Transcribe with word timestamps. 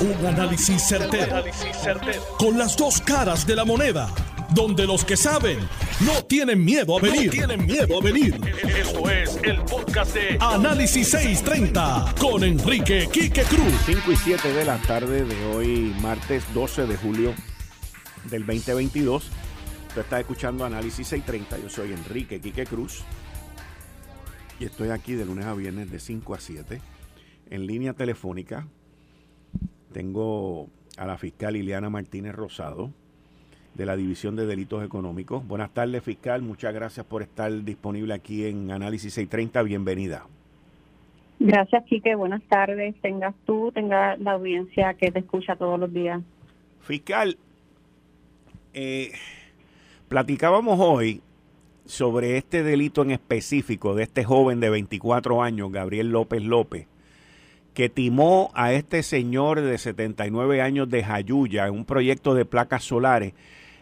Un 0.00 0.26
análisis 0.26 0.82
certero, 0.88 1.44
Con 2.38 2.56
las 2.56 2.74
dos 2.74 3.02
caras 3.02 3.46
de 3.46 3.54
la 3.54 3.66
moneda. 3.66 4.08
Donde 4.54 4.86
los 4.86 5.04
que 5.04 5.14
saben 5.14 5.58
no 6.00 6.24
tienen 6.24 6.64
miedo 6.64 6.96
a 6.96 7.02
venir. 7.02 7.30
tienen 7.30 7.66
miedo 7.66 7.98
a 7.98 8.02
venir. 8.02 8.40
Esto 8.78 9.10
es 9.10 9.38
el 9.42 9.60
podcast 9.64 10.14
de 10.14 10.38
Análisis 10.40 11.06
630 11.10 12.14
con 12.18 12.42
Enrique 12.44 13.10
Quique 13.12 13.42
Cruz. 13.42 13.74
5 13.84 14.12
y 14.12 14.16
7 14.16 14.52
de 14.54 14.64
la 14.64 14.78
tarde 14.78 15.24
de 15.26 15.46
hoy, 15.54 15.94
martes 16.00 16.44
12 16.54 16.86
de 16.86 16.96
julio 16.96 17.34
del 18.30 18.46
2022. 18.46 19.24
Usted 19.88 20.00
está 20.00 20.18
escuchando 20.18 20.64
Análisis 20.64 21.08
630. 21.08 21.58
Yo 21.58 21.68
soy 21.68 21.92
Enrique 21.92 22.40
Quique 22.40 22.64
Cruz. 22.64 23.02
Y 24.58 24.64
estoy 24.64 24.88
aquí 24.88 25.12
de 25.12 25.26
lunes 25.26 25.44
a 25.44 25.52
viernes 25.52 25.90
de 25.90 26.00
5 26.00 26.34
a 26.34 26.40
7 26.40 26.80
en 27.50 27.66
línea 27.66 27.92
telefónica 27.92 28.66
tengo 29.92 30.68
a 30.96 31.06
la 31.06 31.18
fiscal 31.18 31.54
Liliana 31.54 31.90
Martínez 31.90 32.34
Rosado 32.34 32.90
de 33.74 33.86
la 33.86 33.96
División 33.96 34.36
de 34.36 34.46
Delitos 34.46 34.84
Económicos. 34.84 35.46
Buenas 35.46 35.72
tardes, 35.72 36.02
fiscal. 36.02 36.42
Muchas 36.42 36.74
gracias 36.74 37.06
por 37.06 37.22
estar 37.22 37.52
disponible 37.64 38.14
aquí 38.14 38.46
en 38.46 38.70
Análisis 38.70 39.14
630. 39.14 39.62
Bienvenida. 39.62 40.26
Gracias, 41.38 41.84
Quique. 41.84 42.14
Buenas 42.14 42.42
tardes. 42.42 42.94
Tengas 43.00 43.34
tú, 43.46 43.72
tenga 43.72 44.16
la 44.16 44.32
audiencia 44.32 44.94
que 44.94 45.10
te 45.10 45.20
escucha 45.20 45.56
todos 45.56 45.80
los 45.80 45.92
días. 45.92 46.20
Fiscal, 46.80 47.38
eh, 48.74 49.12
platicábamos 50.08 50.78
hoy 50.80 51.22
sobre 51.86 52.36
este 52.36 52.62
delito 52.62 53.02
en 53.02 53.10
específico 53.10 53.94
de 53.94 54.04
este 54.04 54.22
joven 54.22 54.60
de 54.60 54.70
24 54.70 55.42
años, 55.42 55.72
Gabriel 55.72 56.10
López 56.10 56.42
López, 56.42 56.86
que 57.80 57.88
timó 57.88 58.50
a 58.52 58.74
este 58.74 59.02
señor 59.02 59.62
de 59.62 59.78
79 59.78 60.60
años 60.60 60.90
de 60.90 61.02
Jayuya 61.02 61.66
en 61.66 61.72
un 61.72 61.86
proyecto 61.86 62.34
de 62.34 62.44
placas 62.44 62.84
solares, 62.84 63.32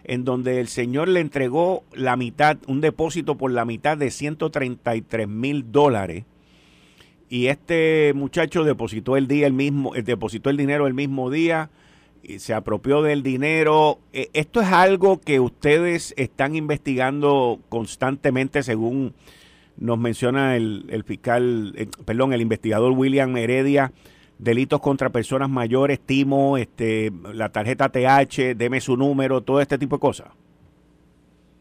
en 0.05 0.25
donde 0.25 0.61
el 0.61 0.69
señor 0.69 1.09
le 1.09 1.19
entregó 1.19 1.83
la 1.93 2.17
mitad, 2.17 2.59
un 2.69 2.81
depósito 2.81 3.37
por 3.37 3.51
la 3.51 3.65
mitad 3.65 3.99
de 3.99 4.13
133 4.13 5.27
mil 5.27 5.73
dólares. 5.73 6.27
Y 7.29 7.49
este 7.49 8.13
muchacho 8.15 8.63
depositó 8.63 9.17
el 9.17 9.27
día 9.27 9.49
el 9.49 9.53
mismo, 9.53 9.97
eh, 9.97 10.03
depositó 10.03 10.49
el 10.49 10.57
dinero 10.57 10.87
el 10.87 10.95
mismo 10.95 11.29
día 11.29 11.69
y 12.23 12.39
se 12.39 12.55
apropió 12.55 13.03
del 13.03 13.25
dinero. 13.25 13.99
Eh, 14.13 14.29
esto 14.33 14.61
es 14.61 14.69
algo 14.69 15.21
que 15.21 15.41
ustedes 15.41 16.15
están 16.17 16.55
investigando 16.55 17.59
constantemente 17.69 18.63
según 18.63 19.13
nos 19.79 19.99
menciona 19.99 20.57
el, 20.57 21.05
fiscal, 21.07 21.73
eh, 21.77 21.89
perdón, 22.05 22.33
el 22.33 22.41
investigador 22.41 22.93
William 22.93 23.37
Heredia, 23.37 23.93
delitos 24.39 24.81
contra 24.81 25.11
personas 25.11 25.49
mayores, 25.49 26.01
timo, 26.01 26.57
este, 26.57 27.13
la 27.33 27.49
tarjeta 27.51 27.89
TH, 27.89 28.55
deme 28.57 28.81
su 28.81 28.97
número, 28.97 29.41
todo 29.41 29.61
este 29.61 29.79
tipo 29.79 29.97
de 29.97 30.01
cosas. 30.01 30.29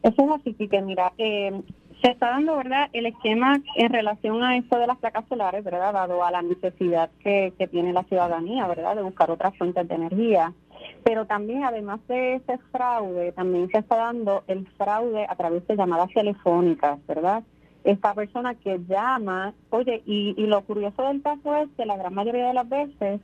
Eso 0.04 0.24
es 0.24 0.42
así, 0.42 0.68
que 0.68 0.82
mira, 0.82 1.12
eh, 1.18 1.62
se 2.02 2.12
está 2.12 2.30
dando, 2.30 2.58
¿verdad?, 2.58 2.90
el 2.94 3.08
esquema 3.08 3.60
en 3.76 3.92
relación 3.92 4.44
a 4.44 4.58
esto 4.58 4.78
de 4.78 4.88
las 4.88 4.98
placas 4.98 5.26
solares, 5.28 5.64
¿verdad?, 5.64 5.94
dado 5.94 6.24
a 6.24 6.32
la 6.32 6.42
necesidad 6.42 7.10
que, 7.24 7.54
que 7.58 7.68
tiene 7.68 7.94
la 7.94 8.04
ciudadanía, 8.04 8.68
¿verdad?, 8.68 8.96
de 8.96 9.02
buscar 9.02 9.32
otras 9.32 9.58
fuentes 9.58 9.88
de 9.88 9.96
energía. 9.96 10.54
Pero 11.04 11.26
también, 11.26 11.64
además 11.64 12.00
de 12.08 12.36
ese 12.36 12.60
fraude, 12.72 13.32
también 13.32 13.70
se 13.70 13.80
está 13.80 13.98
dando 13.98 14.44
el 14.48 14.68
fraude 14.78 15.26
a 15.28 15.36
través 15.36 15.66
de 15.68 15.76
llamadas 15.76 16.12
telefónicas, 16.14 17.00
¿verdad?, 17.08 17.44
esta 17.92 18.14
persona 18.14 18.54
que 18.56 18.80
llama, 18.88 19.54
oye, 19.70 20.04
y, 20.06 20.34
lo 20.46 20.62
curioso 20.62 21.04
del 21.04 21.22
caso 21.22 21.56
es 21.56 21.70
que 21.78 21.86
la 21.86 21.96
gran 21.96 22.14
mayoría 22.14 22.48
de 22.48 22.54
las 22.54 22.68
veces 22.68 23.22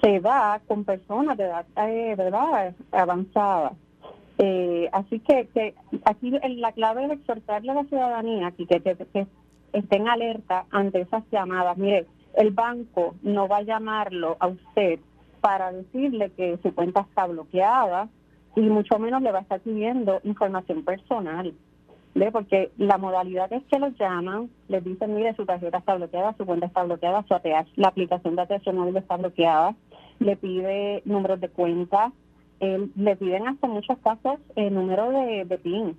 se 0.00 0.20
da 0.20 0.60
con 0.68 0.84
personas 0.84 1.36
de 1.36 1.44
edad, 1.44 1.66
eh, 1.76 2.14
¿verdad?, 2.16 2.74
avanzada. 2.92 3.72
Eh, 4.38 4.88
así 4.92 5.18
que, 5.18 5.48
que 5.48 5.74
aquí 6.04 6.30
la 6.30 6.72
clave 6.72 7.06
es 7.06 7.10
exhortarle 7.10 7.72
a 7.72 7.74
la 7.74 7.84
ciudadanía 7.84 8.52
que, 8.52 8.66
que, 8.66 8.80
que 8.80 9.26
estén 9.72 10.08
alerta 10.08 10.66
ante 10.70 11.00
esas 11.00 11.24
llamadas. 11.32 11.76
Mire, 11.76 12.06
el 12.34 12.52
banco 12.52 13.16
no 13.22 13.48
va 13.48 13.58
a 13.58 13.62
llamarlo 13.62 14.36
a 14.38 14.46
usted 14.46 15.00
para 15.40 15.72
decirle 15.72 16.30
que 16.36 16.56
su 16.62 16.72
cuenta 16.72 17.00
está 17.00 17.26
bloqueada 17.26 18.08
y 18.54 18.60
mucho 18.60 18.98
menos 19.00 19.22
le 19.22 19.32
va 19.32 19.40
a 19.40 19.42
estar 19.42 19.60
pidiendo 19.60 20.20
información 20.22 20.84
personal. 20.84 21.52
Porque 22.32 22.70
la 22.78 22.96
modalidad 22.96 23.52
es 23.52 23.64
que 23.64 23.78
los 23.78 23.96
llaman, 23.98 24.48
les 24.68 24.84
dicen, 24.84 25.14
mire, 25.14 25.34
su 25.34 25.44
tarjeta 25.44 25.78
está 25.78 25.96
bloqueada, 25.96 26.34
su 26.36 26.46
cuenta 26.46 26.66
está 26.66 26.84
bloqueada, 26.84 27.24
su 27.26 27.34
ATH, 27.34 27.68
la 27.76 27.88
aplicación 27.88 28.36
de 28.36 28.42
atención 28.42 28.76
móvil 28.76 28.96
está 28.96 29.16
bloqueada, 29.16 29.74
le 30.20 30.36
pide 30.36 31.02
números 31.04 31.40
de 31.40 31.48
cuenta, 31.48 32.12
le 32.60 33.16
piden 33.16 33.48
hasta 33.48 33.66
muchos 33.66 33.98
casos 33.98 34.38
el 34.54 34.74
número 34.74 35.10
de, 35.10 35.44
de 35.44 35.58
PIN. 35.58 35.96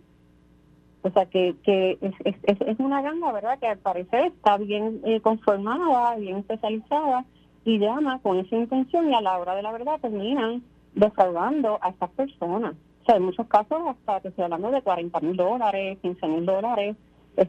O 1.02 1.12
sea, 1.12 1.28
que, 1.28 1.56
que 1.64 2.00
es, 2.02 2.14
es, 2.24 2.62
es, 2.62 2.80
una 2.80 3.02
ganga, 3.02 3.32
¿verdad? 3.32 3.60
Que 3.60 3.68
al 3.68 3.78
parecer 3.78 4.26
está 4.26 4.58
bien 4.58 5.02
eh, 5.04 5.22
conformada, 5.22 6.16
bien 6.16 6.38
especializada 6.38 7.26
y 7.64 7.78
llama 7.78 8.20
con 8.24 8.40
esa 8.40 8.56
intención 8.56 9.12
y 9.12 9.14
a 9.14 9.22
la 9.22 9.38
hora 9.38 9.54
de 9.54 9.62
la 9.62 9.72
verdad 9.72 10.00
terminan 10.02 10.64
defraudando 10.96 11.78
a 11.82 11.90
estas 11.90 12.10
personas. 12.12 12.76
O 13.06 13.08
sea, 13.08 13.18
en 13.18 13.24
muchos 13.24 13.46
casos 13.46 13.80
hasta 13.88 14.20
que 14.20 14.30
estoy 14.30 14.46
hablando 14.46 14.72
de 14.72 14.82
40 14.82 15.20
mil 15.20 15.38
dólares, 15.38 16.00
15 16.02 16.28
mil 16.28 16.44
dólares 16.44 16.96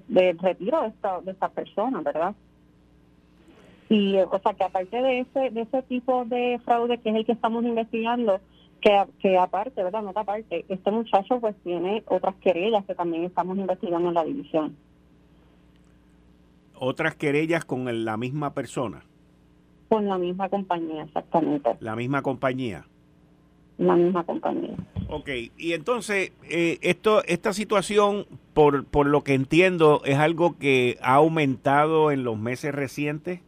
de 0.06 0.36
retiro 0.38 0.82
de 0.82 0.88
esta, 0.88 1.22
de 1.22 1.30
esta 1.30 1.48
persona, 1.48 2.02
¿verdad? 2.02 2.34
Y, 3.88 4.16
o 4.16 4.38
sea, 4.42 4.52
que 4.52 4.64
aparte 4.64 5.00
de 5.00 5.20
ese, 5.20 5.50
de 5.50 5.62
ese 5.62 5.82
tipo 5.84 6.26
de 6.26 6.60
fraude 6.62 6.98
que 6.98 7.08
es 7.08 7.16
el 7.16 7.24
que 7.24 7.32
estamos 7.32 7.64
investigando, 7.64 8.38
que, 8.82 9.02
que 9.18 9.38
aparte, 9.38 9.82
¿verdad? 9.82 10.02
No 10.02 10.12
aparte, 10.14 10.66
este 10.68 10.90
muchacho 10.90 11.40
pues 11.40 11.56
tiene 11.64 12.02
otras 12.06 12.34
querellas 12.34 12.84
que 12.84 12.94
también 12.94 13.24
estamos 13.24 13.56
investigando 13.56 14.08
en 14.08 14.14
la 14.14 14.24
división. 14.24 14.76
¿Otras 16.74 17.14
querellas 17.14 17.64
con 17.64 18.04
la 18.04 18.18
misma 18.18 18.52
persona? 18.52 19.04
Con 19.88 20.06
la 20.06 20.18
misma 20.18 20.50
compañía, 20.50 21.04
exactamente. 21.04 21.78
¿La 21.80 21.96
misma 21.96 22.20
compañía? 22.20 22.84
La 23.78 23.94
misma 23.94 24.24
compañía. 24.24 24.74
Ok, 25.08 25.28
y 25.58 25.72
entonces, 25.74 26.32
eh, 26.48 26.78
esto, 26.80 27.22
esta 27.24 27.52
situación, 27.52 28.26
por, 28.54 28.86
por 28.86 29.06
lo 29.06 29.22
que 29.22 29.34
entiendo, 29.34 30.00
es 30.04 30.16
algo 30.18 30.58
que 30.58 30.96
ha 31.02 31.14
aumentado 31.14 32.10
en 32.10 32.24
los 32.24 32.38
meses 32.38 32.74
recientes. 32.74 33.40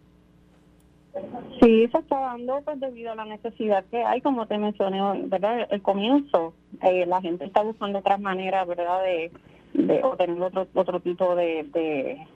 Sí, 1.60 1.88
se 1.90 1.98
está 1.98 2.20
dando 2.20 2.60
pues 2.64 2.78
debido 2.78 3.12
a 3.12 3.16
la 3.16 3.24
necesidad 3.24 3.84
que 3.90 4.04
hay, 4.04 4.20
como 4.20 4.46
te 4.46 4.58
mencioné, 4.58 5.00
¿verdad? 5.24 5.66
El 5.70 5.82
comienzo, 5.82 6.54
eh, 6.82 7.06
la 7.06 7.20
gente 7.20 7.44
está 7.44 7.62
buscando 7.62 7.98
otras 7.98 8.20
maneras, 8.20 8.66
¿verdad? 8.68 9.02
De, 9.02 9.32
de 9.74 10.02
obtener 10.02 10.40
otro, 10.40 10.66
otro 10.74 11.00
tipo 11.00 11.34
de, 11.34 11.64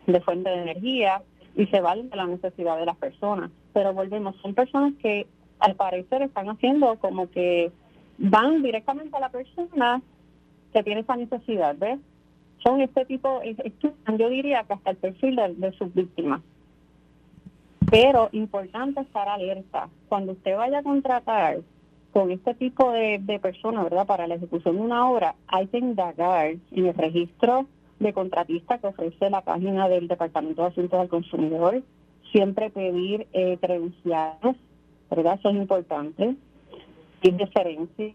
de, 0.06 0.20
fuente 0.20 0.50
de 0.50 0.62
energía 0.62 1.22
y 1.54 1.66
se 1.66 1.81
vale 1.81 2.04
de 2.04 2.16
la 2.16 2.26
necesidad 2.26 2.78
de 2.78 2.86
las 2.86 2.97
personas. 2.97 3.50
Pero 3.72 3.92
volvemos, 3.92 4.34
son 4.42 4.54
personas 4.54 4.94
que 5.00 5.26
al 5.60 5.76
parecer 5.76 6.22
están 6.22 6.48
haciendo 6.48 6.97
como 6.98 7.31
que 7.31 7.70
van 8.22 8.62
directamente 8.62 9.16
a 9.16 9.20
la 9.20 9.30
persona 9.30 10.00
que 10.72 10.82
tiene 10.82 11.00
esa 11.00 11.16
necesidad, 11.16 11.74
¿ves? 11.76 11.98
Son 12.62 12.80
este 12.80 13.04
tipo, 13.04 13.40
yo 14.16 14.28
diría 14.30 14.62
que 14.62 14.74
hasta 14.74 14.90
el 14.90 14.96
perfil 14.96 15.40
de, 15.56 15.72
sus 15.72 15.92
víctimas. 15.92 16.40
Pero 17.90 18.28
importante 18.30 19.00
estar 19.00 19.28
alerta. 19.28 19.88
Cuando 20.08 20.32
usted 20.32 20.56
vaya 20.56 20.78
a 20.78 20.82
contratar 20.84 21.58
con 22.12 22.30
este 22.30 22.54
tipo 22.54 22.92
de, 22.92 23.18
de 23.18 23.40
personas, 23.40 23.84
¿verdad? 23.84 24.06
Para 24.06 24.28
la 24.28 24.36
ejecución 24.36 24.76
de 24.76 24.82
una 24.82 25.10
obra, 25.10 25.34
hay 25.48 25.66
que 25.66 25.78
indagar 25.78 26.54
en 26.70 26.86
el 26.86 26.94
registro 26.94 27.66
de 27.98 28.12
contratista 28.12 28.78
que 28.78 28.86
ofrece 28.86 29.30
la 29.30 29.40
página 29.40 29.88
del 29.88 30.06
Departamento 30.06 30.62
de 30.62 30.68
Asuntos 30.68 31.00
del 31.00 31.08
Consumidor. 31.08 31.82
Siempre 32.30 32.70
pedir 32.70 33.26
eh, 33.32 33.58
credenciales, 33.60 34.56
¿verdad? 35.10 35.38
Eso 35.40 35.50
es 35.50 35.56
diferencia 37.30 38.14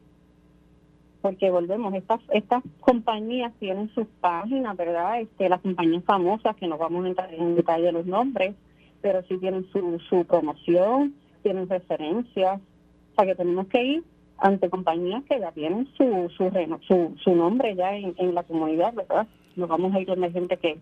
porque 1.21 1.49
volvemos, 1.49 1.93
estas 1.93 2.21
estas 2.31 2.63
compañías 2.79 3.51
tienen 3.59 3.89
sus 3.93 4.07
páginas, 4.21 4.77
¿verdad? 4.77 5.19
Este, 5.19 5.49
las 5.49 5.61
compañías 5.61 6.03
famosas, 6.05 6.55
que 6.55 6.67
no 6.67 6.77
vamos 6.77 7.03
a 7.03 7.07
entrar 7.09 7.33
en 7.33 7.55
detalle 7.55 7.85
de 7.85 7.91
los 7.91 8.05
nombres, 8.05 8.55
pero 9.01 9.21
sí 9.23 9.37
tienen 9.37 9.67
su, 9.71 9.99
su 10.09 10.25
promoción, 10.25 11.15
tienen 11.43 11.67
referencias, 11.67 12.59
o 12.59 13.15
sea 13.15 13.25
que 13.25 13.35
tenemos 13.35 13.67
que 13.67 13.83
ir 13.83 14.03
ante 14.37 14.69
compañías 14.69 15.23
que 15.23 15.39
ya 15.39 15.51
tienen 15.51 15.87
su 15.97 16.29
su, 16.29 16.49
su, 16.87 17.15
su 17.21 17.35
nombre 17.35 17.75
ya 17.75 17.95
en, 17.95 18.13
en 18.17 18.35
la 18.35 18.43
comunidad, 18.43 18.93
¿verdad? 18.93 19.27
Nos 19.55 19.67
vamos 19.67 19.93
a 19.93 19.99
ir 19.99 20.07
donde 20.07 20.27
hay 20.27 20.33
gente 20.33 20.57
que... 20.57 20.77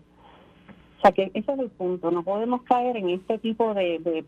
O 0.98 1.00
sea 1.02 1.12
que 1.12 1.30
ese 1.34 1.52
es 1.52 1.58
el 1.58 1.70
punto, 1.70 2.10
no 2.10 2.22
podemos 2.22 2.62
caer 2.62 2.96
en 2.96 3.10
este 3.10 3.38
tipo 3.38 3.74
de, 3.74 3.98
de 3.98 4.22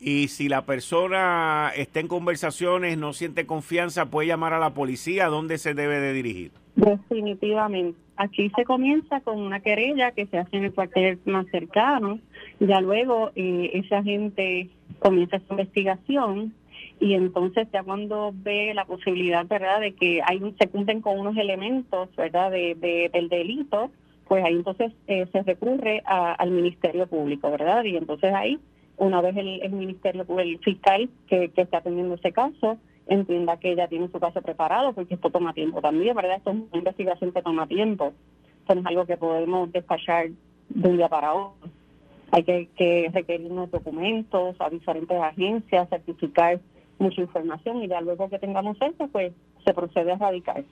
y 0.00 0.28
si 0.28 0.48
la 0.48 0.66
persona 0.66 1.72
está 1.76 2.00
en 2.00 2.08
conversaciones, 2.08 2.98
no 2.98 3.12
siente 3.12 3.46
confianza, 3.46 4.10
puede 4.10 4.28
llamar 4.28 4.52
a 4.52 4.58
la 4.58 4.74
policía. 4.74 5.28
¿Dónde 5.28 5.58
se 5.58 5.74
debe 5.74 6.00
de 6.00 6.12
dirigir? 6.12 6.52
Definitivamente. 6.76 7.98
Aquí 8.16 8.50
se 8.54 8.64
comienza 8.64 9.20
con 9.20 9.40
una 9.40 9.60
querella 9.60 10.12
que 10.12 10.26
se 10.26 10.38
hace 10.38 10.56
en 10.56 10.64
el 10.64 10.72
cuartel 10.72 11.18
más 11.24 11.46
cercano 11.50 12.20
Ya 12.60 12.80
luego 12.80 13.32
eh, 13.34 13.70
ese 13.74 13.94
agente 13.96 14.70
comienza 15.00 15.36
esa 15.36 15.46
investigación 15.50 16.54
y 17.00 17.14
entonces 17.14 17.66
ya 17.72 17.82
cuando 17.82 18.32
ve 18.34 18.72
la 18.72 18.84
posibilidad, 18.84 19.46
¿verdad?, 19.46 19.80
de 19.80 19.92
que 19.92 20.20
hay 20.24 20.40
se 20.58 20.68
cumplen 20.68 21.00
con 21.00 21.18
unos 21.18 21.36
elementos, 21.36 22.08
¿verdad?, 22.16 22.50
de, 22.50 23.10
del 23.12 23.28
delito, 23.28 23.90
pues 24.28 24.44
ahí 24.44 24.54
entonces 24.54 24.92
eh, 25.06 25.26
se 25.32 25.42
recurre 25.42 26.02
al 26.06 26.50
Ministerio 26.50 27.06
Público, 27.06 27.50
¿verdad? 27.50 27.84
Y 27.84 27.96
entonces 27.96 28.32
ahí, 28.32 28.58
una 28.96 29.20
vez 29.20 29.36
el, 29.36 29.62
el 29.62 29.72
Ministerio, 29.72 30.26
el 30.38 30.58
fiscal 30.58 31.08
que, 31.26 31.50
que 31.50 31.62
está 31.62 31.78
atendiendo 31.78 32.14
ese 32.14 32.32
caso, 32.32 32.78
entienda 33.06 33.58
que 33.58 33.72
ella 33.72 33.88
tiene 33.88 34.08
su 34.08 34.18
caso 34.18 34.40
preparado, 34.40 34.92
porque 34.92 35.14
esto 35.14 35.30
toma 35.30 35.52
tiempo 35.52 35.80
también, 35.80 36.14
¿verdad? 36.14 36.36
Esto 36.36 36.50
es 36.50 36.56
una 36.56 36.78
investigación 36.78 37.32
que 37.32 37.42
toma 37.42 37.66
tiempo. 37.66 38.12
Esto 38.60 38.74
no 38.74 38.80
es 38.80 38.86
algo 38.86 39.06
que 39.06 39.16
podemos 39.16 39.70
despachar 39.72 40.28
de 40.68 40.88
un 40.88 40.96
día 40.96 41.08
para 41.08 41.34
otro. 41.34 41.68
Hay 42.30 42.42
que, 42.42 42.68
que 42.76 43.10
requerir 43.12 43.50
unos 43.50 43.70
documentos 43.70 44.56
a 44.58 44.70
diferentes 44.70 45.20
agencias, 45.20 45.88
certificar 45.88 46.60
mucha 46.98 47.20
información 47.20 47.82
y 47.82 47.88
ya 47.88 48.00
luego 48.00 48.28
que 48.28 48.38
tengamos 48.38 48.76
eso, 48.80 49.08
pues 49.08 49.32
se 49.64 49.74
procede 49.74 50.12
a 50.12 50.16
radicar. 50.16 50.64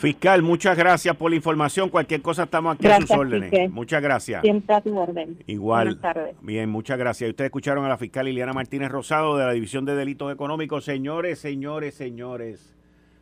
Fiscal, 0.00 0.40
muchas 0.40 0.78
gracias 0.78 1.14
por 1.14 1.30
la 1.30 1.36
información. 1.36 1.90
Cualquier 1.90 2.22
cosa 2.22 2.44
estamos 2.44 2.74
aquí 2.74 2.86
a 2.86 3.02
sus 3.02 3.10
órdenes. 3.10 3.70
Muchas 3.70 4.02
gracias. 4.02 4.40
Siempre 4.40 4.74
a 4.74 4.80
tu 4.80 4.96
orden. 4.96 5.36
Igual. 5.46 6.00
Bien, 6.40 6.70
muchas 6.70 6.98
gracias. 6.98 7.28
Ustedes 7.28 7.48
escucharon 7.48 7.84
a 7.84 7.88
la 7.90 7.98
fiscal 7.98 8.24
Liliana 8.24 8.54
Martínez 8.54 8.90
Rosado 8.90 9.36
de 9.36 9.44
la 9.44 9.52
División 9.52 9.84
de 9.84 9.94
Delitos 9.94 10.32
Económicos. 10.32 10.86
Señores, 10.86 11.38
señores, 11.38 11.96
señores, 11.96 12.74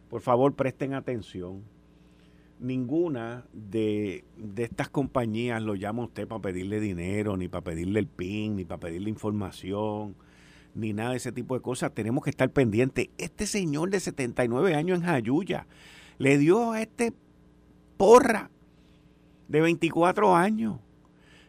por 0.09 0.21
favor 0.21 0.55
presten 0.55 0.95
atención. 0.95 1.65
Ninguna 2.61 3.43
de, 3.53 4.23
de 4.37 4.63
estas 4.63 4.89
compañías 4.89 5.61
lo 5.61 5.75
llama 5.75 6.05
usted 6.05 6.29
para 6.29 6.43
pedirle 6.43 6.79
dinero, 6.79 7.37
ni 7.37 7.49
para 7.49 7.65
pedirle 7.65 7.99
el 7.99 8.07
PIN, 8.07 8.55
ni 8.55 8.65
para 8.65 8.79
pedirle 8.79 9.11
información, 9.11 10.15
ni 10.77 10.93
nada 10.93 11.11
de 11.11 11.17
ese 11.17 11.33
tipo 11.33 11.57
de 11.57 11.61
cosas. 11.61 11.93
Tenemos 11.93 12.23
que 12.23 12.31
estar 12.31 12.49
pendientes. 12.51 13.09
Este 13.19 13.47
señor 13.47 13.91
de 13.91 13.99
79 13.99 14.77
años 14.77 15.01
en 15.01 15.07
Jayuya 15.07 15.67
le 16.19 16.39
dio 16.39 16.73
a 16.73 16.83
este 16.83 17.13
porra 17.97 18.51
de 19.49 19.61
24 19.61 20.35
años 20.35 20.77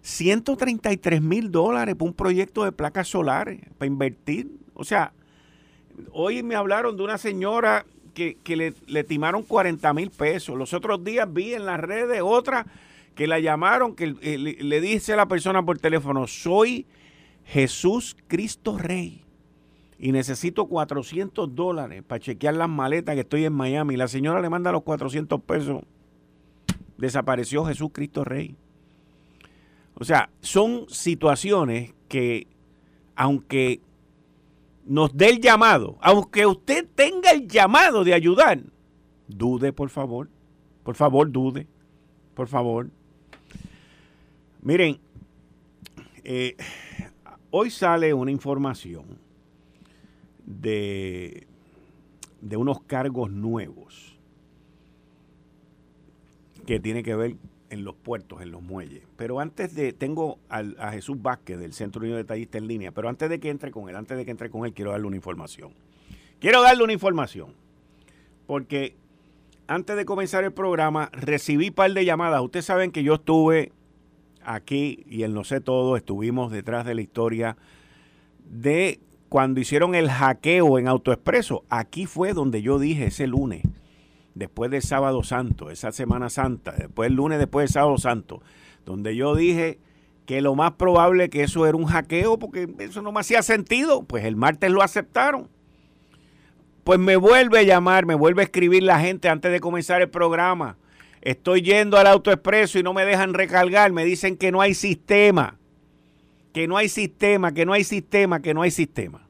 133 0.01 1.21
mil 1.21 1.51
dólares 1.51 1.95
para 1.95 2.09
un 2.09 2.15
proyecto 2.15 2.63
de 2.63 2.71
placas 2.71 3.07
solares, 3.07 3.61
para 3.77 3.87
invertir. 3.87 4.49
O 4.73 4.83
sea, 4.83 5.13
hoy 6.11 6.41
me 6.41 6.55
hablaron 6.55 6.95
de 6.95 7.03
una 7.03 7.17
señora 7.17 7.85
que, 8.13 8.37
le, 8.45 8.73
le, 8.87 9.03
timaron 9.03 9.43
40 9.43 9.93
mil 9.93 10.09
pesos. 10.09 10.57
Los 10.57 10.73
otros 10.73 11.03
días 11.03 11.31
vi 11.31 11.53
en 11.53 11.65
las 11.65 11.79
redes 11.79 12.21
otra 12.23 12.65
que 13.15 13.27
la 13.27 13.39
llamaron, 13.39 13.95
que 13.95 14.07
le, 14.07 14.37
le 14.37 14.81
dice 14.81 15.13
a 15.13 15.17
la 15.17 15.27
persona 15.27 15.63
por 15.63 15.79
teléfono, 15.79 16.27
soy 16.27 16.85
Jesús 17.45 18.15
Cristo 18.27 18.77
Rey 18.77 19.23
y 19.99 20.13
necesito 20.13 20.67
400 20.67 21.53
dólares 21.53 22.03
para 22.07 22.21
chequear 22.21 22.55
las 22.55 22.69
maletas 22.69 23.15
que 23.15 23.21
estoy 23.21 23.43
en 23.43 23.53
Miami. 23.53 23.97
La 23.97 24.07
señora 24.07 24.39
le 24.39 24.49
manda 24.49 24.71
los 24.71 24.83
400 24.83 25.41
pesos. 25.41 25.83
Desapareció 26.97 27.65
Jesús 27.65 27.89
Cristo 27.91 28.23
Rey. 28.23 28.55
O 29.95 30.05
sea, 30.05 30.29
son 30.39 30.85
situaciones 30.87 31.93
que, 32.07 32.47
aunque 33.15 33.81
nos 34.85 35.15
dé 35.15 35.29
el 35.29 35.41
llamado, 35.41 35.97
aunque 35.99 36.45
usted 36.45 36.87
tenga 36.95 37.31
el 37.31 37.49
llamado 37.49 38.05
de 38.05 38.13
ayudar, 38.13 38.61
dude, 39.27 39.73
por 39.73 39.89
favor. 39.89 40.29
Por 40.83 40.95
favor, 40.95 41.29
dude. 41.29 41.67
Por 42.35 42.47
favor. 42.47 42.89
Miren, 44.61 44.97
eh, 46.23 46.55
hoy 47.51 47.69
sale 47.69 48.13
una 48.13 48.31
información 48.31 49.28
de, 50.49 51.47
de 52.41 52.57
unos 52.57 52.81
cargos 52.81 53.31
nuevos 53.31 54.17
que 56.65 56.79
tiene 56.79 57.03
que 57.03 57.15
ver 57.15 57.37
en 57.69 57.83
los 57.83 57.95
puertos, 57.95 58.41
en 58.41 58.51
los 58.51 58.61
muelles. 58.61 59.03
Pero 59.15 59.39
antes 59.39 59.75
de, 59.75 59.93
tengo 59.93 60.39
a 60.49 60.91
Jesús 60.91 61.21
Vázquez 61.21 61.59
del 61.59 61.73
Centro 61.73 62.01
Unido 62.01 62.17
de 62.17 62.23
Detallista 62.23 62.57
en 62.57 62.67
línea, 62.67 62.91
pero 62.91 63.07
antes 63.07 63.29
de 63.29 63.39
que 63.39 63.49
entre 63.49 63.71
con 63.71 63.89
él, 63.89 63.95
antes 63.95 64.17
de 64.17 64.25
que 64.25 64.31
entre 64.31 64.49
con 64.49 64.65
él, 64.65 64.73
quiero 64.73 64.91
darle 64.91 65.07
una 65.07 65.15
información. 65.15 65.71
Quiero 66.39 66.61
darle 66.61 66.83
una 66.83 66.93
información, 66.93 67.53
porque 68.47 68.95
antes 69.67 69.95
de 69.95 70.05
comenzar 70.05 70.43
el 70.43 70.51
programa 70.51 71.09
recibí 71.11 71.69
par 71.69 71.93
de 71.93 72.05
llamadas. 72.05 72.41
Ustedes 72.41 72.65
saben 72.65 72.91
que 72.91 73.03
yo 73.03 73.15
estuve 73.15 73.71
aquí 74.43 75.03
y 75.07 75.23
en 75.23 75.33
No 75.33 75.43
sé 75.43 75.61
todo, 75.61 75.95
estuvimos 75.95 76.51
detrás 76.51 76.85
de 76.85 76.95
la 76.95 77.01
historia 77.01 77.57
de 78.49 78.99
cuando 79.29 79.59
hicieron 79.59 79.95
el 79.95 80.09
hackeo 80.09 80.79
en 80.79 80.87
AutoExpreso. 80.87 81.63
Aquí 81.69 82.05
fue 82.07 82.33
donde 82.33 82.61
yo 82.61 82.79
dije 82.79 83.05
ese 83.05 83.27
lunes, 83.27 83.61
después 84.33 84.71
del 84.71 84.81
sábado 84.81 85.23
santo, 85.23 85.69
esa 85.69 85.91
Semana 85.91 86.29
Santa, 86.29 86.73
después 86.77 87.09
el 87.09 87.15
lunes, 87.15 87.37
después 87.37 87.65
del 87.65 87.73
sábado 87.73 87.97
santo, 87.97 88.41
donde 88.85 89.15
yo 89.15 89.35
dije 89.35 89.79
que 90.25 90.41
lo 90.41 90.55
más 90.55 90.73
probable 90.73 91.29
que 91.29 91.43
eso 91.43 91.65
era 91.65 91.77
un 91.77 91.85
hackeo, 91.85 92.37
porque 92.37 92.67
eso 92.79 93.01
no 93.01 93.11
me 93.11 93.19
hacía 93.19 93.41
sentido, 93.43 94.03
pues 94.03 94.25
el 94.25 94.35
martes 94.35 94.69
lo 94.71 94.81
aceptaron. 94.81 95.47
Pues 96.83 96.99
me 96.99 97.15
vuelve 97.15 97.59
a 97.59 97.63
llamar, 97.63 98.05
me 98.05 98.15
vuelve 98.15 98.41
a 98.41 98.45
escribir 98.45 98.83
la 98.83 98.99
gente 98.99 99.29
antes 99.29 99.51
de 99.51 99.59
comenzar 99.59 100.01
el 100.01 100.09
programa. 100.09 100.77
Estoy 101.21 101.61
yendo 101.61 101.97
al 101.97 102.07
AutoExpreso 102.07 102.79
y 102.79 102.83
no 102.83 102.93
me 102.93 103.05
dejan 103.05 103.33
recargar, 103.33 103.91
me 103.91 104.05
dicen 104.05 104.37
que 104.37 104.51
no 104.51 104.61
hay 104.61 104.73
sistema 104.73 105.58
que 106.53 106.67
no 106.67 106.77
hay 106.77 106.89
sistema, 106.89 107.53
que 107.53 107.65
no 107.65 107.73
hay 107.73 107.83
sistema, 107.83 108.41
que 108.41 108.53
no 108.53 108.61
hay 108.61 108.71
sistema. 108.71 109.27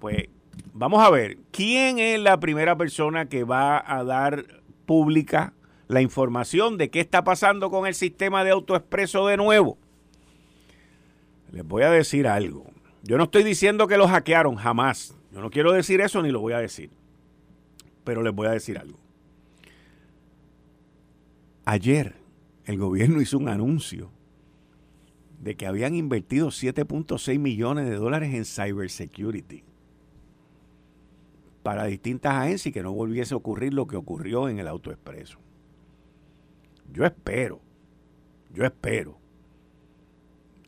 Pues 0.00 0.28
vamos 0.72 1.02
a 1.02 1.10
ver, 1.10 1.38
¿quién 1.50 1.98
es 1.98 2.18
la 2.18 2.40
primera 2.40 2.76
persona 2.76 3.28
que 3.28 3.44
va 3.44 3.82
a 3.86 4.04
dar 4.04 4.46
pública 4.86 5.54
la 5.88 6.00
información 6.00 6.78
de 6.78 6.90
qué 6.90 7.00
está 7.00 7.22
pasando 7.24 7.70
con 7.70 7.86
el 7.86 7.94
sistema 7.94 8.44
de 8.44 8.50
autoexpreso 8.50 9.26
de 9.26 9.36
nuevo? 9.36 9.78
Les 11.52 11.64
voy 11.64 11.82
a 11.82 11.90
decir 11.90 12.26
algo. 12.26 12.64
Yo 13.02 13.18
no 13.18 13.24
estoy 13.24 13.44
diciendo 13.44 13.86
que 13.86 13.96
lo 13.96 14.08
hackearon, 14.08 14.56
jamás. 14.56 15.16
Yo 15.32 15.40
no 15.40 15.50
quiero 15.50 15.72
decir 15.72 16.00
eso 16.00 16.22
ni 16.22 16.30
lo 16.30 16.40
voy 16.40 16.54
a 16.54 16.58
decir. 16.58 16.90
Pero 18.04 18.22
les 18.22 18.34
voy 18.34 18.48
a 18.48 18.52
decir 18.52 18.78
algo. 18.78 18.98
Ayer 21.64 22.16
el 22.64 22.78
gobierno 22.78 23.20
hizo 23.20 23.38
un 23.38 23.48
anuncio 23.48 24.10
de 25.42 25.56
que 25.56 25.66
habían 25.66 25.94
invertido 25.94 26.48
7.6 26.48 27.38
millones 27.38 27.90
de 27.90 27.96
dólares 27.96 28.32
en 28.32 28.44
cybersecurity 28.44 29.64
para 31.64 31.84
distintas 31.84 32.34
agencias 32.34 32.68
y 32.68 32.72
que 32.72 32.82
no 32.82 32.92
volviese 32.92 33.34
a 33.34 33.36
ocurrir 33.36 33.74
lo 33.74 33.86
que 33.86 33.96
ocurrió 33.96 34.48
en 34.48 34.60
el 34.60 34.68
autoexpreso. 34.68 35.38
Yo 36.92 37.04
espero, 37.04 37.60
yo 38.54 38.64
espero 38.64 39.18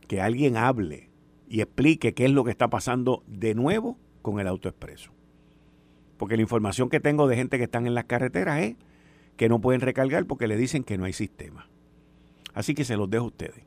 que 0.08 0.20
alguien 0.20 0.56
hable 0.56 1.08
y 1.48 1.60
explique 1.60 2.14
qué 2.14 2.24
es 2.24 2.30
lo 2.32 2.42
que 2.42 2.50
está 2.50 2.68
pasando 2.68 3.22
de 3.28 3.54
nuevo 3.54 3.96
con 4.22 4.40
el 4.40 4.48
autoexpreso. 4.48 5.12
Porque 6.16 6.36
la 6.36 6.42
información 6.42 6.88
que 6.88 7.00
tengo 7.00 7.28
de 7.28 7.36
gente 7.36 7.58
que 7.58 7.64
están 7.64 7.86
en 7.86 7.94
las 7.94 8.04
carreteras 8.04 8.60
es 8.60 8.76
que 9.36 9.48
no 9.48 9.60
pueden 9.60 9.80
recargar 9.80 10.26
porque 10.26 10.48
le 10.48 10.56
dicen 10.56 10.82
que 10.82 10.98
no 10.98 11.04
hay 11.04 11.12
sistema. 11.12 11.68
Así 12.54 12.74
que 12.74 12.84
se 12.84 12.96
los 12.96 13.10
dejo 13.10 13.24
a 13.24 13.28
ustedes. 13.28 13.62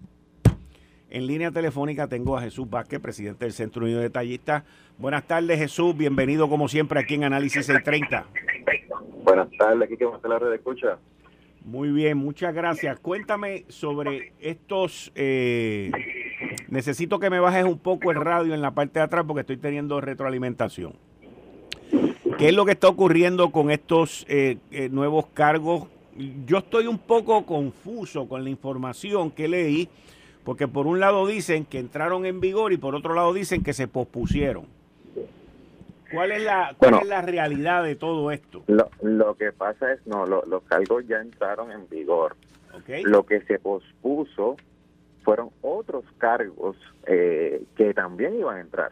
En 1.09 1.25
línea 1.25 1.51
telefónica 1.51 2.07
tengo 2.07 2.37
a 2.37 2.41
Jesús 2.41 2.69
Vázquez, 2.69 2.99
presidente 2.99 3.45
del 3.45 3.53
Centro 3.53 3.83
Unido 3.83 3.99
de 3.99 4.05
Detallistas. 4.05 4.63
Buenas 4.97 5.25
tardes, 5.25 5.57
Jesús. 5.57 5.95
Bienvenido, 5.95 6.49
como 6.49 6.67
siempre, 6.67 6.99
aquí 6.99 7.13
en 7.13 7.23
Análisis 7.23 7.65
630. 7.65 8.25
Buenas 9.23 9.47
tardes, 9.57 9.83
aquí 9.83 9.95
que 9.95 10.05
la 10.27 10.37
red 10.37 10.49
de 10.49 10.55
escucha. 10.57 10.97
Muy 11.63 11.91
bien, 11.91 12.17
muchas 12.17 12.53
gracias. 12.53 12.99
Cuéntame 12.99 13.63
sobre 13.69 14.33
estos... 14.39 15.13
Eh, 15.15 15.91
necesito 16.67 17.19
que 17.19 17.29
me 17.29 17.39
bajes 17.39 17.63
un 17.63 17.79
poco 17.79 18.11
el 18.11 18.19
radio 18.19 18.53
en 18.53 18.61
la 18.61 18.71
parte 18.71 18.99
de 18.99 19.05
atrás 19.05 19.23
porque 19.25 19.41
estoy 19.41 19.57
teniendo 19.57 20.01
retroalimentación. 20.01 20.93
¿Qué 22.37 22.49
es 22.49 22.53
lo 22.53 22.65
que 22.65 22.71
está 22.71 22.89
ocurriendo 22.89 23.51
con 23.51 23.71
estos 23.71 24.25
eh, 24.27 24.57
eh, 24.71 24.89
nuevos 24.89 25.27
cargos? 25.27 25.87
Yo 26.45 26.57
estoy 26.57 26.87
un 26.87 26.99
poco 26.99 27.45
confuso 27.45 28.27
con 28.27 28.43
la 28.43 28.49
información 28.49 29.31
que 29.31 29.47
leí 29.47 29.89
porque 30.47 30.69
por 30.69 30.87
un 30.87 31.01
lado 31.01 31.27
dicen 31.27 31.65
que 31.65 31.77
entraron 31.77 32.25
en 32.25 32.39
vigor 32.39 32.71
y 32.71 32.77
por 32.77 32.95
otro 32.95 33.13
lado 33.13 33.33
dicen 33.33 33.63
que 33.63 33.73
se 33.73 33.89
pospusieron. 33.89 34.65
¿Cuál 36.09 36.31
es 36.31 36.41
la, 36.41 36.73
cuál 36.77 37.01
es 37.01 37.07
la 37.09 37.21
realidad 37.21 37.83
de 37.83 37.97
todo 37.97 38.31
esto? 38.31 38.63
Lo, 38.67 39.35
que 39.35 39.51
pasa 39.51 39.91
es, 39.91 40.07
no, 40.07 40.25
los 40.25 40.63
cargos 40.63 41.05
ya 41.05 41.17
entraron 41.19 41.73
en 41.73 41.89
vigor. 41.89 42.37
Lo 43.03 43.25
que 43.25 43.41
se 43.41 43.59
pospuso 43.59 44.55
fueron 45.23 45.49
otros 45.63 46.05
cargos 46.17 46.77
eh, 47.07 47.61
que 47.75 47.93
también 47.93 48.39
iban 48.39 48.55
a 48.55 48.61
entrar. 48.61 48.91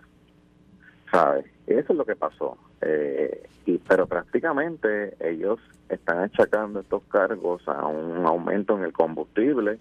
¿Sabes? 1.10 1.46
Eso 1.68 1.94
es 1.94 1.98
lo 1.98 2.04
que 2.04 2.18
pasó. 2.18 2.58
Eh, 2.82 3.48
y, 3.66 3.78
pero 3.78 4.08
prácticamente 4.08 5.16
ellos 5.22 5.62
están 5.88 6.20
achacando 6.20 6.82
estos 6.82 7.04
cargos 7.04 7.66
a 7.70 7.88
un 7.88 8.26
aumento 8.26 8.78
en 8.78 8.84
el 8.84 8.92
combustible 8.92 9.80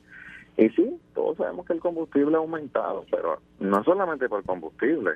Y 0.56 0.68
sí, 0.70 1.00
todos 1.14 1.36
sabemos 1.36 1.66
que 1.66 1.72
el 1.72 1.80
combustible 1.80 2.36
ha 2.36 2.38
aumentado, 2.38 3.04
pero 3.10 3.40
no 3.58 3.82
solamente 3.82 4.28
por 4.28 4.44
combustible, 4.44 5.12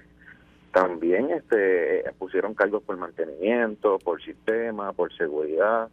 también 0.72 1.30
este 1.30 2.04
pusieron 2.18 2.54
cargos 2.54 2.82
por 2.82 2.96
mantenimiento, 2.96 3.98
por 3.98 4.22
sistema, 4.22 4.92
por 4.92 5.12
seguridad, 5.16 5.88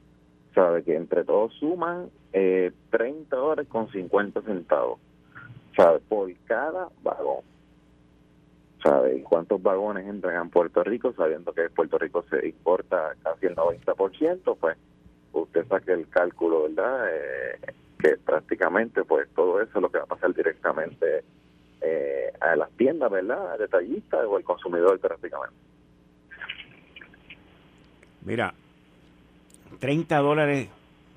sabe 0.53 0.83
que 0.83 0.95
entre 0.95 1.23
todos 1.23 1.53
suman 1.53 2.09
eh, 2.33 2.71
30 2.89 3.35
dólares 3.35 3.67
con 3.67 3.89
50 3.91 4.41
centavos, 4.41 4.99
sabe 5.75 5.99
por 5.99 6.33
cada 6.45 6.89
vagón. 7.03 7.43
¿Sabe 8.83 9.23
cuántos 9.23 9.61
vagones 9.63 10.05
entran 10.05 10.35
a 10.35 10.45
Puerto 10.49 10.83
Rico? 10.83 11.11
Sabiendo 11.13 11.51
que 11.53 11.69
Puerto 11.69 11.97
Rico 11.97 12.23
se 12.29 12.47
importa 12.47 13.15
casi 13.23 13.47
el 13.47 13.55
90%, 13.55 14.57
pues 14.59 14.77
usted 15.33 15.65
saque 15.67 15.93
el 15.93 16.07
cálculo, 16.07 16.63
¿verdad? 16.63 17.07
Eh, 17.09 17.73
que 18.05 18.17
prácticamente 18.17 19.03
pues 19.03 19.27
todo 19.35 19.61
eso 19.61 19.71
es 19.75 19.81
lo 19.81 19.89
que 19.89 19.97
va 19.97 20.03
a 20.03 20.07
pasar 20.07 20.33
directamente 20.33 21.23
eh, 21.81 22.31
a 22.39 22.55
las 22.55 22.69
tiendas, 22.71 23.11
¿verdad? 23.11 23.57
Detallistas 23.57 24.25
o 24.27 24.37
al 24.37 24.43
consumidor 24.43 24.99
prácticamente. 24.99 25.55
Mira, 28.23 28.53
30 29.79 30.17
dólares 30.17 30.69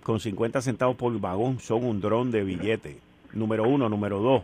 con 0.02 0.20
50 0.20 0.62
centavos 0.62 0.96
por 0.96 1.18
vagón 1.20 1.58
son 1.58 1.84
un 1.84 2.00
dron 2.00 2.30
de 2.30 2.44
billete. 2.44 2.98
Número 3.32 3.68
uno, 3.68 3.88
número 3.88 4.20
dos. 4.20 4.42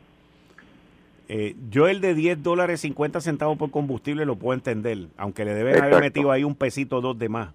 Eh, 1.28 1.56
yo 1.70 1.88
el 1.88 2.02
de 2.02 2.14
10 2.14 2.42
dólares 2.42 2.80
50 2.80 3.22
centavos 3.22 3.56
por 3.56 3.70
combustible 3.70 4.26
lo 4.26 4.36
puedo 4.36 4.52
entender, 4.54 5.08
aunque 5.16 5.46
le 5.46 5.54
deben 5.54 5.82
haber 5.82 6.00
metido 6.00 6.30
ahí 6.30 6.44
un 6.44 6.54
pesito 6.54 6.98
o 6.98 7.00
dos 7.00 7.18
de 7.18 7.28
más. 7.30 7.54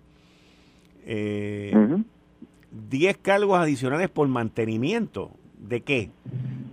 Eh, 1.05 1.71
10 2.71 3.17
cargos 3.17 3.57
adicionales 3.59 4.09
por 4.09 4.27
mantenimiento. 4.27 5.31
¿De 5.57 5.81
qué? 5.81 6.11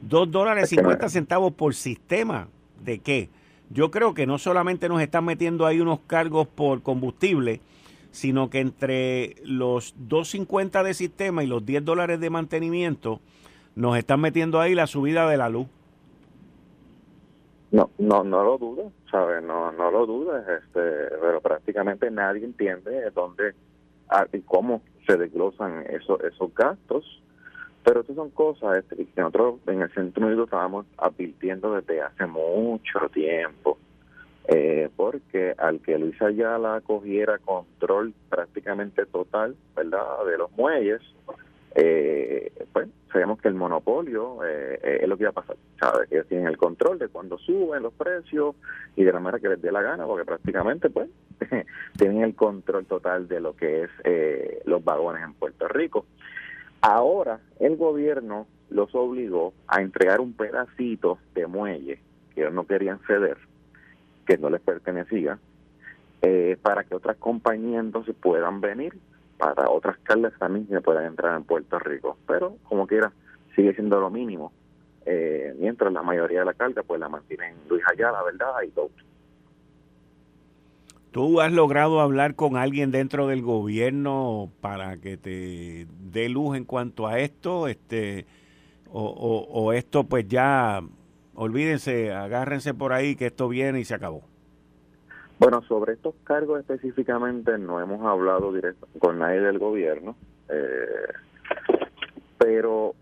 2 0.02 0.30
dólares 0.30 0.68
50 0.70 1.08
centavos 1.08 1.52
por 1.52 1.74
sistema. 1.74 2.48
¿De 2.84 2.98
qué? 2.98 3.30
Yo 3.70 3.90
creo 3.90 4.14
que 4.14 4.26
no 4.26 4.38
solamente 4.38 4.88
nos 4.88 5.02
están 5.02 5.24
metiendo 5.24 5.66
ahí 5.66 5.80
unos 5.80 6.00
cargos 6.06 6.46
por 6.46 6.82
combustible, 6.82 7.60
sino 8.12 8.48
que 8.48 8.60
entre 8.60 9.34
los 9.44 9.96
2.50 10.08 10.82
de 10.84 10.94
sistema 10.94 11.42
y 11.42 11.46
los 11.46 11.66
10 11.66 11.84
dólares 11.84 12.20
de 12.20 12.30
mantenimiento, 12.30 13.20
nos 13.74 13.98
están 13.98 14.20
metiendo 14.20 14.60
ahí 14.60 14.74
la 14.74 14.86
subida 14.86 15.28
de 15.28 15.36
la 15.36 15.48
luz. 15.48 15.66
No, 17.72 17.90
no, 17.98 18.22
no 18.24 18.44
lo 18.44 18.56
dudes, 18.56 18.86
¿sabes? 19.10 19.42
No, 19.42 19.72
no 19.72 19.90
lo 19.90 20.06
dudes, 20.06 20.42
este, 20.48 20.80
pero 21.20 21.40
prácticamente 21.40 22.10
nadie 22.10 22.44
entiende 22.44 23.10
dónde 23.10 23.54
ah, 24.08 24.26
y 24.32 24.40
cómo 24.40 24.80
se 25.06 25.16
desglosan 25.16 25.84
esos, 25.88 26.20
esos 26.24 26.54
gastos. 26.54 27.22
Pero 27.84 28.00
estas 28.00 28.16
son 28.16 28.30
cosas 28.30 28.78
este, 28.78 28.96
que 28.96 29.20
nosotros 29.20 29.60
en 29.68 29.82
el 29.82 29.92
Centro 29.92 30.26
Médico 30.26 30.44
estábamos 30.44 30.86
advirtiendo 30.98 31.74
desde 31.74 32.02
hace 32.02 32.26
mucho 32.26 32.98
tiempo. 33.12 33.78
Eh, 34.48 34.88
porque 34.94 35.54
al 35.58 35.80
que 35.80 35.98
Luis 35.98 36.20
Ayala 36.22 36.80
cogiera 36.80 37.38
control 37.38 38.14
prácticamente 38.28 39.04
total, 39.06 39.56
¿verdad?, 39.74 40.24
de 40.26 40.38
los 40.38 40.50
muelles, 40.52 41.00
eh, 41.78 42.50
pues 42.72 42.88
sabemos 43.12 43.38
que 43.38 43.48
el 43.48 43.54
monopolio 43.54 44.38
eh, 44.44 44.98
es 45.02 45.08
lo 45.08 45.16
que 45.16 45.24
iba 45.24 45.30
a 45.30 45.34
pasar. 45.34 45.56
Que 46.08 46.22
tienen 46.24 46.46
el 46.46 46.56
control 46.56 46.98
de 46.98 47.08
cuando 47.08 47.36
suben 47.38 47.82
los 47.82 47.92
precios 47.92 48.56
y 48.96 49.04
de 49.04 49.12
la 49.12 49.20
manera 49.20 49.40
que 49.40 49.50
les 49.50 49.60
dé 49.60 49.70
la 49.70 49.82
gana, 49.82 50.06
porque 50.06 50.24
prácticamente, 50.24 50.88
pues, 50.88 51.10
tienen 51.98 52.22
el 52.22 52.34
control 52.34 52.86
total 52.86 53.28
de 53.28 53.40
lo 53.40 53.54
que 53.54 53.82
es 53.82 53.90
eh, 54.04 54.62
los 54.64 54.82
vagones 54.82 55.22
en 55.22 55.34
Puerto 55.34 55.68
Rico. 55.68 56.06
Ahora, 56.80 57.40
el 57.60 57.76
gobierno 57.76 58.46
los 58.70 58.94
obligó 58.94 59.52
a 59.68 59.82
entregar 59.82 60.20
un 60.20 60.32
pedacito 60.32 61.18
de 61.34 61.46
muelle 61.46 62.00
que 62.34 62.40
ellos 62.40 62.54
no 62.54 62.66
querían 62.66 63.00
ceder, 63.06 63.36
que 64.26 64.38
no 64.38 64.48
les 64.48 64.62
pertenecía, 64.62 65.38
eh, 66.22 66.56
para 66.62 66.84
que 66.84 66.94
otras 66.94 67.18
compañías 67.18 67.84
entonces 67.84 68.14
puedan 68.18 68.62
venir 68.62 68.94
para 69.36 69.68
otras 69.70 69.96
cargas 70.02 70.32
también 70.38 70.66
que 70.66 70.80
puedan 70.80 71.04
entrar 71.04 71.36
en 71.36 71.44
Puerto 71.44 71.78
Rico. 71.78 72.16
Pero, 72.26 72.56
como 72.64 72.86
quiera, 72.86 73.12
sigue 73.54 73.74
siendo 73.74 74.00
lo 74.00 74.10
mínimo. 74.10 74.52
Eh, 75.04 75.54
mientras 75.58 75.92
la 75.92 76.02
mayoría 76.02 76.40
de 76.40 76.46
la 76.46 76.54
carga 76.54 76.82
pues 76.82 76.98
la 76.98 77.08
mantienen 77.08 77.54
Luis 77.68 77.82
Ayala, 77.90 78.22
¿verdad? 78.24 78.50
Y 78.66 78.70
todo. 78.70 78.90
¿Tú 81.12 81.40
has 81.40 81.52
logrado 81.52 82.00
hablar 82.00 82.34
con 82.34 82.56
alguien 82.56 82.90
dentro 82.90 83.26
del 83.26 83.40
gobierno 83.40 84.50
para 84.60 84.96
que 84.98 85.16
te 85.16 85.86
dé 86.12 86.28
luz 86.28 86.56
en 86.56 86.64
cuanto 86.64 87.06
a 87.06 87.20
esto? 87.20 87.68
este 87.68 88.26
o, 88.90 89.46
o 89.50 89.72
esto 89.72 90.04
pues 90.04 90.28
ya, 90.28 90.82
olvídense, 91.34 92.12
agárrense 92.12 92.74
por 92.74 92.92
ahí 92.92 93.16
que 93.16 93.26
esto 93.26 93.48
viene 93.48 93.80
y 93.80 93.84
se 93.84 93.94
acabó? 93.94 94.22
Bueno, 95.38 95.62
sobre 95.62 95.92
estos 95.92 96.14
cargos 96.24 96.60
específicamente 96.60 97.58
no 97.58 97.80
hemos 97.80 98.04
hablado 98.06 98.52
directo 98.52 98.88
con 98.98 99.18
nadie 99.18 99.40
del 99.40 99.58
gobierno, 99.58 100.16
eh, 100.48 101.12
pero 102.38 102.94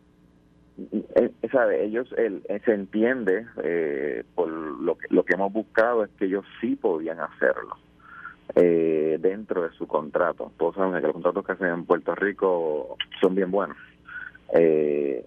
eh, 1.14 1.30
sabe 1.52 1.84
ellos 1.84 2.12
el, 2.16 2.42
eh, 2.48 2.60
se 2.64 2.74
entiende 2.74 3.46
eh, 3.62 4.24
por 4.34 4.48
lo 4.48 4.96
que 4.98 5.06
lo 5.10 5.24
que 5.24 5.34
hemos 5.34 5.52
buscado 5.52 6.02
es 6.02 6.10
que 6.18 6.24
ellos 6.24 6.44
sí 6.60 6.74
podían 6.74 7.20
hacerlo 7.20 7.76
eh, 8.56 9.18
dentro 9.20 9.62
de 9.62 9.70
su 9.70 9.86
contrato. 9.86 10.50
Todos 10.58 10.74
saben 10.74 10.94
que 11.00 11.06
los 11.06 11.12
contratos 11.12 11.46
que 11.46 11.52
hacen 11.52 11.68
en 11.68 11.84
Puerto 11.84 12.14
Rico 12.16 12.96
son 13.20 13.36
bien 13.36 13.52
buenos. 13.52 13.76
Eh, 14.52 15.24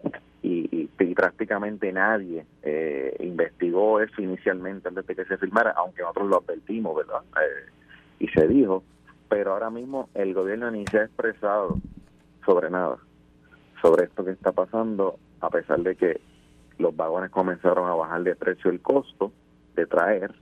y, 0.48 0.90
prácticamente 1.16 1.92
nadie 1.92 2.46
eh, 2.62 3.16
investigó 3.22 4.00
eso 4.00 4.22
inicialmente 4.22 4.88
antes 4.88 5.08
de 5.08 5.16
que 5.16 5.26
se 5.26 5.38
firmara, 5.38 5.72
aunque 5.72 6.04
nosotros 6.04 6.30
lo 6.30 6.38
advertimos, 6.38 6.96
¿verdad? 6.96 7.22
Eh, 7.42 7.72
y 8.20 8.28
se 8.28 8.48
dijo, 8.48 8.84
pero 9.30 9.54
ahora 9.54 9.72
mismo 9.72 10.10
el 10.14 10.36
gobierno 10.36 10.70
ni 10.70 10.86
se 10.86 11.00
ha 11.00 11.04
expresado 11.06 11.80
sobre 12.46 12.70
nada, 12.70 12.98
sobre 13.82 14.06
esto 14.06 14.24
que 14.24 14.32
está 14.32 14.52
pasando, 14.52 15.18
a 15.42 15.50
pesar 15.50 15.80
de 15.80 15.96
que 15.96 16.22
los 16.78 16.96
vagones 16.96 17.32
comenzaron 17.32 17.90
a 17.90 17.96
bajar 17.96 18.22
de 18.22 18.36
precio 18.36 18.70
el 18.70 18.80
costo 18.80 19.32
de 19.76 19.88
traer, 19.88 20.36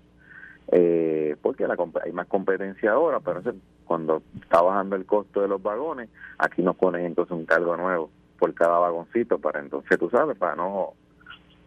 eh, 0.73 1.37
porque 1.41 1.67
la, 1.67 1.77
hay 2.03 2.11
más 2.11 2.27
competencia 2.27 2.91
ahora, 2.91 3.21
pero 3.21 3.41
cuando 3.85 4.21
está 4.41 4.61
bajando 4.61 4.97
el 4.97 5.05
costo 5.05 5.41
de 5.41 5.47
los 5.47 5.63
vagones, 5.63 6.09
aquí 6.37 6.61
nos 6.61 6.75
ponen 6.75 7.05
entonces 7.05 7.31
un 7.31 7.45
cargo 7.45 7.77
nuevo 7.77 8.09
por 8.39 8.53
cada 8.53 8.79
vagoncito 8.79 9.39
para 9.39 9.59
entonces, 9.59 9.97
tú 9.97 10.09
sabes, 10.09 10.37
para 10.37 10.55
no 10.55 10.93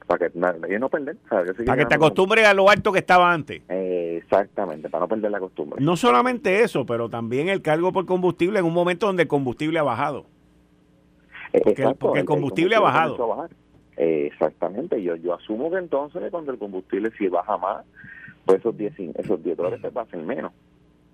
para 0.09 0.31
que 0.31 0.79
no 0.79 0.89
perder. 0.89 1.17
para 1.29 1.77
que 1.77 1.87
te 1.87 1.95
acostumbres 1.95 2.47
a 2.47 2.55
lo 2.55 2.71
alto 2.71 2.91
que 2.93 2.99
estaba 2.99 3.31
antes. 3.31 3.63
exactamente, 3.69 4.89
para 4.89 5.03
no 5.03 5.09
perder 5.09 5.31
la 5.31 5.39
costumbre. 5.39 5.85
No 5.85 5.97
solamente 5.97 6.63
eso, 6.63 6.87
pero 6.87 7.11
también 7.11 7.51
el 7.51 7.61
cargo 7.61 7.93
por 7.93 8.07
combustible 8.07 8.59
en 8.59 8.65
un 8.65 8.73
momento 8.73 9.07
donde 9.07 9.25
el 9.25 9.29
combustible 9.29 9.79
ha 9.79 9.83
bajado. 9.83 10.25
Porque, 11.63 11.83
el, 12.15 12.25
combustible 12.25 12.77
ha 12.77 12.81
bajado. 12.81 13.49
exactamente, 13.97 15.03
yo 15.03 15.15
yo 15.17 15.35
asumo 15.35 15.71
que 15.71 15.77
entonces 15.77 16.31
cuando 16.31 16.53
el 16.53 16.59
combustible 16.59 17.11
si 17.19 17.29
baja 17.29 17.59
más, 17.59 17.85
pues 18.47 18.61
esos 18.61 18.77
10 18.77 18.99
esos 19.17 19.43
10 19.43 19.57
dólares 19.57 19.81
se 19.83 19.91
pasen 19.91 20.27
menos. 20.27 20.53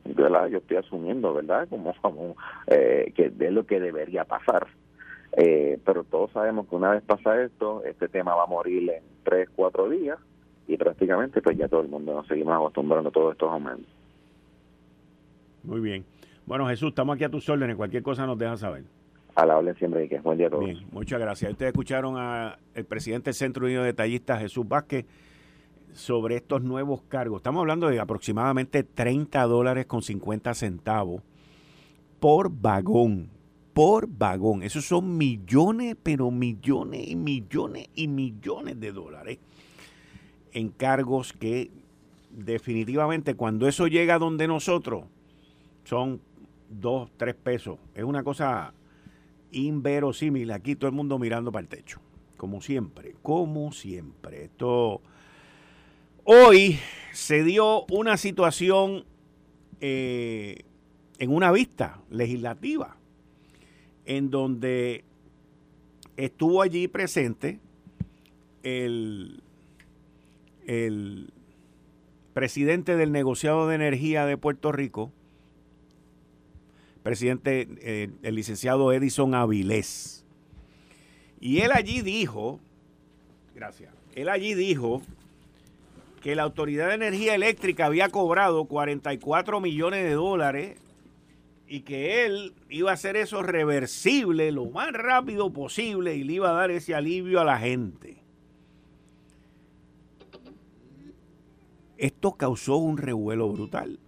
¿verdad? 0.05 0.49
Yo 0.49 0.59
estoy 0.59 0.77
asumiendo, 0.77 1.33
¿verdad? 1.33 1.67
Como, 1.69 1.95
como 2.01 2.37
eh, 2.67 3.13
que 3.17 3.33
es 3.39 3.53
lo 3.53 3.67
que 3.67 3.81
debería 3.81 4.25
pasar. 4.25 4.67
Eh, 5.37 5.79
pero 5.85 6.05
todos 6.05 6.31
sabemos 6.33 6.69
que 6.69 6.77
una 6.77 6.91
vez 6.91 7.03
pasa 7.03 7.43
esto, 7.43 7.83
este 7.85 8.09
tema 8.09 8.35
va 8.35 8.45
a 8.45 8.47
morir 8.47 8.89
en 8.89 9.03
tres, 9.25 9.49
cuatro 9.55 9.89
días 9.89 10.19
y 10.69 10.77
prácticamente 10.77 11.43
pues 11.43 11.57
ya 11.57 11.69
todo 11.69 11.81
el 11.81 11.89
mundo 11.89 12.15
nos 12.15 12.27
seguimos 12.27 12.55
acostumbrando 12.55 13.09
a 13.09 13.13
todos 13.13 13.33
estos 13.33 13.51
aumentos. 13.51 13.93
Muy 15.65 15.81
bien. 15.81 16.05
Bueno, 16.47 16.67
Jesús, 16.69 16.91
estamos 16.91 17.17
aquí 17.17 17.25
a 17.25 17.31
tus 17.31 17.49
órdenes. 17.49 17.77
Cualquier 17.77 18.03
cosa 18.03 18.27
nos 18.27 18.39
deja 18.39 18.57
saber. 18.57 18.85
A 19.35 19.45
la 19.47 19.59
orden 19.59 19.75
siempre 19.75 20.09
que 20.09 20.21
buen 20.21 20.39
día 20.39 20.47
a 20.47 20.51
todos. 20.51 20.65
Bien, 20.65 20.79
muchas 20.93 21.19
gracias. 21.19 21.51
Ustedes 21.51 21.71
escucharon 21.73 22.17
al 22.17 22.85
presidente 22.87 23.27
del 23.27 23.35
Centro 23.35 23.65
Unido 23.65 23.81
de 23.81 23.89
Detallistas, 23.89 24.41
Jesús 24.41 24.69
Vázquez, 24.69 25.07
sobre 25.93 26.37
estos 26.37 26.63
nuevos 26.63 27.03
cargos. 27.03 27.39
Estamos 27.39 27.61
hablando 27.61 27.89
de 27.89 27.99
aproximadamente 27.99 28.85
30 28.85 29.43
dólares 29.45 29.87
con 29.87 30.03
50 30.03 30.55
centavos 30.55 31.23
por 32.21 32.51
vagón 32.51 33.34
por 33.75 34.07
vagón. 34.07 34.63
Esos 34.63 34.87
son 34.87 35.19
millones, 35.19 35.97
pero 36.03 36.31
millones 36.31 37.09
y 37.09 37.17
millones 37.17 37.89
y 37.95 38.09
millones 38.09 38.81
de 38.81 38.93
dólares 38.93 39.39
en 40.53 40.71
cargos 40.71 41.33
que 41.33 41.71
definitivamente 42.31 43.35
cuando 43.35 43.69
eso 43.69 43.89
llega 43.89 44.19
donde 44.19 44.47
nosotros 44.47 45.05
son 45.83 46.21
dos, 46.71 47.11
tres 47.17 47.35
pesos. 47.35 47.79
Es 47.95 48.05
una 48.05 48.23
cosa 48.23 48.73
inverosímil. 49.51 50.53
Aquí 50.53 50.77
todo 50.77 50.89
el 50.89 50.95
mundo 50.95 51.19
mirando 51.19 51.51
para 51.51 51.63
el 51.63 51.69
techo. 51.69 52.01
Como 52.37 52.61
siempre, 52.61 53.17
como 53.23 53.73
siempre. 53.73 54.45
Esto. 54.45 55.03
Hoy 56.25 56.79
se 57.13 57.43
dio 57.43 57.85
una 57.91 58.17
situación 58.17 59.05
eh, 59.81 60.63
en 61.19 61.31
una 61.35 61.51
vista 61.51 62.01
legislativa 62.09 62.97
en 64.07 64.31
donde 64.31 65.05
estuvo 66.17 66.63
allí 66.63 66.89
presente 66.89 67.59
el, 68.63 69.43
el 70.67 71.33
presidente 72.33 72.97
del 72.97 73.13
negociado 73.13 73.69
de 73.69 73.77
energía 73.77 74.27
de 74.27 74.37
Puerto 74.37 74.73
Rico, 74.73 75.13
presidente, 77.03 77.69
eh, 77.81 78.11
el 78.23 78.35
licenciado 78.35 78.93
Edison 78.93 79.35
Avilés. 79.35 80.25
Y 81.41 81.61
él 81.61 81.73
allí 81.73 82.01
dijo, 82.01 82.61
gracias, 83.55 83.93
él 84.15 84.29
allí 84.29 84.55
dijo 84.55 85.03
que 86.23 86.35
la 86.35 86.45
Autoridad 86.45 86.89
de 86.89 86.95
Energía 86.95 87.35
Eléctrica 87.35 87.87
había 87.87 88.09
cobrado 88.09 88.65
44 88.65 89.61
millones 89.61 90.05
de 90.05 90.13
dólares 90.13 90.79
y 91.67 91.81
que 91.81 92.25
él 92.25 92.55
iba 92.69 92.91
a 92.91 92.95
hacer 92.95 93.17
eso 93.17 93.43
reversible 93.43 94.53
lo 94.53 94.67
más 94.67 94.93
rápido 94.93 95.53
posible 95.53 96.15
y 96.15 96.25
le 96.25 96.35
iba 96.35 96.51
a 96.51 96.55
dar 96.55 96.71
ese 96.71 96.95
alivio 96.95 97.41
a 97.41 97.45
la 97.45 97.59
gente. 97.59 98.23
Esto 101.97 102.33
causó 102.33 102.77
un 102.77 102.99
revuelo 102.99 103.51
brutal 103.51 103.99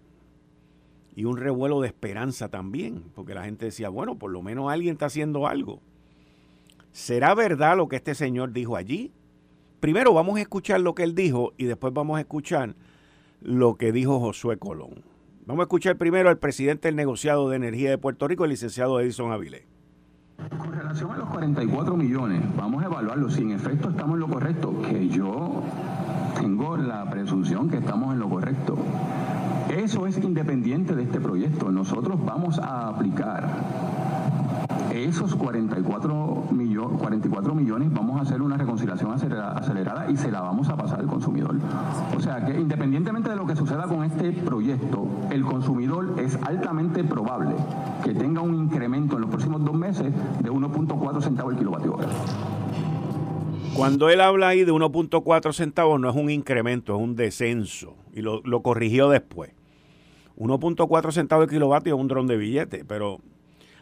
y 1.15 1.25
un 1.25 1.39
revuelo 1.39 1.81
de 1.81 1.87
esperanza 1.87 2.51
también, 2.51 3.05
porque 3.15 3.35
la 3.35 3.45
gente 3.45 3.67
decía, 3.67 3.89
bueno, 3.89 4.19
por 4.19 4.31
lo 4.31 4.43
menos 4.43 4.71
alguien 4.71 4.95
está 4.95 5.07
haciendo 5.07 5.47
algo. 5.47 5.81
¿Será 6.93 7.35
verdad 7.35 7.77
lo 7.77 7.89
que 7.89 7.97
este 7.97 8.15
señor 8.15 8.53
dijo 8.53 8.77
allí? 8.77 9.13
Primero 9.81 10.13
vamos 10.13 10.37
a 10.37 10.43
escuchar 10.43 10.81
lo 10.81 10.95
que 10.95 11.05
él 11.05 11.15
dijo 11.15 11.55
y 11.57 11.65
después 11.65 11.93
vamos 11.93 12.19
a 12.19 12.21
escuchar 12.21 12.75
lo 13.41 13.77
que 13.77 13.93
dijo 13.93 14.21
Josué 14.21 14.59
Colón. 14.59 15.16
Vamos 15.47 15.61
a 15.61 15.67
escuchar 15.67 15.95
primero 15.95 16.29
al 16.29 16.39
presidente 16.39 16.89
del 16.89 16.97
negociado 16.97 17.49
de 17.49 17.55
energía 17.55 17.89
de 17.89 17.99
Puerto 17.99 18.27
Rico, 18.27 18.43
el 18.43 18.51
licenciado 18.51 18.99
Edison 18.99 19.31
Avilés. 19.31 19.63
Con 20.59 20.73
relación 20.73 21.13
a 21.13 21.19
los 21.19 21.29
44 21.29 21.97
millones, 21.97 22.43
vamos 22.57 22.83
a 22.83 22.87
evaluarlo. 22.87 23.31
Si 23.31 23.43
en 23.43 23.53
efecto 23.53 23.91
estamos 23.91 24.15
en 24.15 24.21
lo 24.21 24.29
correcto, 24.29 24.75
que 24.83 25.09
yo 25.09 25.63
tengo 26.41 26.77
la 26.77 27.09
presunción 27.09 27.71
que 27.71 27.77
estamos 27.77 28.13
en 28.13 28.19
lo 28.19 28.29
correcto. 28.29 28.77
Eso 29.71 30.09
es 30.09 30.19
independiente 30.19 30.97
de 30.97 31.05
este 31.05 31.21
proyecto. 31.21 31.71
Nosotros 31.71 32.19
vamos 32.25 32.59
a 32.59 32.89
aplicar 32.89 33.47
esos 34.93 35.35
44, 35.35 36.45
44 36.99 37.55
millones, 37.55 37.93
vamos 37.93 38.19
a 38.19 38.23
hacer 38.23 38.43
una 38.43 38.57
reconciliación 38.57 39.13
acelerada 39.13 40.11
y 40.11 40.17
se 40.17 40.31
la 40.31 40.41
vamos 40.41 40.69
a 40.69 40.77
pasar 40.77 41.01
al 41.01 41.07
consumidor. 41.07 41.57
O 42.17 42.21
sea 42.21 42.45
que 42.45 42.59
independientemente 42.59 43.31
de 43.31 43.37
lo 43.37 43.47
que 43.47 43.57
suceda 43.57 43.85
con 43.85 44.05
este 44.05 44.33
proyecto, 44.33 45.07
el 45.31 45.45
consumidor 45.45 46.15
es 46.19 46.39
altamente 46.43 47.05
probable 47.05 47.55
que 48.05 48.15
tenga 48.15 48.41
un 48.41 48.55
incremento 48.55 49.17
en 49.17 49.23
los 49.23 49.31
próximos 49.31 49.65
dos 49.65 49.75
meses 49.75 50.13
de 50.43 50.51
1.4 50.51 51.23
centavos 51.23 51.53
el 51.53 51.59
kilovatio. 51.59 51.99
Cuando 53.77 54.09
él 54.09 54.23
habla 54.23 54.49
ahí 54.49 54.65
de 54.65 54.73
1.4 54.73 55.53
centavos, 55.53 56.01
no 56.01 56.09
es 56.09 56.17
un 56.17 56.31
incremento, 56.31 56.97
es 56.97 57.03
un 57.03 57.15
descenso. 57.15 57.95
Y 58.15 58.23
lo, 58.23 58.63
corrigió 58.63 59.11
después. 59.11 59.53
1.4 60.39 61.13
centavos 61.13 61.45
el 61.45 61.51
kilovatio 61.51 61.95
es 61.95 62.01
un 62.01 62.09
dron 62.09 62.27
de 62.27 62.39
billete. 62.39 62.87
Pero 62.87 63.21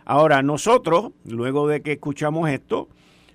ahora 0.04 0.42
nosotros, 0.42 1.12
luego 1.24 1.68
de 1.68 1.82
que 1.82 1.92
escuchamos 1.92 2.48
esto, 2.50 2.88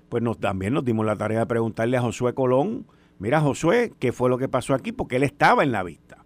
pues 0.10 0.24
nos, 0.24 0.40
también 0.40 0.74
nos 0.74 0.86
dimos 0.86 1.06
la 1.06 1.16
tarea 1.16 1.40
de 1.40 1.46
preguntarle 1.46 1.98
a 1.98 2.02
Josué 2.02 2.34
Colón, 2.34 2.86
mira 3.20 3.42
Josué, 3.42 3.94
¿qué 4.00 4.12
fue 4.12 4.30
lo 4.30 4.38
que 4.38 4.48
pasó 4.48 4.74
aquí? 4.74 4.92
Porque 4.92 5.18
él 5.18 5.24
estaba 5.24 5.64
en 5.64 5.72
la 5.72 5.84
vista. 5.84 6.18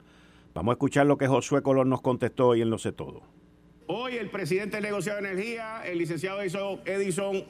Vamos 0.53 0.71
a 0.71 0.73
escuchar 0.73 1.05
lo 1.05 1.17
que 1.17 1.27
Josué 1.27 1.61
Colón 1.61 1.89
nos 1.89 2.01
contestó 2.01 2.49
hoy 2.49 2.61
en 2.61 2.69
Lo 2.69 2.77
Sé 2.77 2.91
Todo. 2.91 3.21
Hoy 3.87 4.15
el 4.15 4.29
presidente 4.29 4.77
del 4.77 4.85
negocio 4.85 5.13
de 5.13 5.19
energía, 5.19 5.81
el 5.85 5.97
licenciado 5.97 6.41
Edison 6.41 7.43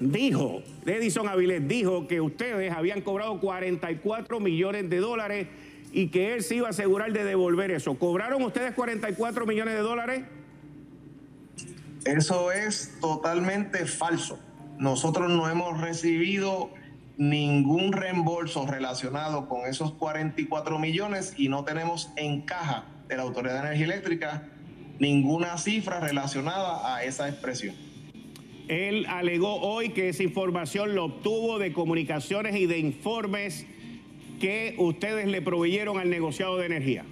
dijo, 0.00 0.62
Edison 0.86 1.28
Avilés 1.28 1.66
dijo 1.66 2.06
que 2.08 2.20
ustedes 2.20 2.72
habían 2.72 3.02
cobrado 3.02 3.38
44 3.38 4.40
millones 4.40 4.90
de 4.90 4.98
dólares 4.98 5.46
y 5.92 6.08
que 6.08 6.34
él 6.34 6.42
se 6.42 6.56
iba 6.56 6.66
a 6.68 6.70
asegurar 6.70 7.12
de 7.12 7.24
devolver 7.24 7.70
eso. 7.70 7.94
¿Cobraron 7.94 8.42
ustedes 8.42 8.74
44 8.74 9.46
millones 9.46 9.74
de 9.74 9.80
dólares? 9.80 10.22
Eso 12.04 12.50
es 12.50 12.98
totalmente 13.00 13.84
falso. 13.86 14.38
Nosotros 14.78 15.30
no 15.30 15.48
hemos 15.50 15.80
recibido 15.80 16.70
ningún 17.18 17.92
reembolso 17.92 18.66
relacionado 18.66 19.46
con 19.46 19.66
esos 19.66 19.92
44 19.92 20.78
millones 20.78 21.34
y 21.36 21.50
no 21.50 21.64
tenemos 21.64 22.10
en 22.16 22.40
caja 22.40 22.86
de 23.08 23.16
la 23.16 23.22
Autoridad 23.24 23.54
de 23.54 23.68
Energía 23.68 23.84
Eléctrica 23.84 24.48
ninguna 24.98 25.58
cifra 25.58 26.00
relacionada 26.00 26.94
a 26.94 27.04
esa 27.04 27.28
expresión. 27.28 27.74
Él 28.68 29.04
alegó 29.08 29.60
hoy 29.60 29.90
que 29.90 30.08
esa 30.08 30.22
información 30.22 30.94
lo 30.94 31.06
obtuvo 31.06 31.58
de 31.58 31.72
comunicaciones 31.72 32.56
y 32.56 32.66
de 32.66 32.78
informes 32.78 33.66
que 34.40 34.76
ustedes 34.78 35.26
le 35.26 35.42
proveyeron 35.42 35.98
al 35.98 36.08
negociado 36.08 36.56
de 36.56 36.66
energía. 36.66 37.04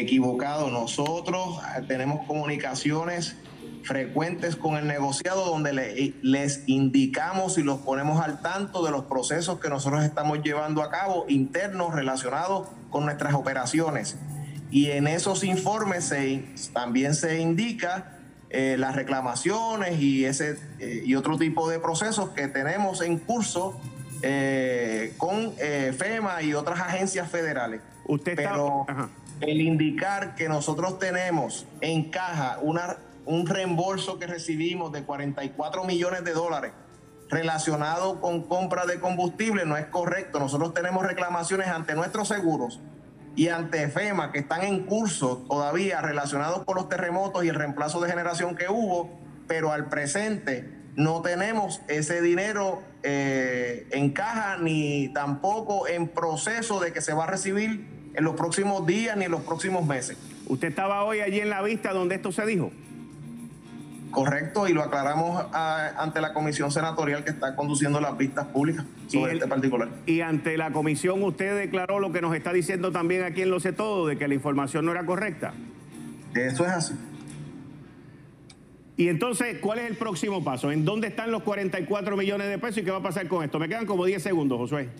Equivocado, 0.00 0.70
nosotros 0.70 1.60
eh, 1.76 1.82
tenemos 1.86 2.26
comunicaciones 2.26 3.36
frecuentes 3.84 4.56
con 4.56 4.76
el 4.76 4.86
negociado 4.86 5.44
donde 5.44 6.14
les 6.22 6.62
indicamos 6.66 7.58
y 7.58 7.62
los 7.62 7.80
ponemos 7.80 8.20
al 8.20 8.40
tanto 8.40 8.82
de 8.84 8.90
los 8.90 9.04
procesos 9.04 9.60
que 9.60 9.68
nosotros 9.68 10.04
estamos 10.04 10.42
llevando 10.42 10.82
a 10.82 10.90
cabo 10.90 11.26
internos 11.28 11.94
relacionados 11.94 12.68
con 12.90 13.04
nuestras 13.04 13.34
operaciones. 13.34 14.16
Y 14.70 14.90
en 14.90 15.06
esos 15.06 15.44
informes 15.44 16.12
también 16.72 17.14
se 17.14 17.38
indica 17.38 18.18
eh, 18.50 18.76
las 18.78 18.94
reclamaciones 18.94 20.00
y, 20.00 20.24
ese, 20.24 20.58
eh, 20.78 21.02
y 21.04 21.14
otro 21.16 21.36
tipo 21.38 21.68
de 21.68 21.78
procesos 21.78 22.30
que 22.30 22.48
tenemos 22.48 23.02
en 23.02 23.18
curso 23.18 23.80
eh, 24.22 25.12
con 25.18 25.54
FEMA 25.56 26.40
y 26.42 26.54
otras 26.54 26.80
agencias 26.80 27.28
federales. 27.30 27.80
Usted 28.06 28.36
Pero 28.36 28.86
el 29.40 29.60
indicar 29.60 30.34
que 30.34 30.48
nosotros 30.48 30.98
tenemos 30.98 31.66
en 31.80 32.10
caja 32.10 32.58
un 33.26 33.46
reembolso 33.46 34.18
que 34.18 34.26
recibimos 34.26 34.92
de 34.92 35.04
44 35.04 35.84
millones 35.84 36.24
de 36.24 36.32
dólares 36.32 36.72
relacionado 37.28 38.20
con 38.20 38.42
compra 38.42 38.86
de 38.86 39.00
combustible 39.00 39.64
no 39.64 39.76
es 39.76 39.86
correcto. 39.86 40.38
Nosotros 40.38 40.74
tenemos 40.74 41.04
reclamaciones 41.04 41.68
ante 41.68 41.94
nuestros 41.94 42.28
seguros 42.28 42.80
y 43.36 43.48
ante 43.48 43.88
FEMA 43.88 44.30
que 44.30 44.40
están 44.40 44.62
en 44.62 44.84
curso 44.84 45.44
todavía 45.48 46.00
relacionados 46.00 46.64
con 46.64 46.76
los 46.76 46.88
terremotos 46.88 47.44
y 47.44 47.48
el 47.48 47.56
reemplazo 47.56 48.00
de 48.00 48.08
generación 48.08 48.54
que 48.54 48.68
hubo, 48.68 49.10
pero 49.48 49.72
al 49.72 49.88
presente 49.88 50.70
no 50.96 51.22
tenemos 51.22 51.80
ese 51.88 52.20
dinero 52.20 52.82
eh, 53.02 53.88
en 53.90 54.12
caja 54.12 54.58
ni 54.58 55.08
tampoco 55.08 55.88
en 55.88 56.08
proceso 56.08 56.78
de 56.78 56.92
que 56.92 57.00
se 57.00 57.14
va 57.14 57.24
a 57.24 57.26
recibir 57.26 57.93
en 58.14 58.24
los 58.24 58.34
próximos 58.34 58.86
días 58.86 59.16
ni 59.16 59.24
en 59.24 59.30
los 59.30 59.42
próximos 59.42 59.84
meses. 59.86 60.16
¿Usted 60.46 60.68
estaba 60.68 61.04
hoy 61.04 61.20
allí 61.20 61.40
en 61.40 61.50
la 61.50 61.62
vista 61.62 61.92
donde 61.92 62.16
esto 62.16 62.32
se 62.32 62.46
dijo? 62.46 62.70
Correcto, 64.10 64.68
y 64.68 64.72
lo 64.72 64.82
aclaramos 64.82 65.44
ah, 65.52 65.90
ante 65.98 66.20
la 66.20 66.32
comisión 66.32 66.70
senatorial 66.70 67.24
que 67.24 67.30
está 67.30 67.56
conduciendo 67.56 68.00
las 68.00 68.16
vistas 68.16 68.46
públicas 68.46 68.84
sobre 69.08 69.32
este 69.32 69.48
particular. 69.48 69.88
Y 70.06 70.20
ante 70.20 70.56
la 70.56 70.70
comisión 70.70 71.20
usted 71.24 71.58
declaró 71.58 71.98
lo 71.98 72.12
que 72.12 72.20
nos 72.20 72.34
está 72.36 72.52
diciendo 72.52 72.92
también 72.92 73.24
aquí 73.24 73.42
en 73.42 73.50
Lo 73.50 73.58
Sé 73.58 73.72
Todo, 73.72 74.06
de 74.06 74.16
que 74.16 74.28
la 74.28 74.34
información 74.34 74.84
no 74.84 74.92
era 74.92 75.04
correcta. 75.04 75.52
Eso 76.32 76.64
es 76.64 76.70
así. 76.70 76.94
Y 78.96 79.08
entonces, 79.08 79.58
¿cuál 79.60 79.80
es 79.80 79.90
el 79.90 79.96
próximo 79.96 80.44
paso? 80.44 80.70
¿En 80.70 80.84
dónde 80.84 81.08
están 81.08 81.32
los 81.32 81.42
44 81.42 82.16
millones 82.16 82.48
de 82.48 82.58
pesos 82.58 82.78
y 82.78 82.84
qué 82.84 82.92
va 82.92 82.98
a 82.98 83.02
pasar 83.02 83.26
con 83.26 83.42
esto? 83.42 83.58
Me 83.58 83.68
quedan 83.68 83.86
como 83.86 84.04
10 84.04 84.22
segundos, 84.22 84.58
Josué. 84.58 84.90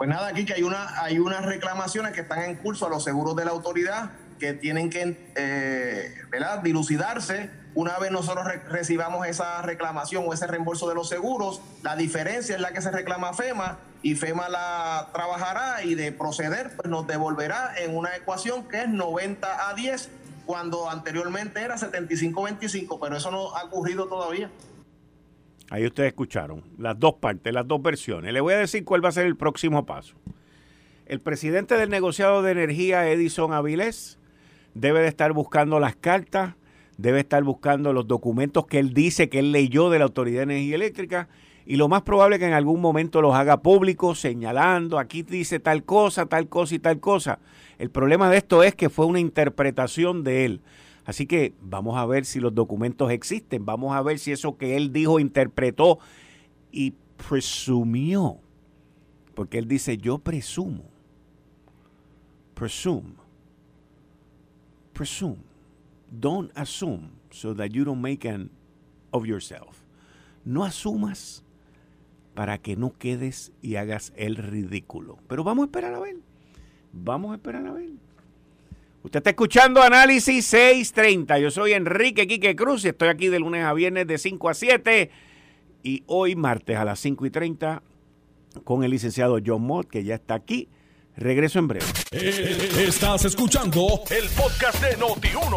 Pues 0.00 0.08
nada, 0.08 0.28
aquí 0.28 0.46
que 0.46 0.54
hay, 0.54 0.62
una, 0.62 1.02
hay 1.02 1.18
unas 1.18 1.44
reclamaciones 1.44 2.14
que 2.14 2.22
están 2.22 2.42
en 2.44 2.56
curso 2.56 2.86
a 2.86 2.88
los 2.88 3.04
seguros 3.04 3.36
de 3.36 3.44
la 3.44 3.50
autoridad 3.50 4.12
que 4.38 4.54
tienen 4.54 4.88
que 4.88 5.30
eh, 5.36 6.14
dilucidarse 6.62 7.50
una 7.74 7.98
vez 7.98 8.10
nosotros 8.10 8.46
recibamos 8.70 9.26
esa 9.26 9.60
reclamación 9.60 10.24
o 10.26 10.32
ese 10.32 10.46
reembolso 10.46 10.88
de 10.88 10.94
los 10.94 11.06
seguros, 11.06 11.60
la 11.82 11.96
diferencia 11.96 12.54
es 12.54 12.62
la 12.62 12.72
que 12.72 12.80
se 12.80 12.90
reclama 12.90 13.34
FEMA 13.34 13.76
y 14.00 14.14
FEMA 14.14 14.48
la 14.48 15.10
trabajará 15.12 15.84
y 15.84 15.94
de 15.94 16.12
proceder 16.12 16.74
pues 16.76 16.88
nos 16.88 17.06
devolverá 17.06 17.74
en 17.76 17.94
una 17.94 18.16
ecuación 18.16 18.66
que 18.68 18.80
es 18.80 18.88
90 18.88 19.68
a 19.68 19.74
10 19.74 20.08
cuando 20.46 20.88
anteriormente 20.88 21.60
era 21.60 21.76
75-25, 21.76 22.98
pero 23.02 23.18
eso 23.18 23.30
no 23.30 23.54
ha 23.54 23.64
ocurrido 23.64 24.08
todavía. 24.08 24.50
Ahí 25.70 25.86
ustedes 25.86 26.08
escucharon 26.08 26.62
las 26.76 26.98
dos 26.98 27.14
partes, 27.14 27.54
las 27.54 27.66
dos 27.66 27.80
versiones. 27.80 28.32
Le 28.32 28.42
voy 28.42 28.52
a 28.52 28.58
decir 28.58 28.84
cuál 28.84 29.02
va 29.02 29.08
a 29.08 29.12
ser 29.12 29.24
el 29.24 29.36
próximo 29.36 29.86
paso. 29.86 30.16
El 31.06 31.20
presidente 31.20 31.76
del 31.76 31.88
negociado 31.88 32.42
de 32.42 32.52
energía, 32.52 33.08
Edison 33.08 33.54
Avilés, 33.54 34.18
debe 34.74 35.00
de 35.00 35.08
estar 35.08 35.32
buscando 35.32 35.80
las 35.80 35.96
cartas 35.96 36.54
debe 37.00 37.20
estar 37.20 37.42
buscando 37.42 37.92
los 37.92 38.06
documentos 38.06 38.66
que 38.66 38.78
él 38.78 38.92
dice 38.92 39.30
que 39.30 39.38
él 39.38 39.52
leyó 39.52 39.88
de 39.90 39.98
la 39.98 40.04
Autoridad 40.04 40.40
de 40.40 40.54
Energía 40.54 40.74
Eléctrica 40.74 41.28
y 41.64 41.76
lo 41.76 41.88
más 41.88 42.02
probable 42.02 42.36
es 42.36 42.40
que 42.40 42.46
en 42.46 42.52
algún 42.52 42.80
momento 42.80 43.22
los 43.22 43.34
haga 43.34 43.62
públicos 43.62 44.20
señalando, 44.20 44.98
aquí 44.98 45.22
dice 45.22 45.60
tal 45.60 45.84
cosa, 45.84 46.26
tal 46.26 46.48
cosa 46.48 46.74
y 46.74 46.78
tal 46.78 47.00
cosa. 47.00 47.38
El 47.78 47.90
problema 47.90 48.28
de 48.28 48.38
esto 48.38 48.62
es 48.62 48.74
que 48.74 48.90
fue 48.90 49.06
una 49.06 49.20
interpretación 49.20 50.24
de 50.24 50.44
él. 50.44 50.60
Así 51.10 51.26
que 51.26 51.54
vamos 51.60 51.98
a 51.98 52.06
ver 52.06 52.24
si 52.24 52.38
los 52.38 52.54
documentos 52.54 53.10
existen, 53.10 53.66
vamos 53.66 53.96
a 53.96 54.00
ver 54.00 54.20
si 54.20 54.30
eso 54.30 54.56
que 54.56 54.76
él 54.76 54.92
dijo, 54.92 55.18
interpretó 55.18 55.98
y 56.70 56.94
presumió, 57.28 58.38
porque 59.34 59.58
él 59.58 59.66
dice, 59.66 59.98
yo 59.98 60.18
presumo, 60.18 60.84
presume, 62.54 63.14
presume, 64.92 65.42
don't 66.12 66.56
assume 66.56 67.10
so 67.32 67.56
that 67.56 67.70
you 67.70 67.84
don't 67.84 68.00
make 68.00 68.24
an 68.24 68.48
of 69.10 69.26
yourself. 69.26 69.82
No 70.44 70.62
asumas 70.62 71.42
para 72.34 72.58
que 72.58 72.76
no 72.76 72.96
quedes 72.96 73.50
y 73.62 73.74
hagas 73.74 74.12
el 74.14 74.36
ridículo. 74.36 75.18
Pero 75.26 75.42
vamos 75.42 75.64
a 75.64 75.66
esperar 75.66 75.92
a 75.92 75.98
ver. 75.98 76.18
Vamos 76.92 77.32
a 77.32 77.34
esperar 77.34 77.66
a 77.66 77.72
ver. 77.72 77.90
Usted 79.02 79.18
está 79.18 79.30
escuchando 79.30 79.82
Análisis 79.82 80.44
630. 80.46 81.38
Yo 81.38 81.50
soy 81.50 81.72
Enrique 81.72 82.26
Quique 82.26 82.54
Cruz 82.54 82.84
y 82.84 82.88
estoy 82.88 83.08
aquí 83.08 83.28
de 83.28 83.38
lunes 83.38 83.64
a 83.64 83.72
viernes 83.72 84.06
de 84.06 84.18
5 84.18 84.48
a 84.50 84.54
7. 84.54 85.10
Y 85.82 86.02
hoy, 86.06 86.36
martes 86.36 86.76
a 86.76 86.84
las 86.84 87.00
5 87.00 87.24
y 87.24 87.30
30, 87.30 87.82
con 88.62 88.84
el 88.84 88.90
licenciado 88.90 89.38
John 89.44 89.62
Mott, 89.62 89.88
que 89.88 90.04
ya 90.04 90.16
está 90.16 90.34
aquí. 90.34 90.68
Regreso 91.16 91.58
en 91.58 91.68
breve. 91.68 91.86
Eh, 92.12 92.84
estás 92.86 93.24
escuchando 93.24 94.02
el 94.10 94.28
podcast 94.30 94.82
de 94.82 94.98
Noti1. 94.98 95.56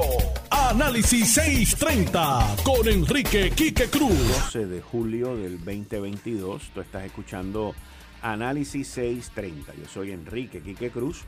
Análisis 0.50 1.34
630 1.34 2.56
con 2.64 2.88
Enrique 2.88 3.52
Quique 3.52 3.88
Cruz. 3.88 4.18
12 4.54 4.68
de 4.68 4.82
julio 4.82 5.36
del 5.36 5.58
2022. 5.58 6.72
Tú 6.74 6.80
estás 6.80 7.04
escuchando 7.04 7.76
Análisis 8.22 8.88
630. 8.88 9.74
Yo 9.76 9.88
soy 9.88 10.12
Enrique 10.12 10.62
Quique 10.62 10.90
Cruz 10.90 11.26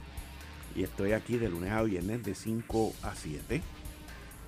y 0.76 0.84
estoy 0.84 1.14
aquí 1.14 1.38
de 1.38 1.50
lunes 1.50 1.72
a 1.72 1.82
viernes 1.82 2.24
de 2.24 2.36
5 2.36 2.94
a 3.04 3.16
7. 3.16 3.62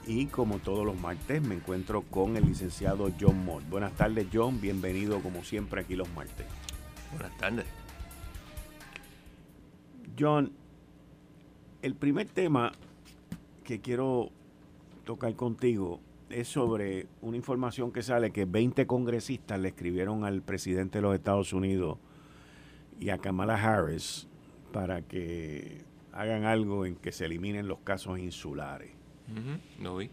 Y 0.05 0.27
como 0.27 0.59
todos 0.59 0.85
los 0.85 0.99
martes 0.99 1.41
me 1.41 1.55
encuentro 1.55 2.01
con 2.01 2.37
el 2.37 2.45
licenciado 2.45 3.11
John 3.19 3.43
Mott. 3.45 3.67
Buenas 3.69 3.93
tardes 3.93 4.27
John, 4.31 4.61
bienvenido 4.61 5.21
como 5.21 5.43
siempre 5.43 5.81
aquí 5.81 5.95
los 5.95 6.09
martes. 6.13 6.45
Buenas 7.11 7.35
tardes. 7.37 7.65
John, 10.19 10.51
el 11.81 11.95
primer 11.95 12.27
tema 12.27 12.71
que 13.63 13.79
quiero 13.79 14.31
tocar 15.05 15.35
contigo 15.35 15.99
es 16.29 16.47
sobre 16.49 17.07
una 17.21 17.37
información 17.37 17.91
que 17.91 18.01
sale 18.01 18.31
que 18.31 18.45
20 18.45 18.85
congresistas 18.87 19.59
le 19.59 19.69
escribieron 19.69 20.25
al 20.25 20.41
presidente 20.41 20.97
de 20.97 21.01
los 21.03 21.15
Estados 21.15 21.53
Unidos 21.53 21.99
y 22.99 23.09
a 23.09 23.17
Kamala 23.17 23.55
Harris 23.55 24.27
para 24.73 25.01
que 25.01 25.86
hagan 26.17 26.45
algo 26.45 26.85
en 26.85 26.95
que 26.95 27.11
se 27.11 27.25
eliminen 27.25 27.67
los 27.67 27.79
casos 27.79 28.19
insulares. 28.19 28.91
No 29.79 29.97
vi. 29.97 30.09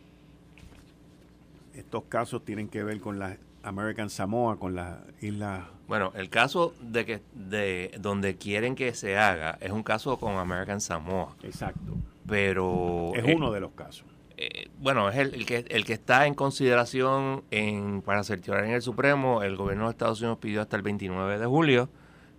Estos 1.74 2.04
casos 2.04 2.44
tienen 2.44 2.68
que 2.68 2.82
ver 2.84 3.00
con 3.00 3.18
la 3.18 3.38
American 3.62 4.10
Samoa, 4.10 4.58
con 4.58 4.74
las 4.74 4.98
islas. 5.20 5.64
Bueno, 5.88 6.12
el 6.14 6.28
caso 6.28 6.74
de 6.80 7.06
que 7.06 7.22
de 7.32 7.96
donde 8.00 8.36
quieren 8.36 8.74
que 8.74 8.92
se 8.94 9.16
haga 9.16 9.56
es 9.60 9.70
un 9.70 9.82
caso 9.82 10.18
con 10.18 10.36
American 10.36 10.80
Samoa. 10.80 11.36
Exacto. 11.42 11.94
Pero 12.28 13.12
es 13.14 13.34
uno 13.34 13.50
de 13.50 13.60
los 13.60 13.72
casos. 13.72 14.06
Eh, 14.36 14.68
bueno, 14.78 15.08
es 15.08 15.16
el, 15.16 15.46
que 15.46 15.64
el 15.68 15.84
que 15.84 15.92
está 15.92 16.26
en 16.26 16.34
consideración 16.34 17.44
en 17.50 18.02
para 18.02 18.24
certiorar 18.24 18.64
en 18.64 18.72
el 18.72 18.82
Supremo. 18.82 19.42
El 19.42 19.56
gobierno 19.56 19.84
de 19.84 19.90
Estados 19.92 20.20
Unidos 20.20 20.38
pidió 20.38 20.60
hasta 20.60 20.76
el 20.76 20.82
29 20.82 21.38
de 21.38 21.46
julio. 21.46 21.88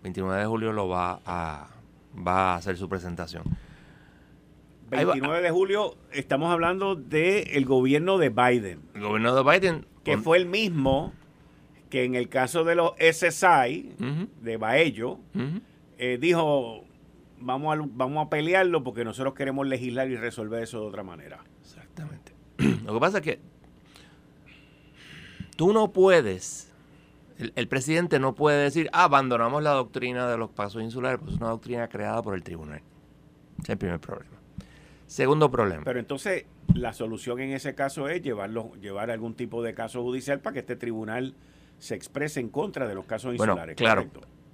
29 0.04 0.40
de 0.40 0.46
julio 0.46 0.72
lo 0.72 0.88
va 0.88 1.20
a 1.26 1.75
va 2.16 2.54
a 2.54 2.56
hacer 2.58 2.78
su 2.78 2.88
presentación. 2.90 3.44
29 4.90 5.42
de 5.42 5.52
julio 5.52 5.98
estamos 6.12 6.52
hablando 6.52 6.96
del 6.96 7.66
gobierno 7.66 8.18
de 8.18 8.30
Biden. 8.30 8.82
El 8.94 9.02
gobierno 9.02 9.36
de 9.36 9.44
Biden. 9.44 9.86
Que 10.04 10.18
fue 10.18 10.38
el 10.38 10.46
mismo 10.46 11.14
que 11.90 12.04
en 12.04 12.16
el 12.16 12.30
caso 12.30 12.64
de 12.64 12.76
los 12.76 12.92
SSI, 13.00 13.96
de 14.42 14.58
Baello, 14.58 15.20
eh, 15.98 16.18
dijo, 16.20 16.84
vamos 17.40 17.78
a, 17.78 17.82
vamos 17.92 18.26
a 18.26 18.30
pelearlo 18.30 18.84
porque 18.84 19.04
nosotros 19.04 19.34
queremos 19.34 19.68
legislar 19.68 20.10
y 20.10 20.16
resolver 20.16 20.62
eso 20.62 20.82
de 20.82 20.88
otra 20.88 21.04
manera. 21.04 21.44
Exactamente. 21.62 22.34
Lo 22.86 22.94
que 22.94 23.00
pasa 23.00 23.18
es 23.20 23.24
que 23.24 23.40
tú 25.56 25.74
no 25.74 25.92
puedes 25.92 26.75
el, 27.38 27.68
presidente 27.68 28.20
no 28.20 28.36
puede 28.36 28.64
decir, 28.64 28.90
ah, 28.94 29.06
abandonamos 29.06 29.62
la 29.62 29.72
doctrina 29.72 30.30
de 30.30 30.38
los 30.38 30.50
pasos 30.50 30.82
insulares, 30.82 31.20
pues 31.22 31.34
es 31.34 31.42
una 31.42 31.50
doctrina 31.50 31.88
creada 31.88 32.22
por 32.22 32.36
el 32.36 32.44
tribunal. 32.44 32.82
Ese 33.58 33.64
es 33.64 33.70
el 33.70 33.78
primer 33.78 34.00
problema. 34.00 34.36
Segundo 35.08 35.52
problema. 35.52 35.84
Pero 35.84 36.00
entonces 36.00 36.46
la 36.74 36.94
solución 36.94 37.40
en 37.40 37.52
ese 37.52 37.76
caso 37.76 38.10
es 38.10 38.22
llevarlo, 38.22 38.72
llevar 38.82 39.12
algún 39.12 39.36
tipo 39.36 39.62
de 39.62 39.74
caso 39.74 40.02
judicial 40.02 40.40
para 40.40 40.54
que 40.54 40.60
este 40.60 40.76
tribunal 40.76 41.36
se 41.78 41.96
exprese 41.96 42.40
en 42.40 42.50
contra 42.50 42.88
de 42.88 42.96
los 42.96 43.06
casos 43.06 43.34
insulares. 43.34 43.76
Claro, 43.76 44.08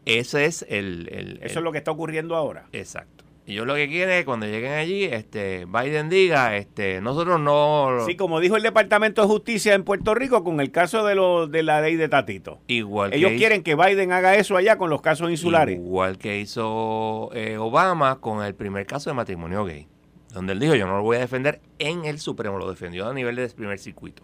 ese 0.05 0.45
es 0.45 0.65
el, 0.67 1.39
Eso 1.41 1.59
es 1.59 1.63
lo 1.63 1.71
que 1.71 1.77
está 1.77 1.91
ocurriendo 1.91 2.35
ahora. 2.35 2.65
Exacto. 2.71 3.23
Y 3.45 3.55
yo 3.55 3.65
lo 3.65 3.73
que 3.73 3.87
quiero 3.87 4.11
es 4.11 4.19
que 4.19 4.25
cuando 4.25 4.45
lleguen 4.45 4.73
allí, 4.73 5.03
este, 5.03 5.65
Biden 5.65 6.09
diga, 6.09 6.55
este, 6.57 7.01
nosotros 7.01 7.39
no... 7.39 8.05
Sí, 8.05 8.15
como 8.15 8.39
dijo 8.39 8.55
el 8.55 8.61
Departamento 8.61 9.23
de 9.23 9.27
Justicia 9.27 9.73
en 9.73 9.83
Puerto 9.83 10.13
Rico 10.13 10.43
con 10.43 10.61
el 10.61 10.71
caso 10.71 11.03
de, 11.05 11.15
lo, 11.15 11.47
de 11.47 11.63
la 11.63 11.81
ley 11.81 11.95
de 11.95 12.07
Tatito. 12.07 12.59
Igual 12.67 13.13
Ellos 13.13 13.31
quieren 13.31 13.63
que 13.63 13.75
Biden 13.75 14.11
haga 14.11 14.35
eso 14.35 14.57
allá 14.57 14.77
con 14.77 14.91
los 14.91 15.01
casos 15.01 15.31
insulares. 15.31 15.75
Igual 15.75 16.19
que 16.19 16.39
hizo 16.39 17.31
eh, 17.33 17.57
Obama 17.57 18.19
con 18.19 18.45
el 18.45 18.53
primer 18.53 18.85
caso 18.85 19.09
de 19.09 19.15
matrimonio 19.15 19.65
gay, 19.65 19.87
donde 20.33 20.53
él 20.53 20.59
dijo, 20.59 20.75
yo 20.75 20.85
no 20.85 20.97
lo 20.97 21.03
voy 21.03 21.17
a 21.17 21.21
defender 21.21 21.61
en 21.79 22.05
el 22.05 22.19
Supremo, 22.19 22.59
lo 22.59 22.69
defendió 22.69 23.09
a 23.09 23.13
nivel 23.13 23.35
del 23.35 23.49
primer 23.49 23.79
circuito. 23.79 24.23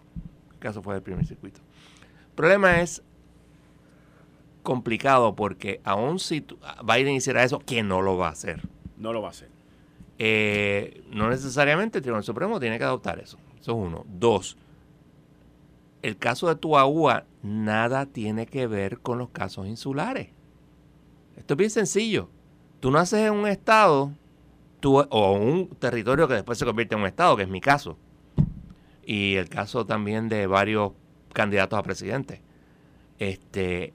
El 0.52 0.58
caso 0.60 0.80
fue 0.80 0.94
del 0.94 1.02
primer 1.02 1.26
circuito. 1.26 1.60
El 2.28 2.34
problema 2.36 2.80
es 2.80 3.02
complicado 4.62 5.34
porque 5.34 5.80
aún 5.82 6.20
si 6.20 6.46
Biden 6.84 7.14
hiciera 7.14 7.42
eso, 7.42 7.58
que 7.58 7.82
no 7.82 8.00
lo 8.00 8.16
va 8.16 8.28
a 8.28 8.32
hacer 8.32 8.62
no 8.98 9.12
lo 9.12 9.22
va 9.22 9.28
a 9.28 9.30
hacer. 9.30 9.50
Eh, 10.18 11.02
no 11.10 11.30
necesariamente 11.30 11.98
el 11.98 12.02
Tribunal 12.02 12.24
Supremo 12.24 12.58
tiene 12.58 12.78
que 12.78 12.84
adoptar 12.84 13.18
eso. 13.20 13.38
Eso 13.60 13.72
es 13.72 13.76
uno. 13.76 14.04
Dos, 14.08 14.56
el 16.02 16.16
caso 16.16 16.48
de 16.48 16.56
Tuahua 16.56 17.24
nada 17.42 18.06
tiene 18.06 18.46
que 18.46 18.66
ver 18.66 19.00
con 19.00 19.18
los 19.18 19.30
casos 19.30 19.66
insulares. 19.66 20.28
Esto 21.36 21.54
es 21.54 21.58
bien 21.58 21.70
sencillo. 21.70 22.28
Tú 22.80 22.90
naces 22.90 23.20
en 23.20 23.34
un 23.34 23.46
estado 23.46 24.12
o 24.82 25.32
un 25.32 25.68
territorio 25.78 26.28
que 26.28 26.34
después 26.34 26.58
se 26.58 26.64
convierte 26.64 26.94
en 26.94 27.00
un 27.00 27.06
estado, 27.06 27.36
que 27.36 27.42
es 27.42 27.48
mi 27.48 27.60
caso. 27.60 27.96
Y 29.04 29.34
el 29.36 29.48
caso 29.48 29.86
también 29.86 30.28
de 30.28 30.46
varios 30.46 30.92
candidatos 31.32 31.78
a 31.78 31.82
presidente. 31.82 32.42
Este, 33.18 33.92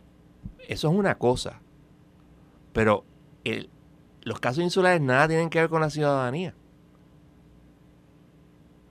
eso 0.68 0.92
es 0.92 0.94
una 0.94 1.18
cosa. 1.18 1.62
Pero 2.74 3.06
el, 3.44 3.70
los 4.24 4.40
casos 4.40 4.64
insulares 4.64 5.02
nada 5.02 5.28
tienen 5.28 5.50
que 5.50 5.60
ver 5.60 5.70
con 5.70 5.82
la 5.82 5.90
ciudadanía. 5.90 6.54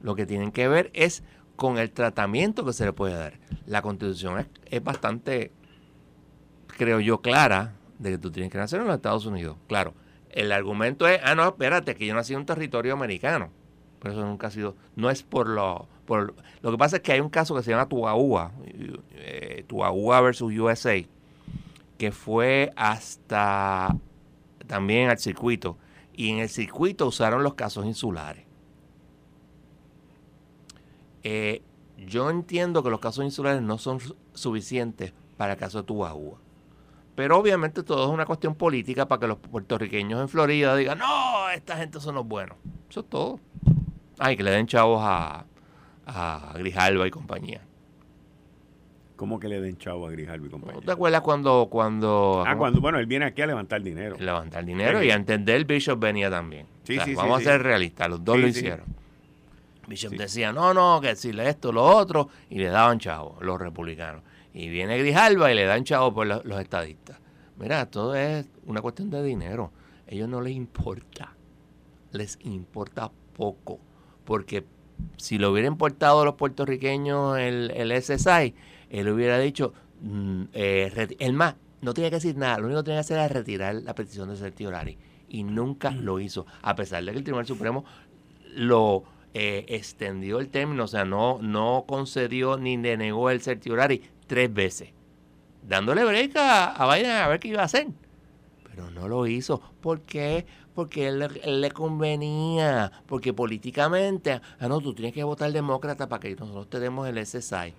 Lo 0.00 0.14
que 0.14 0.26
tienen 0.26 0.52
que 0.52 0.68
ver 0.68 0.90
es 0.94 1.22
con 1.56 1.78
el 1.78 1.90
tratamiento 1.90 2.64
que 2.64 2.72
se 2.72 2.84
le 2.84 2.92
puede 2.92 3.14
dar. 3.14 3.34
La 3.66 3.82
constitución 3.82 4.46
es, 4.66 4.82
bastante, 4.82 5.52
creo 6.66 7.00
yo, 7.00 7.20
clara 7.20 7.74
de 7.98 8.10
que 8.10 8.18
tú 8.18 8.30
tienes 8.30 8.50
que 8.50 8.58
nacer 8.58 8.80
en 8.80 8.86
los 8.86 8.96
Estados 8.96 9.26
Unidos. 9.26 9.56
Claro, 9.68 9.94
el 10.30 10.50
argumento 10.50 11.06
es, 11.06 11.20
ah, 11.22 11.34
no, 11.34 11.46
espérate, 11.46 11.94
que 11.94 12.06
yo 12.06 12.14
nací 12.14 12.32
en 12.32 12.40
un 12.40 12.46
territorio 12.46 12.92
americano. 12.92 13.50
Pero 14.00 14.14
eso 14.14 14.26
nunca 14.26 14.48
ha 14.48 14.50
sido, 14.50 14.74
no 14.96 15.08
es 15.10 15.22
por 15.22 15.48
lo, 15.48 15.86
por, 16.06 16.34
lo 16.60 16.70
que 16.72 16.78
pasa 16.78 16.96
es 16.96 17.02
que 17.02 17.12
hay 17.12 17.20
un 17.20 17.30
caso 17.30 17.54
que 17.54 17.62
se 17.62 17.70
llama 17.70 17.88
Tuahua, 17.88 18.50
eh, 19.12 19.64
Tuahua 19.68 20.20
versus 20.20 20.52
USA, 20.52 21.00
que 21.96 22.10
fue 22.10 22.72
hasta 22.74 23.96
también 24.72 25.10
al 25.10 25.18
circuito. 25.18 25.76
Y 26.14 26.30
en 26.30 26.38
el 26.38 26.48
circuito 26.48 27.06
usaron 27.06 27.42
los 27.42 27.52
casos 27.52 27.84
insulares. 27.84 28.46
Eh, 31.22 31.60
yo 31.98 32.30
entiendo 32.30 32.82
que 32.82 32.88
los 32.88 32.98
casos 32.98 33.22
insulares 33.22 33.60
no 33.60 33.76
son 33.76 33.98
suficientes 34.32 35.12
para 35.36 35.52
el 35.52 35.58
caso 35.58 35.82
de 35.82 35.84
Tuahua. 35.84 36.38
Pero 37.14 37.38
obviamente 37.38 37.82
todo 37.82 38.06
es 38.06 38.10
una 38.10 38.24
cuestión 38.24 38.54
política 38.54 39.06
para 39.06 39.20
que 39.20 39.26
los 39.26 39.36
puertorriqueños 39.36 40.22
en 40.22 40.30
Florida 40.30 40.74
digan, 40.74 40.96
no, 40.96 41.50
esta 41.50 41.76
gente 41.76 42.00
son 42.00 42.14
los 42.14 42.26
buenos. 42.26 42.56
Eso 42.88 43.00
es 43.00 43.08
todo. 43.10 43.40
Ay, 44.18 44.38
que 44.38 44.42
le 44.42 44.52
den 44.52 44.66
chavos 44.66 45.02
a, 45.02 45.44
a 46.06 46.54
y 46.58 47.10
compañía. 47.10 47.60
¿Cómo 49.22 49.38
que 49.38 49.46
le 49.46 49.60
den 49.60 49.78
chavo 49.78 50.08
a 50.08 50.10
Grijalvo 50.10 50.46
y 50.46 50.50
compañía? 50.50 50.80
¿Te 50.84 50.90
acuerdas 50.90 51.20
cuando, 51.20 51.68
cuando... 51.70 52.42
Ah, 52.44 52.56
cuando, 52.56 52.80
bueno, 52.80 52.98
él 52.98 53.06
viene 53.06 53.26
aquí 53.26 53.40
a 53.40 53.46
levantar 53.46 53.80
dinero. 53.80 54.16
Levantar 54.18 54.64
dinero 54.64 55.00
y 55.00 55.12
a 55.12 55.14
entender, 55.14 55.64
Bishop 55.64 55.96
venía 55.96 56.28
también. 56.28 56.66
Sí, 56.82 56.98
sí, 57.04 57.14
vamos 57.14 57.40
a 57.40 57.44
ser 57.44 57.62
realistas, 57.62 58.08
los 58.08 58.24
dos 58.24 58.36
lo 58.36 58.48
hicieron. 58.48 58.84
Bishop 59.86 60.14
decía, 60.14 60.52
no, 60.52 60.74
no, 60.74 61.00
que 61.00 61.06
decirle 61.06 61.48
esto, 61.48 61.70
lo 61.70 61.84
otro, 61.84 62.30
y 62.50 62.58
le 62.58 62.66
daban 62.66 62.98
chavo, 62.98 63.38
los 63.40 63.60
republicanos. 63.60 64.24
Y 64.54 64.68
viene 64.68 64.98
Grijalva 64.98 65.52
y 65.52 65.54
le 65.54 65.66
dan 65.66 65.84
chavo 65.84 66.12
por 66.12 66.26
los, 66.26 66.60
estadistas. 66.60 67.20
Mira, 67.58 67.86
todo 67.86 68.16
es 68.16 68.48
una 68.66 68.82
cuestión 68.82 69.08
de 69.08 69.22
dinero. 69.22 69.70
A 70.08 70.14
ellos 70.14 70.28
no 70.28 70.40
les 70.40 70.56
importa. 70.56 71.32
Les 72.10 72.40
importa 72.42 73.12
poco. 73.36 73.78
Porque 74.24 74.64
si 75.16 75.38
lo 75.38 75.52
hubieran 75.52 75.74
importado 75.74 76.24
los 76.24 76.34
puertorriqueños 76.34 77.38
el, 77.38 77.70
el 77.70 78.02
SSI, 78.02 78.52
él 78.92 79.08
hubiera 79.08 79.38
dicho, 79.38 79.72
mm, 80.02 80.42
eh, 80.52 81.16
el 81.18 81.32
más, 81.32 81.56
no 81.80 81.94
tenía 81.94 82.10
que 82.10 82.16
decir 82.16 82.36
nada, 82.36 82.58
lo 82.58 82.66
único 82.66 82.80
que 82.80 82.84
tenía 82.84 82.98
que 82.98 83.00
hacer 83.00 83.16
era 83.16 83.28
retirar 83.28 83.74
la 83.74 83.94
petición 83.94 84.28
de 84.28 84.36
certiorari 84.36 84.98
y 85.28 85.42
nunca 85.42 85.90
mm. 85.90 86.00
lo 86.00 86.20
hizo, 86.20 86.46
a 86.62 86.76
pesar 86.76 87.02
de 87.04 87.12
que 87.12 87.18
el 87.18 87.24
Tribunal 87.24 87.46
Supremo 87.46 87.84
lo 88.54 89.04
eh, 89.34 89.64
extendió 89.68 90.38
el 90.38 90.48
término, 90.48 90.84
o 90.84 90.88
sea, 90.88 91.04
no, 91.04 91.38
no 91.40 91.84
concedió 91.88 92.58
ni 92.58 92.76
denegó 92.76 93.30
el 93.30 93.40
certiorari 93.40 94.02
tres 94.26 94.52
veces, 94.52 94.90
dándole 95.66 96.04
break 96.04 96.36
a, 96.36 96.66
a 96.72 96.94
Biden 96.94 97.10
a 97.10 97.28
ver 97.28 97.40
qué 97.40 97.48
iba 97.48 97.62
a 97.62 97.64
hacer. 97.64 97.88
Pero 98.74 98.90
no 98.90 99.06
lo 99.06 99.26
hizo. 99.26 99.60
¿Por 99.80 100.00
qué? 100.00 100.46
Porque 100.74 101.08
él, 101.08 101.28
le 101.60 101.70
convenía. 101.72 102.90
Porque 103.06 103.34
políticamente, 103.34 104.40
ah, 104.58 104.68
no, 104.68 104.80
tú 104.80 104.94
tienes 104.94 105.12
que 105.12 105.22
votar 105.24 105.52
demócrata 105.52 106.08
para 106.08 106.20
que 106.20 106.34
nosotros 106.34 106.70
tenemos 106.70 107.06
el 107.06 107.24
SSI. 107.24 107.74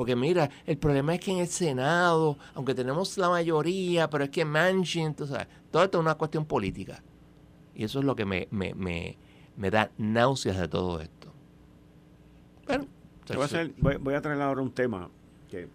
Porque 0.00 0.16
mira, 0.16 0.48
el 0.64 0.78
problema 0.78 1.14
es 1.14 1.20
que 1.20 1.30
en 1.30 1.40
el 1.40 1.46
Senado, 1.46 2.38
aunque 2.54 2.74
tenemos 2.74 3.18
la 3.18 3.28
mayoría, 3.28 4.08
pero 4.08 4.24
es 4.24 4.30
que 4.30 4.46
Manchin, 4.46 5.12
tú 5.14 5.26
sabes, 5.26 5.46
todo 5.70 5.84
esto 5.84 5.98
es 5.98 6.00
una 6.00 6.14
cuestión 6.14 6.46
política. 6.46 7.02
Y 7.74 7.84
eso 7.84 7.98
es 7.98 8.06
lo 8.06 8.16
que 8.16 8.24
me, 8.24 8.48
me, 8.50 8.72
me, 8.72 9.18
me 9.58 9.70
da 9.70 9.90
náuseas 9.98 10.56
de 10.58 10.68
todo 10.68 11.02
esto. 11.02 11.30
Bueno, 12.66 12.86
voy, 13.28 13.42
a 13.42 13.44
hacer, 13.44 13.74
voy, 13.76 14.14
a 14.14 14.22
traer 14.22 14.40
ahora 14.40 14.62
un 14.62 14.72
tema 14.72 15.10
que 15.50 15.68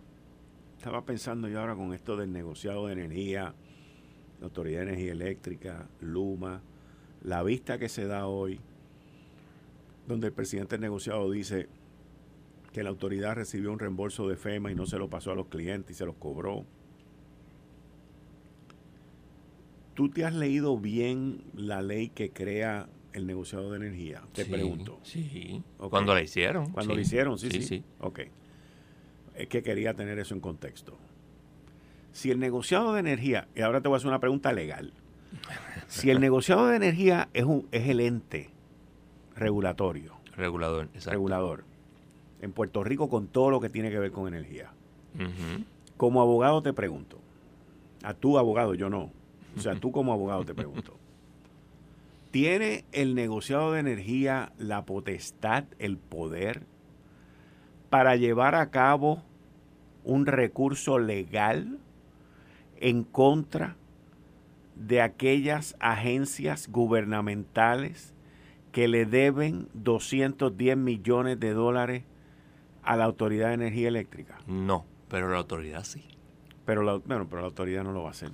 estaba 0.75 1.05
pensando 1.05 1.47
yo 1.47 1.61
ahora 1.61 1.75
con 1.75 1.93
esto 1.93 2.17
del 2.17 2.31
negociado 2.31 2.88
de 2.88 2.93
energía, 2.93 3.53
la 4.39 4.45
Autoridad 4.45 4.79
de 4.79 4.88
Energía 4.88 5.11
Eléctrica, 5.11 5.88
Luma, 6.01 6.63
la 7.21 7.43
vista 7.43 7.77
que 7.77 7.89
se 7.89 8.07
da 8.07 8.25
hoy, 8.25 8.59
donde 10.07 10.25
el 10.25 10.33
presidente 10.33 10.77
del 10.77 10.81
negociado 10.81 11.29
dice 11.29 11.69
que 12.75 12.83
la 12.83 12.89
autoridad 12.89 13.35
recibió 13.35 13.71
un 13.71 13.79
reembolso 13.79 14.27
de 14.27 14.35
FEMA 14.35 14.69
y 14.69 14.75
no 14.75 14.85
se 14.85 14.97
lo 14.97 15.09
pasó 15.09 15.31
a 15.31 15.35
los 15.35 15.47
clientes 15.47 15.95
y 15.95 15.97
se 15.97 16.05
los 16.05 16.15
cobró. 16.15 16.65
¿Tú 19.93 20.09
te 20.09 20.25
has 20.25 20.33
leído 20.33 20.77
bien 20.77 21.41
la 21.53 21.81
ley 21.81 22.09
que 22.09 22.31
crea 22.31 22.89
el 23.13 23.27
negociado 23.27 23.71
de 23.71 23.77
energía? 23.77 24.23
Te 24.33 24.43
pregunto. 24.43 24.99
Sí. 25.03 25.63
Cuando 25.77 26.13
la 26.13 26.21
hicieron. 26.21 26.73
Cuando 26.73 26.95
la 26.95 26.99
hicieron, 26.99 27.39
sí, 27.39 27.49
sí, 27.49 27.61
sí. 27.61 27.83
Ok. 28.01 28.23
Es 29.35 29.47
que 29.47 29.63
quería 29.63 29.93
tener 29.93 30.19
eso 30.19 30.33
en 30.33 30.41
contexto. 30.41 30.97
Si 32.11 32.29
el 32.29 32.41
negociado 32.41 32.91
de 32.91 32.99
energía, 32.99 33.47
y 33.55 33.61
ahora 33.61 33.79
te 33.79 33.88
voy 33.88 33.95
a 33.95 33.97
hacer 33.99 34.09
una 34.09 34.19
pregunta 34.19 34.51
legal. 34.51 34.91
Si 35.88 36.09
el 36.09 36.19
negociado 36.19 36.67
de 36.67 36.75
energía 36.75 37.29
es, 37.33 37.45
un, 37.45 37.69
es 37.71 37.88
el 37.88 38.01
ente 38.01 38.49
regulatorio. 39.38 40.17
Regulador, 40.35 40.89
exacto. 40.93 41.11
Regulador 41.11 41.74
en 42.45 42.53
Puerto 42.53 42.84
Rico 42.84 43.10
con 43.10 43.27
todo 43.27 43.49
lo 43.49 43.60
que 43.60 43.69
tiene 43.69 43.89
que 43.89 43.99
ver 43.99 44.12
con 44.12 44.27
energía. 44.27 44.71
Como 45.97 46.21
abogado 46.21 46.62
te 46.62 46.73
pregunto, 46.73 47.19
a 48.03 48.13
tu 48.13 48.38
abogado 48.38 48.75
yo 48.75 48.89
no, 48.89 49.12
o 49.58 49.60
sea, 49.60 49.75
tú 49.75 49.91
como 49.91 50.13
abogado 50.13 50.45
te 50.45 50.53
pregunto, 50.53 50.97
¿tiene 52.31 52.86
el 52.91 53.15
negociado 53.15 53.71
de 53.71 53.79
energía 53.79 54.51
la 54.58 54.86
potestad, 54.86 55.65
el 55.79 55.97
poder 55.97 56.63
para 57.89 58.15
llevar 58.15 58.55
a 58.55 58.69
cabo 58.69 59.23
un 60.03 60.27
recurso 60.27 60.99
legal 60.99 61.79
en 62.79 63.03
contra 63.03 63.75
de 64.75 65.01
aquellas 65.01 65.75
agencias 65.79 66.67
gubernamentales 66.69 68.13
que 68.71 68.88
le 68.89 69.05
deben 69.05 69.69
210 69.73 70.75
millones 70.75 71.39
de 71.39 71.53
dólares 71.53 72.03
a 72.86 72.95
la 72.95 73.06
Autoridad 73.06 73.50
de 73.50 73.56
Energía 73.56 73.88
Eléctrica? 73.88 74.38
No, 74.48 74.86
pero 75.10 75.30
la 75.30 75.38
autoridad 75.38 75.84
sí. 75.84 76.06
Pero 76.65 76.84
la, 76.84 76.95
bueno, 76.95 77.28
pero 77.30 77.41
la 77.41 77.48
autoridad 77.48 77.84
no 77.84 77.91
lo 77.91 78.04
va 78.04 78.10
a 78.10 78.12
hacer. 78.12 78.32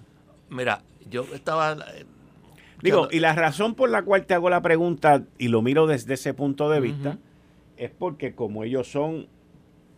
Mira, 0.49 0.83
yo 1.09 1.25
estaba... 1.33 1.73
Eh, 1.95 2.05
Digo, 2.81 3.07
y 3.11 3.19
la 3.19 3.33
razón 3.33 3.75
por 3.75 3.89
la 3.89 4.03
cual 4.03 4.25
te 4.25 4.33
hago 4.33 4.49
la 4.49 4.61
pregunta 4.61 5.23
y 5.37 5.49
lo 5.49 5.61
miro 5.61 5.85
desde 5.85 6.15
ese 6.15 6.33
punto 6.33 6.69
de 6.69 6.79
vista 6.79 7.19
es 7.77 7.91
porque 7.91 8.33
como 8.33 8.63
ellos 8.63 8.91
son 8.91 9.27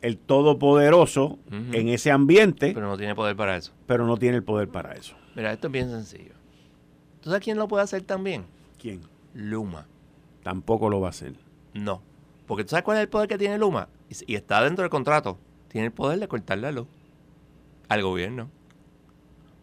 el 0.01 0.17
todopoderoso 0.17 1.39
en 1.49 1.87
ese 1.87 2.11
ambiente... 2.11 2.73
Pero 2.73 2.87
no 2.87 2.97
tiene 2.97 3.15
poder 3.15 3.37
para 3.37 3.55
eso. 3.55 3.71
Pero 3.87 4.05
no 4.05 4.17
tiene 4.17 4.35
el 4.35 4.43
poder 4.43 4.67
para 4.67 4.93
eso. 4.93 5.15
Mira, 5.33 5.53
esto 5.53 5.67
es 5.67 5.73
bien 5.73 5.89
sencillo. 5.89 6.33
¿Tú 7.21 7.29
sabes 7.29 7.41
quién 7.41 7.57
lo 7.57 7.69
puede 7.69 7.83
hacer 7.83 8.01
también? 8.01 8.45
¿Quién? 8.77 8.99
Luma. 9.33 9.87
Tampoco 10.43 10.89
lo 10.89 10.99
va 10.99 11.07
a 11.07 11.11
hacer. 11.11 11.35
No. 11.73 12.01
Porque 12.45 12.65
tú 12.65 12.71
sabes 12.71 12.83
cuál 12.83 12.97
es 12.97 13.03
el 13.03 13.09
poder 13.09 13.29
que 13.29 13.37
tiene 13.37 13.57
Luma 13.57 13.87
y, 14.27 14.35
está 14.35 14.63
dentro 14.63 14.83
del 14.83 14.89
contrato, 14.89 15.37
tiene 15.67 15.87
el 15.87 15.93
poder 15.93 16.19
de 16.19 16.27
cortarle 16.27 16.63
la 16.63 16.71
luz 16.71 16.87
al 17.89 18.01
gobierno. 18.01 18.49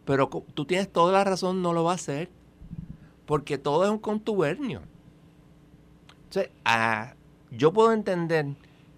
Pero 0.04 0.28
tú 0.54 0.64
tienes 0.64 0.90
toda 0.90 1.12
la 1.12 1.24
razón, 1.24 1.62
no 1.62 1.72
lo 1.72 1.84
va 1.84 1.92
a 1.92 1.94
hacer. 1.94 2.30
Porque 3.26 3.58
todo 3.58 3.84
es 3.84 3.90
un 3.90 3.98
contubernio. 3.98 4.82
Entonces, 6.24 6.50
ah, 6.64 7.14
yo 7.52 7.72
puedo 7.72 7.92
entender 7.92 8.46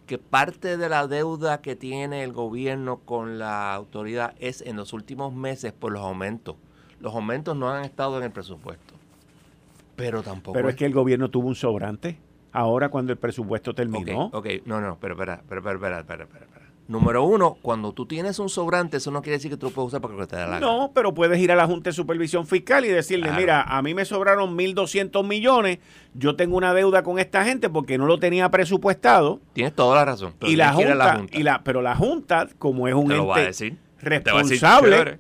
que 0.07 0.19
parte 0.19 0.77
de 0.77 0.89
la 0.89 1.07
deuda 1.07 1.61
que 1.61 1.77
tiene 1.77 2.23
el 2.23 2.33
gobierno 2.33 2.99
con 2.99 3.39
la 3.39 3.75
autoridad 3.75 4.35
es 4.39 4.63
en 4.63 4.77
los 4.77 4.93
últimos 4.93 5.35
meses 5.35 5.73
por 5.73 5.93
los 5.93 6.03
aumentos. 6.03 6.57
Los 7.01 7.15
aumentos 7.15 7.57
no 7.57 7.71
han 7.71 7.85
estado 7.85 8.19
en 8.19 8.25
el 8.25 8.31
presupuesto. 8.31 8.95
Pero 9.97 10.23
tampoco. 10.23 10.55
Pero 10.55 10.69
es 10.69 10.77
que 10.77 10.87
el 10.87 10.95
gobierno 10.95 11.31
tuvo 11.31 11.49
un 11.49 11.55
sobrante 11.55 12.19
ahora 12.53 12.89
cuando 12.89 13.13
el 13.13 13.19
presupuesto 13.19 13.75
terminó. 13.75 14.27
Ok, 14.27 14.35
okay. 14.35 14.63
no, 14.65 14.81
no, 14.81 14.99
pero 15.01 15.15
espera, 15.15 15.35
espera, 15.35 15.61
espera, 15.61 16.01
espera, 16.01 16.25
espera, 16.25 16.45
espera. 16.45 16.63
Número 16.89 17.25
uno, 17.25 17.57
cuando 17.63 17.93
tú 17.93 18.07
tienes 18.07 18.39
un 18.39 18.49
sobrante, 18.49 18.97
eso 18.97 19.11
no 19.11 19.23
quiere 19.23 19.39
decir 19.39 19.51
que 19.51 19.57
tú 19.57 19.67
lo 19.67 19.73
puedes 19.73 19.89
usar 19.89 20.01
para 20.01 20.17
que 20.17 20.27
te 20.27 20.37
dé 20.37 20.43
la 20.43 20.49
gana. 20.49 20.61
No, 20.61 20.91
pero 20.93 21.15
puedes 21.15 21.39
ir 21.39 21.53
a 21.53 21.57
la 21.57 21.67
Junta 21.67 21.91
de 21.91 21.95
Supervisión 21.95 22.47
Fiscal 22.47 22.85
y 22.85 22.89
decirle, 22.89 23.31
mira, 23.33 23.63
a 23.63 23.81
mí 23.83 23.95
me 23.95 24.05
sobraron 24.05 24.57
1.200 24.59 25.27
millones, 25.27 25.79
yo 26.15 26.35
tengo 26.35 26.57
una 26.57 26.75
deuda 26.75 27.03
con 27.03 27.19
esta 27.19 27.45
gente 27.45 27.71
porque 27.71 27.99
no 27.99 28.07
lo 28.07 28.19
tenía 28.19 28.51
presupuestado. 28.51 29.41
Tienes 29.53 29.75
toda 29.75 29.97
la 29.97 30.05
razón. 30.05 30.35
y 30.43 30.57
la 30.57 30.73
junta, 30.73 31.25
Y 31.33 31.45
la, 31.45 31.63
pero 31.63 31.83
la 31.83 31.95
Junta, 31.95 32.49
como 32.59 32.89
es 32.89 32.95
un 32.95 33.13
ente 33.13 33.77
responsable... 34.01 35.19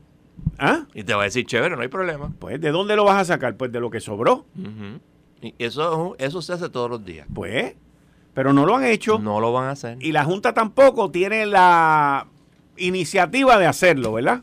¿Ah? 0.58 0.86
Y 0.94 1.04
te 1.04 1.14
va 1.14 1.22
a 1.22 1.24
decir, 1.24 1.46
chévere, 1.46 1.76
no 1.76 1.82
hay 1.82 1.88
problema. 1.88 2.32
Pues, 2.38 2.60
¿de 2.60 2.70
dónde 2.70 2.96
lo 2.96 3.04
vas 3.04 3.20
a 3.20 3.24
sacar? 3.24 3.56
Pues 3.56 3.72
de 3.72 3.80
lo 3.80 3.90
que 3.90 4.00
sobró. 4.00 4.44
Y 4.56 5.11
eso, 5.58 6.16
eso 6.18 6.42
se 6.42 6.52
hace 6.52 6.68
todos 6.68 6.90
los 6.90 7.04
días. 7.04 7.26
Pues, 7.32 7.74
pero 8.34 8.52
no 8.52 8.64
lo 8.66 8.76
han 8.76 8.84
hecho. 8.84 9.18
No 9.18 9.40
lo 9.40 9.52
van 9.52 9.68
a 9.68 9.70
hacer. 9.72 9.98
Y 10.00 10.12
la 10.12 10.24
Junta 10.24 10.54
tampoco 10.54 11.10
tiene 11.10 11.46
la 11.46 12.26
iniciativa 12.76 13.58
de 13.58 13.66
hacerlo, 13.66 14.12
¿verdad? 14.14 14.42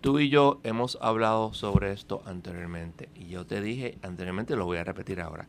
Tú 0.00 0.18
y 0.18 0.28
yo 0.28 0.60
hemos 0.62 0.98
hablado 1.00 1.52
sobre 1.54 1.92
esto 1.92 2.22
anteriormente. 2.26 3.08
Y 3.14 3.28
yo 3.28 3.46
te 3.46 3.60
dije 3.60 3.98
anteriormente, 4.02 4.56
lo 4.56 4.64
voy 4.66 4.78
a 4.78 4.84
repetir 4.84 5.20
ahora. 5.20 5.48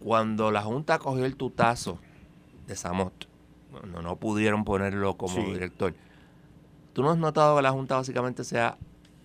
Cuando 0.00 0.50
la 0.50 0.62
Junta 0.62 0.98
cogió 0.98 1.24
el 1.24 1.36
tutazo 1.36 1.98
de 2.66 2.76
Samot, 2.76 3.28
no, 3.92 4.02
no 4.02 4.16
pudieron 4.16 4.64
ponerlo 4.64 5.16
como 5.16 5.36
director. 5.52 5.94
¿Tú 6.92 7.02
no 7.02 7.10
has 7.10 7.18
notado 7.18 7.56
que 7.56 7.62
la 7.62 7.70
Junta 7.70 7.96
básicamente 7.96 8.44
se 8.44 8.60
ha 8.60 8.76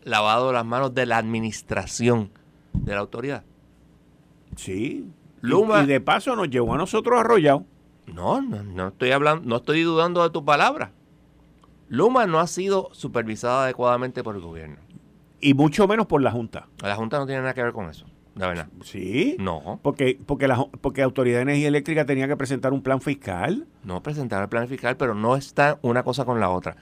lavado 0.04 0.52
las 0.52 0.66
manos 0.66 0.94
de 0.94 1.06
la 1.06 1.18
administración 1.18 2.32
de 2.74 2.94
la 2.94 3.00
autoridad? 3.00 3.44
Sí. 4.56 5.06
Luma. 5.42 5.84
Y, 5.84 5.88
de 5.88 6.00
paso 6.02 6.36
nos 6.36 6.50
llevó 6.50 6.74
a 6.74 6.78
nosotros 6.78 7.20
arrollados. 7.20 7.64
No, 8.08 8.42
no, 8.42 8.64
no 8.64 8.90
estoy 8.90 9.12
hablando, 9.12 9.48
no 9.48 9.58
estoy 9.58 9.82
dudando 9.84 10.24
de 10.24 10.30
tu 10.30 10.44
palabra. 10.44 10.92
Luma 11.88 12.26
no 12.26 12.40
ha 12.40 12.48
sido 12.48 12.90
supervisada 12.94 13.64
adecuadamente 13.64 14.24
por 14.24 14.36
el 14.36 14.42
gobierno. 14.42 14.78
Y 15.40 15.54
mucho 15.54 15.88
menos 15.88 16.08
por 16.08 16.22
la 16.22 16.32
Junta. 16.32 16.68
La 16.82 16.96
Junta 16.96 17.18
no 17.20 17.26
tiene 17.26 17.42
nada 17.42 17.54
que 17.54 17.62
ver 17.62 17.74
con 17.74 17.90
eso, 17.90 18.06
la 18.36 18.48
verdad. 18.48 18.68
Sí. 18.82 19.36
No. 19.40 19.80
Porque, 19.84 20.20
porque 20.26 20.48
la 20.48 20.66
porque 20.82 21.02
Autoridad 21.02 21.38
de 21.38 21.44
Energía 21.44 21.68
Eléctrica 21.68 22.06
tenía 22.06 22.28
que 22.28 22.38
presentar 22.38 22.74
un 22.74 22.82
plan 22.82 23.02
fiscal. 23.02 23.68
No 23.84 24.02
presentar 24.02 24.42
el 24.42 24.50
plan 24.50 24.68
fiscal, 24.68 24.98
pero 24.98 25.14
no 25.14 25.36
está 25.36 25.80
una 25.82 26.04
cosa 26.04 26.26
con 26.26 26.40
la 26.40 26.50
otra. 26.50 26.78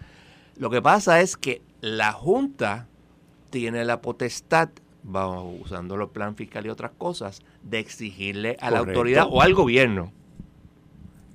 Lo 0.57 0.69
que 0.69 0.81
pasa 0.81 1.21
es 1.21 1.37
que 1.37 1.61
la 1.81 2.11
Junta 2.11 2.87
tiene 3.49 3.83
la 3.83 4.01
potestad 4.01 4.69
vamos, 5.03 5.61
usando 5.61 5.97
los 5.97 6.09
plan 6.09 6.35
fiscal 6.35 6.65
y 6.65 6.69
otras 6.69 6.91
cosas, 6.97 7.41
de 7.63 7.79
exigirle 7.79 8.57
a 8.59 8.71
la 8.71 8.79
autoridad 8.79 9.27
o 9.29 9.41
al 9.41 9.53
gobierno 9.53 10.11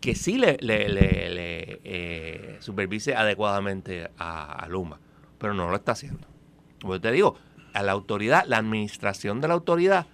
que 0.01 0.15
sí 0.15 0.39
le, 0.39 0.57
le, 0.61 1.81
eh, 1.83 2.57
supervise 2.61 3.17
adecuadamente 3.17 4.09
a, 4.19 4.65
Luma, 4.69 5.01
pero 5.37 5.53
no 5.53 5.69
lo 5.69 5.75
está 5.75 5.93
haciendo. 5.93 6.27
Como 6.81 7.01
te 7.01 7.11
digo, 7.11 7.35
a 7.73 7.83
la 7.83 7.91
autoridad, 7.91 8.45
la 8.47 8.59
administración 8.59 9.41
de 9.41 9.49
la 9.49 9.55
autoridad, 9.55 10.07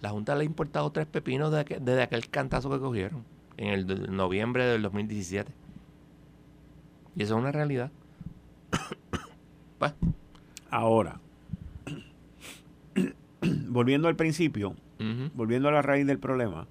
la 0.00 0.10
Junta 0.10 0.34
le 0.34 0.42
ha 0.42 0.44
importado 0.44 0.90
tres 0.90 1.06
pepinos 1.06 1.52
desde, 1.52 2.02
aquel 2.02 2.28
cantazo 2.28 2.70
que 2.70 2.80
cogieron 2.80 3.24
en 3.56 3.68
el 3.68 4.16
noviembre 4.16 4.64
del 4.64 4.82
2017. 4.82 5.52
Y 7.14 7.22
eso 7.22 7.34
es 7.34 7.40
una 7.40 7.52
realidad. 7.52 7.92
pues. 9.78 9.94
Ahora, 10.70 11.20
volviendo 13.68 14.08
al 14.08 14.16
principio, 14.16 14.74
volviendo 15.34 15.68
a 15.68 15.72
la 15.72 15.82
raíz 15.82 16.06
del 16.06 16.18
problema, 16.18 16.66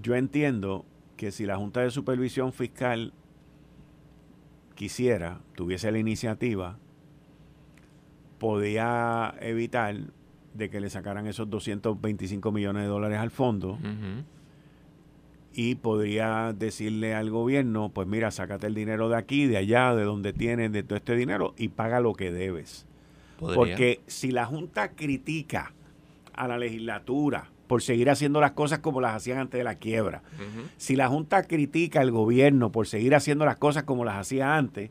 yo 0.00 0.14
entiendo 0.14 0.84
que 1.16 1.32
si 1.32 1.46
la 1.46 1.56
Junta 1.56 1.80
de 1.80 1.90
Supervisión 1.90 2.52
Fiscal 2.52 3.12
quisiera, 4.74 5.40
tuviese 5.54 5.92
la 5.92 5.98
iniciativa, 5.98 6.78
podía 8.38 9.34
evitar 9.40 9.96
de 10.54 10.70
que 10.70 10.80
le 10.80 10.90
sacaran 10.90 11.26
esos 11.26 11.50
225 11.50 12.50
millones 12.52 12.82
de 12.82 12.88
dólares 12.88 13.18
al 13.18 13.30
fondo 13.30 13.78
y 15.52 15.74
podría 15.74 16.54
decirle 16.56 17.14
al 17.14 17.30
gobierno, 17.30 17.90
pues 17.90 18.06
mira, 18.08 18.30
sácate 18.30 18.66
el 18.66 18.74
dinero 18.74 19.08
de 19.08 19.16
aquí, 19.16 19.46
de 19.46 19.58
allá, 19.58 19.94
de 19.94 20.04
donde 20.04 20.32
tienes, 20.32 20.72
de 20.72 20.82
todo 20.82 20.96
este 20.96 21.16
dinero 21.16 21.54
y 21.56 21.68
paga 21.68 22.00
lo 22.00 22.14
que 22.14 22.30
debes. 22.32 22.86
Porque 23.40 24.00
si 24.06 24.30
la 24.30 24.46
Junta 24.46 24.92
critica 24.92 25.72
a 26.34 26.46
la 26.46 26.58
legislatura 26.58 27.50
por 27.66 27.82
seguir 27.82 28.10
haciendo 28.10 28.40
las 28.40 28.52
cosas 28.52 28.80
como 28.80 29.00
las 29.00 29.14
hacían 29.14 29.38
antes 29.38 29.58
de 29.58 29.64
la 29.64 29.76
quiebra, 29.76 30.22
si 30.76 30.96
la 30.96 31.08
Junta 31.08 31.44
critica 31.44 32.00
al 32.00 32.10
gobierno 32.10 32.70
por 32.72 32.86
seguir 32.86 33.14
haciendo 33.14 33.44
las 33.44 33.56
cosas 33.56 33.84
como 33.84 34.04
las 34.04 34.16
hacía 34.16 34.56
antes, 34.56 34.90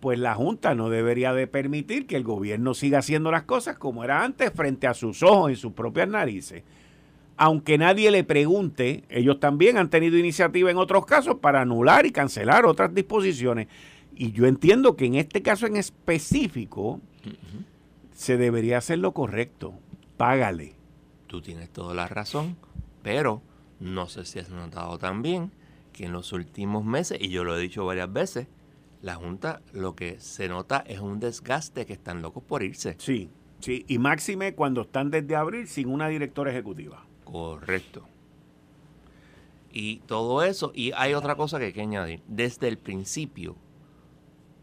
pues 0.00 0.18
la 0.18 0.34
Junta 0.34 0.74
no 0.74 0.88
debería 0.88 1.32
de 1.32 1.46
permitir 1.46 2.06
que 2.06 2.16
el 2.16 2.24
gobierno 2.24 2.74
siga 2.74 2.98
haciendo 2.98 3.30
las 3.30 3.44
cosas 3.44 3.78
como 3.78 4.02
era 4.02 4.24
antes 4.24 4.50
frente 4.52 4.88
a 4.88 4.94
sus 4.94 5.22
ojos 5.22 5.52
y 5.52 5.56
sus 5.56 5.72
propias 5.72 6.08
narices. 6.08 6.64
Aunque 7.36 7.78
nadie 7.78 8.10
le 8.10 8.24
pregunte, 8.24 9.04
ellos 9.08 9.40
también 9.40 9.78
han 9.78 9.90
tenido 9.90 10.18
iniciativa 10.18 10.70
en 10.70 10.76
otros 10.76 11.06
casos 11.06 11.36
para 11.40 11.60
anular 11.62 12.04
y 12.04 12.10
cancelar 12.10 12.66
otras 12.66 12.94
disposiciones. 12.94 13.68
Y 14.14 14.32
yo 14.32 14.46
entiendo 14.46 14.96
que 14.96 15.06
en 15.06 15.14
este 15.14 15.40
caso 15.40 15.66
en 15.66 15.76
específico 15.76 17.00
se 18.22 18.36
debería 18.36 18.78
hacer 18.78 19.00
lo 19.00 19.12
correcto. 19.14 19.74
Págale. 20.16 20.76
Tú 21.26 21.42
tienes 21.42 21.70
toda 21.70 21.92
la 21.92 22.06
razón, 22.06 22.56
pero 23.02 23.42
no 23.80 24.08
sé 24.08 24.24
si 24.24 24.38
has 24.38 24.48
notado 24.48 24.96
también 24.96 25.50
que 25.92 26.04
en 26.04 26.12
los 26.12 26.32
últimos 26.32 26.84
meses, 26.84 27.18
y 27.20 27.30
yo 27.30 27.42
lo 27.42 27.56
he 27.56 27.60
dicho 27.60 27.84
varias 27.84 28.12
veces, 28.12 28.46
la 29.00 29.16
Junta 29.16 29.60
lo 29.72 29.96
que 29.96 30.20
se 30.20 30.46
nota 30.46 30.84
es 30.86 31.00
un 31.00 31.18
desgaste 31.18 31.84
que 31.84 31.94
están 31.94 32.22
locos 32.22 32.44
por 32.44 32.62
irse. 32.62 32.94
Sí, 32.98 33.28
sí, 33.58 33.84
y 33.88 33.98
máxime 33.98 34.54
cuando 34.54 34.82
están 34.82 35.10
desde 35.10 35.34
abril 35.34 35.66
sin 35.66 35.88
una 35.88 36.06
directora 36.06 36.52
ejecutiva. 36.52 37.04
Correcto. 37.24 38.06
Y 39.72 39.96
todo 40.06 40.44
eso, 40.44 40.70
y 40.76 40.92
hay 40.92 41.14
otra 41.14 41.34
cosa 41.34 41.58
que 41.58 41.64
hay 41.64 41.72
que 41.72 41.82
añadir, 41.82 42.22
desde 42.28 42.68
el 42.68 42.78
principio, 42.78 43.56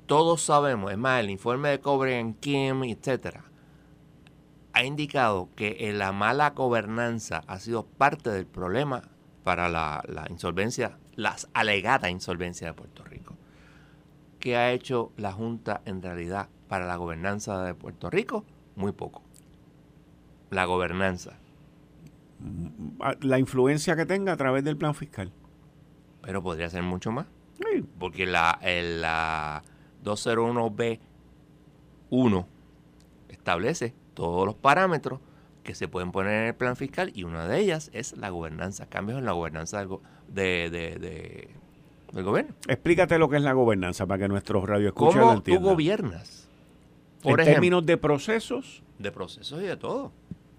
todos 0.05 0.41
sabemos, 0.41 0.93
es 0.93 0.97
más, 0.97 1.19
el 1.19 1.29
informe 1.29 1.69
de 1.69 1.81
Cobre 1.81 2.19
en 2.19 2.35
Kim, 2.35 2.85
etcétera, 2.85 3.48
ha 4.79 4.85
indicado 4.85 5.49
que 5.57 5.91
la 5.93 6.13
mala 6.13 6.51
gobernanza 6.51 7.43
ha 7.47 7.59
sido 7.59 7.85
parte 7.85 8.29
del 8.29 8.45
problema 8.45 9.01
para 9.43 9.67
la, 9.67 10.01
la 10.07 10.25
insolvencia, 10.29 10.97
las 11.15 11.49
alegadas 11.53 12.09
insolvencias 12.09 12.69
de 12.69 12.73
Puerto 12.73 13.03
Rico. 13.03 13.35
¿Qué 14.39 14.55
ha 14.55 14.71
hecho 14.71 15.11
la 15.17 15.33
Junta 15.33 15.81
en 15.83 16.01
realidad 16.01 16.47
para 16.69 16.87
la 16.87 16.95
gobernanza 16.95 17.61
de 17.63 17.73
Puerto 17.73 18.09
Rico? 18.09 18.45
Muy 18.77 18.93
poco. 18.93 19.21
La 20.49 20.63
gobernanza. 20.63 21.37
Mm, 22.39 23.01
la 23.19 23.37
influencia 23.37 23.97
que 23.97 24.05
tenga 24.05 24.31
a 24.31 24.37
través 24.37 24.63
del 24.63 24.77
plan 24.77 24.95
fiscal. 24.95 25.33
Pero 26.21 26.41
podría 26.41 26.69
ser 26.69 26.83
mucho 26.83 27.11
más. 27.11 27.25
Porque 27.99 28.25
la, 28.25 28.57
la 28.63 29.61
201B1 30.05 32.45
establece 33.27 33.93
todos 34.19 34.45
los 34.45 34.55
parámetros 34.55 35.21
que 35.63 35.73
se 35.75 35.87
pueden 35.87 36.11
poner 36.11 36.41
en 36.41 36.47
el 36.47 36.55
plan 36.55 36.75
fiscal 36.75 37.09
y 37.15 37.23
una 37.23 37.47
de 37.47 37.57
ellas 37.57 37.89
es 37.93 38.17
la 38.17 38.29
gobernanza, 38.29 38.85
cambios 38.87 39.17
en 39.17 39.23
la 39.23 39.31
gobernanza 39.31 39.87
de, 40.27 40.69
de 40.69 41.49
del 42.11 42.23
gobierno. 42.23 42.53
Explícate 42.67 43.17
lo 43.17 43.29
que 43.29 43.37
es 43.37 43.43
la 43.43 43.53
gobernanza 43.53 44.05
para 44.05 44.23
que 44.23 44.27
nuestros 44.27 44.67
radioescuchas 44.67 45.15
lo 45.15 45.33
entiendan. 45.33 45.63
¿Cómo 45.63 45.69
tú 45.69 45.75
gobiernas? 45.75 46.49
Por 47.21 47.39
en 47.39 47.45
términos 47.45 47.85
de 47.85 47.95
procesos. 47.95 48.83
De 48.97 49.11
procesos 49.11 49.61
y 49.61 49.65
de 49.65 49.77
todo. 49.77 50.11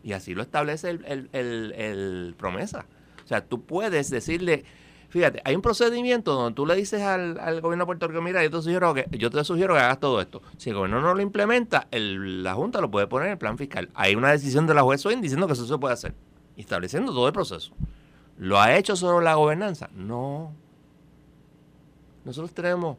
Y 0.03 0.13
así 0.13 0.35
lo 0.35 0.41
establece 0.41 0.89
el, 0.89 2.35
promesa. 2.39 2.87
O 3.23 3.29
sea, 3.29 3.45
tú 3.45 3.63
puedes 3.63 4.09
decirle, 4.09 4.65
fíjate, 5.11 5.43
hay 5.45 5.55
un 5.55 5.63
procedimiento 5.63 6.33
donde 6.33 6.55
tú 6.55 6.65
le 6.65 6.75
dices 6.75 7.03
al, 7.03 7.35
gobierno 7.61 7.85
de 7.85 7.87
Puerto 7.87 8.09
Rico, 8.09 8.23
mira, 8.23 8.43
yo 8.43 8.51
te 8.51 8.63
sugiero 8.63 8.95
que, 8.95 9.07
yo 9.11 9.31
te 9.31 9.45
sugiero 9.45 9.75
que 9.75 9.81
hagas 9.81 10.01
todo 10.01 10.21
esto. 10.21 10.41
Si 10.57 10.71
el 10.71 10.77
gobierno 10.77 11.03
no 11.03 11.15
lo 11.15 11.21
implementa, 11.21 11.87
la 11.91 12.55
Junta 12.55 12.81
lo 12.81 12.91
puede 12.91 13.07
poner 13.07 13.27
en 13.27 13.33
el 13.33 13.39
plan 13.39 13.59
fiscal. 13.59 13.91
Hay 13.95 14.15
una 14.15 14.31
decisión 14.31 14.67
de 14.67 14.75
la 14.75 14.83
juez 14.83 15.05
hoy 15.05 15.17
diciendo 15.17 15.47
que 15.47 15.53
eso 15.53 15.67
se 15.67 15.77
puede 15.77 15.93
hacer, 15.93 16.15
estableciendo 16.57 17.13
todo 17.13 17.27
el 17.27 17.35
proceso. 17.35 17.73
¿Lo 18.39 18.59
ha 18.59 18.75
hecho 18.77 18.97
solo 18.97 19.21
la 19.21 19.35
gobernanza? 19.35 19.91
No. 19.95 20.55
Nosotros 22.25 22.55
tenemos 22.55 22.97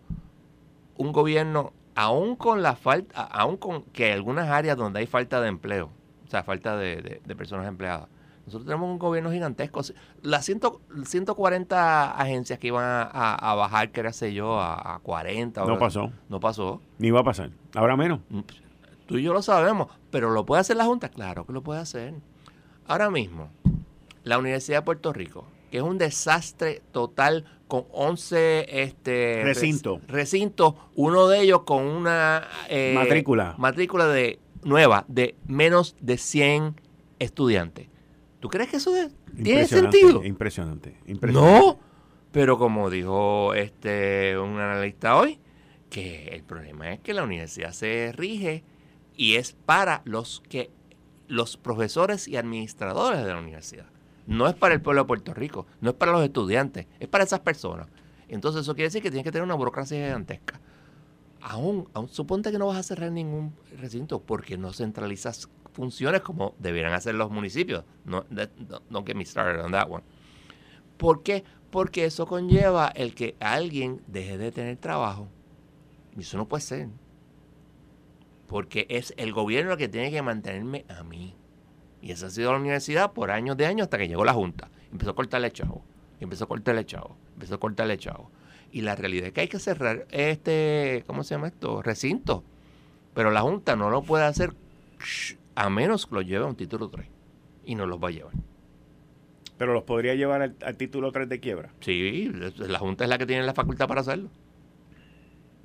un 0.98 1.12
gobierno, 1.12 1.74
aún 1.96 2.36
con 2.36 2.62
la 2.62 2.76
falta, 2.76 3.22
aún 3.24 3.58
con 3.58 3.82
que 3.84 4.06
hay 4.06 4.12
algunas 4.12 4.50
áreas 4.50 4.78
donde 4.78 5.00
hay 5.00 5.08
falta 5.08 5.42
de 5.42 5.48
empleo, 5.48 5.90
o 6.28 6.30
sea, 6.30 6.44
falta 6.44 6.78
de, 6.78 7.22
personas 7.36 7.68
empleadas. 7.68 8.08
Nosotros 8.46 8.66
tenemos 8.66 8.90
un 8.90 9.00
gobierno 9.00 9.32
gigantesco. 9.32 9.82
Las 10.22 10.46
140 10.46 12.12
agencias 12.12 12.60
que 12.60 12.68
iban 12.68 12.86
a, 12.86 13.54
bajar, 13.56 13.92
era 13.94 14.14
sé 14.14 14.34
yo, 14.34 14.60
a, 14.60 15.00
40. 15.04 15.66
No 15.66 15.78
pasó. 15.78 16.12
No 16.30 16.40
pasó. 16.40 16.82
Ni 16.98 17.12
va 17.12 17.22
a 17.22 17.24
pasar. 17.24 17.52
Ahora 17.76 17.96
menos. 17.96 18.20
Mm, 18.30 18.40
tú 19.06 19.18
y 19.18 19.24
yo 19.24 19.34
lo 19.34 19.42
sabemos. 19.42 19.88
Pero 20.10 20.32
¿lo 20.32 20.46
puede 20.46 20.62
hacer 20.62 20.78
la 20.78 20.86
Junta? 20.86 21.10
Claro 21.10 21.46
que 21.46 21.54
lo 21.54 21.62
puede 21.62 21.80
hacer. 21.80 22.14
Ahora 22.88 23.10
mismo, 23.10 23.50
la 24.24 24.38
Universidad 24.38 24.80
de 24.80 24.82
Puerto 24.84 25.14
Rico, 25.14 25.46
que 25.70 25.78
es 25.78 25.84
un 25.84 25.98
desastre 25.98 26.82
total 26.92 27.46
con 27.68 27.86
11 27.94 28.82
este, 28.84 29.42
recintos, 29.46 30.06
recinto, 30.08 30.76
uno 30.96 31.30
de 31.30 31.40
ellos 31.40 31.62
con 31.62 31.86
una 31.86 32.46
eh, 32.68 32.92
matrícula. 32.94 33.56
matrícula 33.58 34.08
de 34.08 34.40
nueva 34.64 35.06
de 35.08 35.36
menos 35.48 35.96
de 36.02 36.18
100 36.18 36.76
estudiantes. 37.20 37.88
¿Tú 38.42 38.50
crees 38.50 38.70
que 38.70 38.78
eso 38.78 38.92
tiene 39.42 39.66
sentido? 39.68 40.26
Impresionante, 40.26 40.98
No, 41.32 41.80
pero 42.34 42.58
como 42.58 42.90
dijo 42.90 43.54
este 43.54 44.38
un 44.38 44.60
analista 44.60 45.16
hoy, 45.16 45.40
que 45.90 46.30
el 46.34 46.44
problema 46.44 46.92
es 46.92 47.00
que 47.00 47.14
la 47.14 47.24
universidad 47.24 47.72
se 47.72 48.12
rige 48.12 48.64
y 49.16 49.36
es 49.36 49.54
para 49.54 50.02
los 50.04 50.42
que 50.50 50.72
los 51.28 51.56
profesores 51.56 52.28
y 52.28 52.36
administradores 52.36 53.24
de 53.24 53.32
la 53.32 53.40
universidad 53.40 53.86
no 54.28 54.48
es 54.48 54.56
para 54.56 54.74
el 54.74 54.82
pueblo 54.82 55.04
de 55.04 55.08
Puerto 55.08 55.34
Rico, 55.34 55.68
no 55.82 55.92
es 55.92 55.96
para 55.96 56.12
los 56.12 56.24
estudiantes, 56.24 56.88
es 57.00 57.08
para 57.08 57.24
esas 57.24 57.42
personas. 57.42 57.88
Entonces 58.28 58.62
eso 58.62 58.74
quiere 58.74 58.88
decir 58.88 59.02
que 59.02 59.12
tiene 59.12 59.24
que 59.24 59.32
tener 59.32 59.44
una 59.44 59.56
burocracia 59.56 59.98
gigantesca. 59.98 60.60
Aún, 61.42 61.90
aún 61.94 62.08
suponte 62.08 62.52
que 62.52 62.58
no 62.58 62.68
vas 62.68 62.78
a 62.78 62.84
cerrar 62.84 63.12
ningún 63.12 63.54
recinto 63.78 64.22
porque 64.22 64.58
no 64.58 64.74
centralizas 64.74 65.50
funciones 65.74 66.22
como 66.22 66.56
debieran 66.60 66.94
hacer 66.94 67.16
los 67.16 67.32
municipios. 67.32 67.84
No, 68.06 68.26
don't 68.90 69.08
get 69.08 69.16
me 69.16 69.26
started 69.26 69.64
on 69.64 69.72
that 69.72 69.90
one. 69.90 70.04
¿Por 70.98 71.24
qué? 71.24 71.44
Porque 71.70 72.06
eso 72.06 72.28
conlleva 72.28 72.90
el 72.90 73.16
que 73.16 73.36
alguien 73.40 74.02
deje 74.08 74.38
de 74.38 74.52
tener 74.52 74.78
trabajo. 74.78 75.28
Y 76.16 76.22
eso 76.22 76.38
no 76.38 76.48
puede 76.48 76.62
ser. 76.62 76.90
Porque 78.48 78.86
es 78.90 79.14
el 79.18 79.32
gobierno 79.32 79.72
el 79.72 79.78
que 79.78 79.88
tiene 79.88 80.12
que 80.12 80.22
mantenerme 80.22 80.86
a 80.90 81.04
mí. 81.04 81.36
Y 82.02 82.12
esa 82.12 82.28
ha 82.28 82.30
sido 82.30 82.52
la 82.52 82.60
universidad 82.60 83.14
por 83.14 83.32
años 83.32 83.56
de 83.58 83.66
años 83.66 83.86
hasta 83.86 83.98
que 83.98 84.08
llegó 84.08 84.26
la 84.26 84.34
Junta. 84.34 84.70
Empezó 84.92 85.12
a 85.12 85.16
cortarle 85.16 85.52
chavo. 85.52 85.84
Empezó 86.20 86.44
a 86.44 86.48
cortarle 86.48 86.86
chavo. 86.86 87.16
Empezó 87.34 87.56
a 87.56 87.60
cortarle 87.60 87.98
chavo. 87.98 88.30
Y 88.72 88.82
la 88.82 88.96
realidad 88.96 89.28
es 89.28 89.34
que 89.34 89.42
hay 89.42 89.48
que 89.48 89.60
cerrar 89.60 90.08
este, 90.12 91.04
¿cómo 91.08 91.24
se 91.24 91.36
llama 91.36 91.48
esto? 91.48 91.82
Recinto. 91.82 92.44
Pero 93.14 93.32
la 93.32 93.42
Junta 93.42 93.76
no 93.76 93.90
lo 93.90 94.02
puede 94.04 94.26
hacer 94.26 94.54
a 95.56 95.70
menos 95.70 96.06
que 96.06 96.16
lo 96.16 96.22
lleve 96.22 96.46
a 96.46 96.48
un 96.48 96.56
título 96.56 96.90
3. 96.90 97.08
Y 97.66 97.76
no 97.76 97.86
los 97.86 98.02
va 98.02 98.10
a 98.10 98.12
llevar. 98.12 98.34
¿Pero 99.58 99.74
los 99.74 99.84
podría 99.84 100.16
llevar 100.16 100.42
al, 100.42 100.78
título 100.78 101.12
3 101.12 101.30
de 101.30 101.40
quiebra? 101.40 101.72
Sí, 101.82 102.32
la 102.58 102.80
Junta 102.80 103.04
es 103.04 103.10
la 103.10 103.18
que 103.18 103.28
tiene 103.28 103.44
la 103.44 103.54
facultad 103.54 103.88
para 103.88 104.02
hacerlo. 104.02 104.30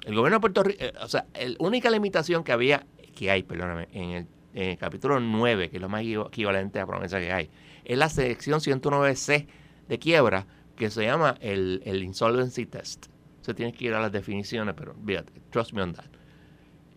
El 0.05 0.15
gobierno 0.15 0.37
de 0.37 0.41
Puerto 0.41 0.63
Rico, 0.63 0.85
eh, 0.85 0.93
o 1.03 1.09
sea, 1.09 1.27
la 1.35 1.57
única 1.59 1.91
limitación 1.91 2.45
que 2.45 2.53
había, 2.53 2.87
que 3.15 3.31
hay, 3.31 3.43
perdóname, 3.43 3.89
en 3.93 4.11
el 4.11 4.27
eh, 4.55 4.77
capítulo 4.79 5.19
9, 5.19 5.71
que 5.71 5.77
es 5.77 5.83
lo 5.83 5.89
más 5.89 6.03
equivalente 6.03 6.79
a 6.79 6.87
promesa 6.87 7.19
que 7.19 7.33
hay, 7.33 7.51
es 7.85 7.97
la 7.97 8.09
sección 8.09 8.61
109C 8.61 9.47
de 9.89 9.99
quiebra 9.99 10.47
que 10.77 10.91
se 10.91 11.05
llama 11.05 11.37
el, 11.41 11.81
Insolvency 12.05 12.67
Test. 12.67 13.07
Se 13.41 13.55
tiene 13.55 13.73
que 13.73 13.87
ir 13.87 13.95
a 13.95 14.01
las 14.01 14.13
definiciones, 14.13 14.75
pero 14.77 14.95
fíjate, 15.07 15.33
trust 15.51 15.73
me 15.73 15.83
on 15.83 15.95
that. 15.95 16.05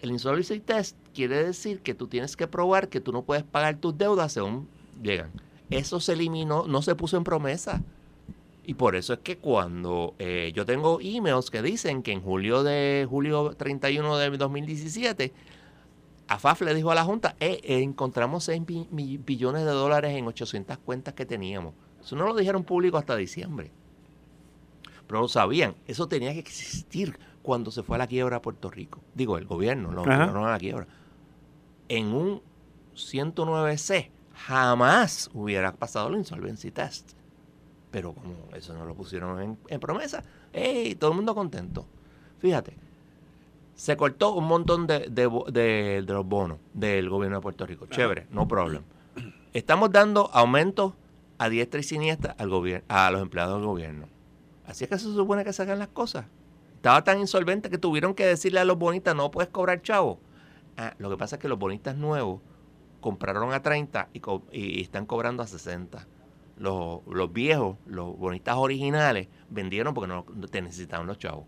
El 0.01 0.11
Insolvency 0.11 0.59
Test 0.59 0.97
quiere 1.13 1.43
decir 1.43 1.81
que 1.81 1.93
tú 1.93 2.07
tienes 2.07 2.35
que 2.35 2.47
probar 2.47 2.89
que 2.89 3.01
tú 3.01 3.11
no 3.11 3.23
puedes 3.23 3.43
pagar 3.43 3.77
tus 3.77 3.97
deudas 3.97 4.33
según 4.33 4.67
llegan. 5.01 5.31
Eso 5.69 5.99
se 5.99 6.13
eliminó, 6.13 6.65
no 6.67 6.81
se 6.81 6.95
puso 6.95 7.17
en 7.17 7.23
promesa. 7.23 7.83
Y 8.63 8.75
por 8.75 8.95
eso 8.95 9.13
es 9.13 9.19
que 9.19 9.37
cuando 9.37 10.13
eh, 10.19 10.51
yo 10.55 10.65
tengo 10.65 10.99
emails 11.01 11.49
que 11.49 11.61
dicen 11.61 12.03
que 12.03 12.11
en 12.11 12.21
julio 12.21 12.63
de 12.63 13.07
julio 13.09 13.55
31 13.57 14.17
de 14.17 14.29
2017 14.37 15.33
AFAF 16.27 16.61
le 16.61 16.75
dijo 16.75 16.91
a 16.91 16.95
la 16.95 17.03
Junta, 17.03 17.35
eh, 17.39 17.59
eh 17.63 17.81
encontramos 17.81 18.43
6 18.43 18.61
billones 18.91 19.65
de 19.65 19.71
dólares 19.71 20.15
en 20.15 20.27
800 20.27 20.77
cuentas 20.77 21.15
que 21.15 21.25
teníamos. 21.25 21.73
Eso 21.99 22.15
no 22.15 22.27
lo 22.27 22.35
dijeron 22.35 22.63
público 22.63 22.97
hasta 22.97 23.15
diciembre. 23.15 23.71
Pero 25.07 25.21
lo 25.21 25.27
sabían. 25.27 25.75
Eso 25.87 26.07
tenía 26.07 26.31
que 26.33 26.39
existir 26.39 27.17
cuando 27.41 27.71
se 27.71 27.83
fue 27.83 27.95
a 27.95 27.99
la 27.99 28.07
quiebra 28.07 28.37
a 28.37 28.41
Puerto 28.41 28.69
Rico. 28.69 29.01
Digo, 29.13 29.37
el 29.37 29.45
gobierno, 29.45 29.91
lo 29.91 30.05
no 30.05 30.45
a 30.45 30.51
la 30.51 30.59
quiebra. 30.59 30.87
en 31.87 32.07
un 32.07 32.41
109C 32.95 34.11
jamás 34.33 35.29
hubiera 35.33 35.73
pasado 35.73 36.09
el 36.09 36.15
insolvency 36.15 36.71
test. 36.71 37.13
Pero 37.91 38.13
como 38.13 38.35
eso 38.53 38.73
no 38.73 38.85
lo 38.85 38.93
pusieron 38.93 39.57
en, 39.67 39.79
promesa, 39.79 40.23
¡hey! 40.53 40.95
Todo 40.95 41.11
el 41.11 41.15
mundo 41.15 41.33
contento. 41.33 41.87
Fíjate, 42.37 42.77
se 43.73 43.97
cortó 43.97 44.33
un 44.33 44.45
montón 44.45 44.85
de, 44.85 45.09
de, 45.09 46.03
los 46.05 46.25
bonos 46.25 46.59
del 46.73 47.09
gobierno 47.09 47.37
de 47.37 47.41
Puerto 47.41 47.65
Rico. 47.65 47.87
Chévere, 47.87 48.27
no 48.29 48.47
problem. 48.47 48.83
Estamos 49.53 49.91
dando 49.91 50.29
aumentos 50.33 50.93
a 51.39 51.49
diestra 51.49 51.79
y 51.79 51.83
siniestra 51.83 52.35
al 52.37 52.49
gobierno, 52.49 52.85
a 52.89 53.09
los 53.09 53.21
empleados 53.21 53.57
del 53.57 53.65
gobierno. 53.65 54.07
Así 54.67 54.83
es 54.83 54.89
que 54.89 54.99
se 54.99 55.05
supone 55.05 55.43
que 55.43 55.51
se 55.51 55.63
hagan 55.63 55.79
las 55.79 55.87
cosas. 55.87 56.25
Estaba 56.79 57.03
tan 57.03 57.19
insolvente 57.19 57.69
que 57.69 57.77
tuvieron 57.77 58.13
que 58.13 58.25
decirle 58.25 58.61
a 58.61 58.63
los 58.63 58.77
bonistas, 58.77 59.13
no 59.13 59.29
puedes 59.31 59.51
cobrar 59.51 59.81
chavo. 59.81 60.17
Ah, 60.77 60.93
lo 60.97 61.09
que 61.09 61.17
pasa 61.17 61.35
es 61.35 61.41
que 61.41 61.49
los 61.49 61.59
bonistas 61.59 61.97
nuevos 61.97 62.39
compraron 63.01 63.51
a 63.51 63.61
30 63.61 64.07
y, 64.53 64.79
están 64.79 65.05
cobrando 65.05 65.43
a 65.43 65.47
60. 65.47 66.07
Los, 66.55 67.01
viejos, 67.33 67.75
los 67.85 68.17
bonistas 68.17 68.55
originales, 68.55 69.27
vendieron 69.49 69.93
porque 69.93 70.07
no, 70.07 70.23
te 70.49 70.61
necesitaban 70.61 71.05
los 71.05 71.17
chavos. 71.17 71.43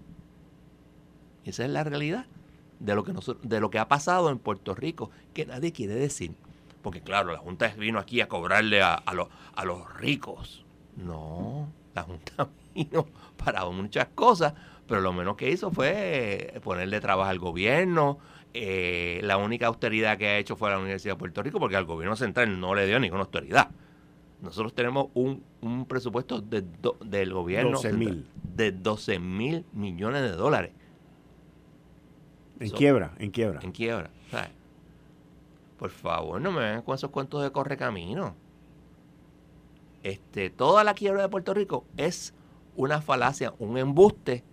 Y 1.46 1.52
esa 1.52 1.64
es 1.64 1.70
la 1.70 1.86
realidad 1.86 2.26
de 2.82 2.94
lo 2.94 3.06
que 3.06 3.14
de 3.44 3.62
lo 3.62 3.70
que 3.70 3.80
ha 3.80 3.88
pasado 3.88 4.32
en 4.32 4.38
Puerto 4.38 4.76
Rico, 4.76 5.12
que 5.34 5.46
nadie 5.46 5.72
quiere 5.72 5.96
decir. 5.96 6.36
Porque 6.82 7.00
claro, 7.00 7.32
la 7.32 7.38
Junta 7.38 7.70
vino 7.70 8.00
aquí 8.00 8.20
a 8.20 8.28
cobrarle 8.28 8.82
a, 8.82 8.96
a, 8.96 9.28
a 9.56 9.64
los 9.64 9.94
ricos. 9.94 10.66
No, 10.98 11.70
la 11.94 12.04
Junta 12.04 12.50
vino 12.76 13.06
para 13.44 13.66
muchas 13.66 14.08
cosas, 14.16 14.54
pero 14.88 15.02
lo 15.02 15.14
menos 15.14 15.36
que 15.36 15.50
hizo 15.50 15.72
fue 15.72 16.60
ponerle 16.64 17.00
trabajo 17.00 17.30
al 17.30 17.40
gobierno, 17.40 18.20
eh, 18.54 19.22
la 19.24 19.38
única 19.38 19.68
austeridad 19.68 20.18
que 20.18 20.28
ha 20.28 20.38
hecho 20.38 20.56
fue 20.56 20.70
la 20.70 20.80
Universidad 20.80 21.14
de 21.14 21.20
Puerto 21.20 21.42
Rico 21.42 21.60
porque 21.60 21.78
al 21.78 21.86
gobierno 21.86 22.16
central 22.16 22.60
no 22.60 22.76
le 22.76 22.86
dio 22.86 23.00
ninguna 23.00 23.22
austeridad. 23.22 23.70
Nosotros 24.42 24.74
tenemos 24.74 25.08
un, 25.14 25.44
un 25.62 25.86
presupuesto 25.86 26.42
de 26.42 26.66
del 27.06 27.32
gobierno 27.32 27.80
de 27.80 28.72
12 28.72 29.20
mil 29.20 29.66
millones 29.72 30.24
de 30.24 30.32
dólares. 30.32 30.72
En 32.60 32.70
quiebra, 32.72 33.14
en 33.20 33.32
quiebra. 33.32 33.60
En 33.64 33.72
quiebra. 33.72 34.10
Por 35.78 35.90
favor, 35.90 36.42
no 36.42 36.52
me 36.52 36.60
vengan 36.60 36.82
con 36.84 36.96
esos 36.96 37.10
cuentos 37.10 37.42
de 37.42 37.52
correcamino. 37.52 38.36
Este, 40.04 40.50
toda 40.50 40.84
la 40.84 40.94
quiebra 40.94 41.22
de 41.22 41.30
Puerto 41.30 41.54
Rico 41.54 41.86
es 41.98 42.34
una 42.76 43.02
falacia, 43.02 43.54
un 43.60 43.78
embuste, 43.78 44.44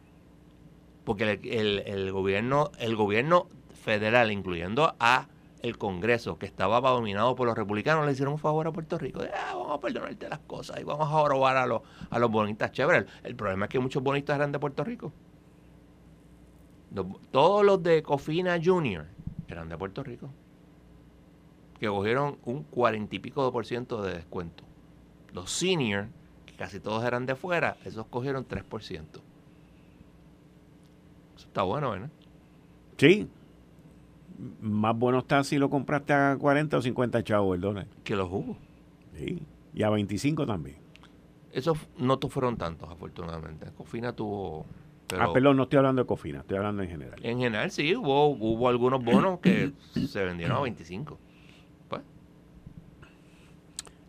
porque 1.04 1.40
el, 1.42 2.12
gobierno, 2.12 2.70
el 2.78 2.96
gobierno 2.96 3.48
federal, 3.72 4.30
incluyendo 4.30 4.94
a 4.98 5.28
el 5.62 5.78
Congreso, 5.78 6.38
que 6.38 6.46
estaba 6.46 6.80
dominado 6.80 7.34
por 7.34 7.46
los 7.46 7.56
republicanos, 7.56 8.06
le 8.06 8.12
hicieron 8.12 8.34
un 8.34 8.38
favor 8.38 8.66
a 8.66 8.72
Puerto 8.72 8.98
Rico. 8.98 9.20
Ah, 9.22 9.54
vamos 9.54 9.78
a 9.78 9.80
perdonarte 9.80 10.28
las 10.28 10.38
cosas 10.40 10.80
y 10.80 10.84
vamos 10.84 11.08
a 11.10 11.28
robar 11.28 11.56
a 11.56 11.66
los, 11.66 11.82
a 12.10 12.18
los 12.18 12.30
bonistas 12.30 12.70
chéveres. 12.72 13.06
El, 13.24 13.34
problema 13.34 13.64
es 13.64 13.70
que 13.70 13.78
muchos 13.78 14.02
bonistas 14.02 14.36
eran 14.36 14.52
de 14.52 14.58
Puerto 14.58 14.84
Rico. 14.84 15.12
todos 17.30 17.64
los 17.64 17.82
de 17.82 18.02
Cofina 18.02 18.58
Junior 18.62 19.06
eran 19.48 19.68
de 19.68 19.78
Puerto 19.78 20.02
Rico. 20.02 20.28
Que 21.80 21.88
cogieron 21.88 22.38
un 22.44 22.64
cuarenta 22.64 23.16
y 23.16 23.18
pico 23.18 23.44
de 23.44 23.52
por 23.52 23.64
ciento 23.64 24.02
de 24.02 24.14
descuento. 24.14 24.67
Los 25.32 25.50
senior, 25.50 26.08
que 26.46 26.54
casi 26.54 26.80
todos 26.80 27.04
eran 27.04 27.26
de 27.26 27.34
fuera, 27.34 27.76
esos 27.84 28.06
cogieron 28.06 28.46
3%. 28.46 29.02
Eso 31.36 31.46
está 31.46 31.62
bueno, 31.62 31.90
¿verdad? 31.90 32.10
Sí, 32.96 33.28
más 34.60 34.96
bueno 34.96 35.18
está 35.18 35.42
si 35.44 35.58
lo 35.58 35.68
compraste 35.70 36.12
a 36.12 36.36
40 36.38 36.78
o 36.78 36.82
50 36.82 37.22
chavos 37.24 37.54
el 37.54 37.60
dólar. 37.60 37.86
Que 38.04 38.16
los 38.16 38.28
jugos. 38.28 38.56
Sí, 39.16 39.42
y 39.74 39.82
a 39.82 39.90
25 39.90 40.46
también. 40.46 40.76
Esos 41.52 41.78
no 41.96 42.18
fueron 42.28 42.56
tantos, 42.56 42.90
afortunadamente. 42.90 43.66
Cofina 43.76 44.12
tuvo... 44.12 44.66
ah, 45.18 45.32
perdón, 45.32 45.56
no 45.56 45.64
estoy 45.64 45.78
hablando 45.78 46.02
de 46.02 46.06
Cofina, 46.06 46.40
estoy 46.40 46.58
hablando 46.58 46.82
en 46.82 46.90
general. 46.90 47.18
En 47.22 47.38
general 47.38 47.70
sí, 47.70 47.96
hubo, 47.96 48.28
hubo 48.28 48.68
algunos 48.68 49.02
bonos 49.02 49.40
que 49.40 49.72
se 49.92 50.24
vendieron 50.24 50.56
a 50.56 50.60
25. 50.60 51.18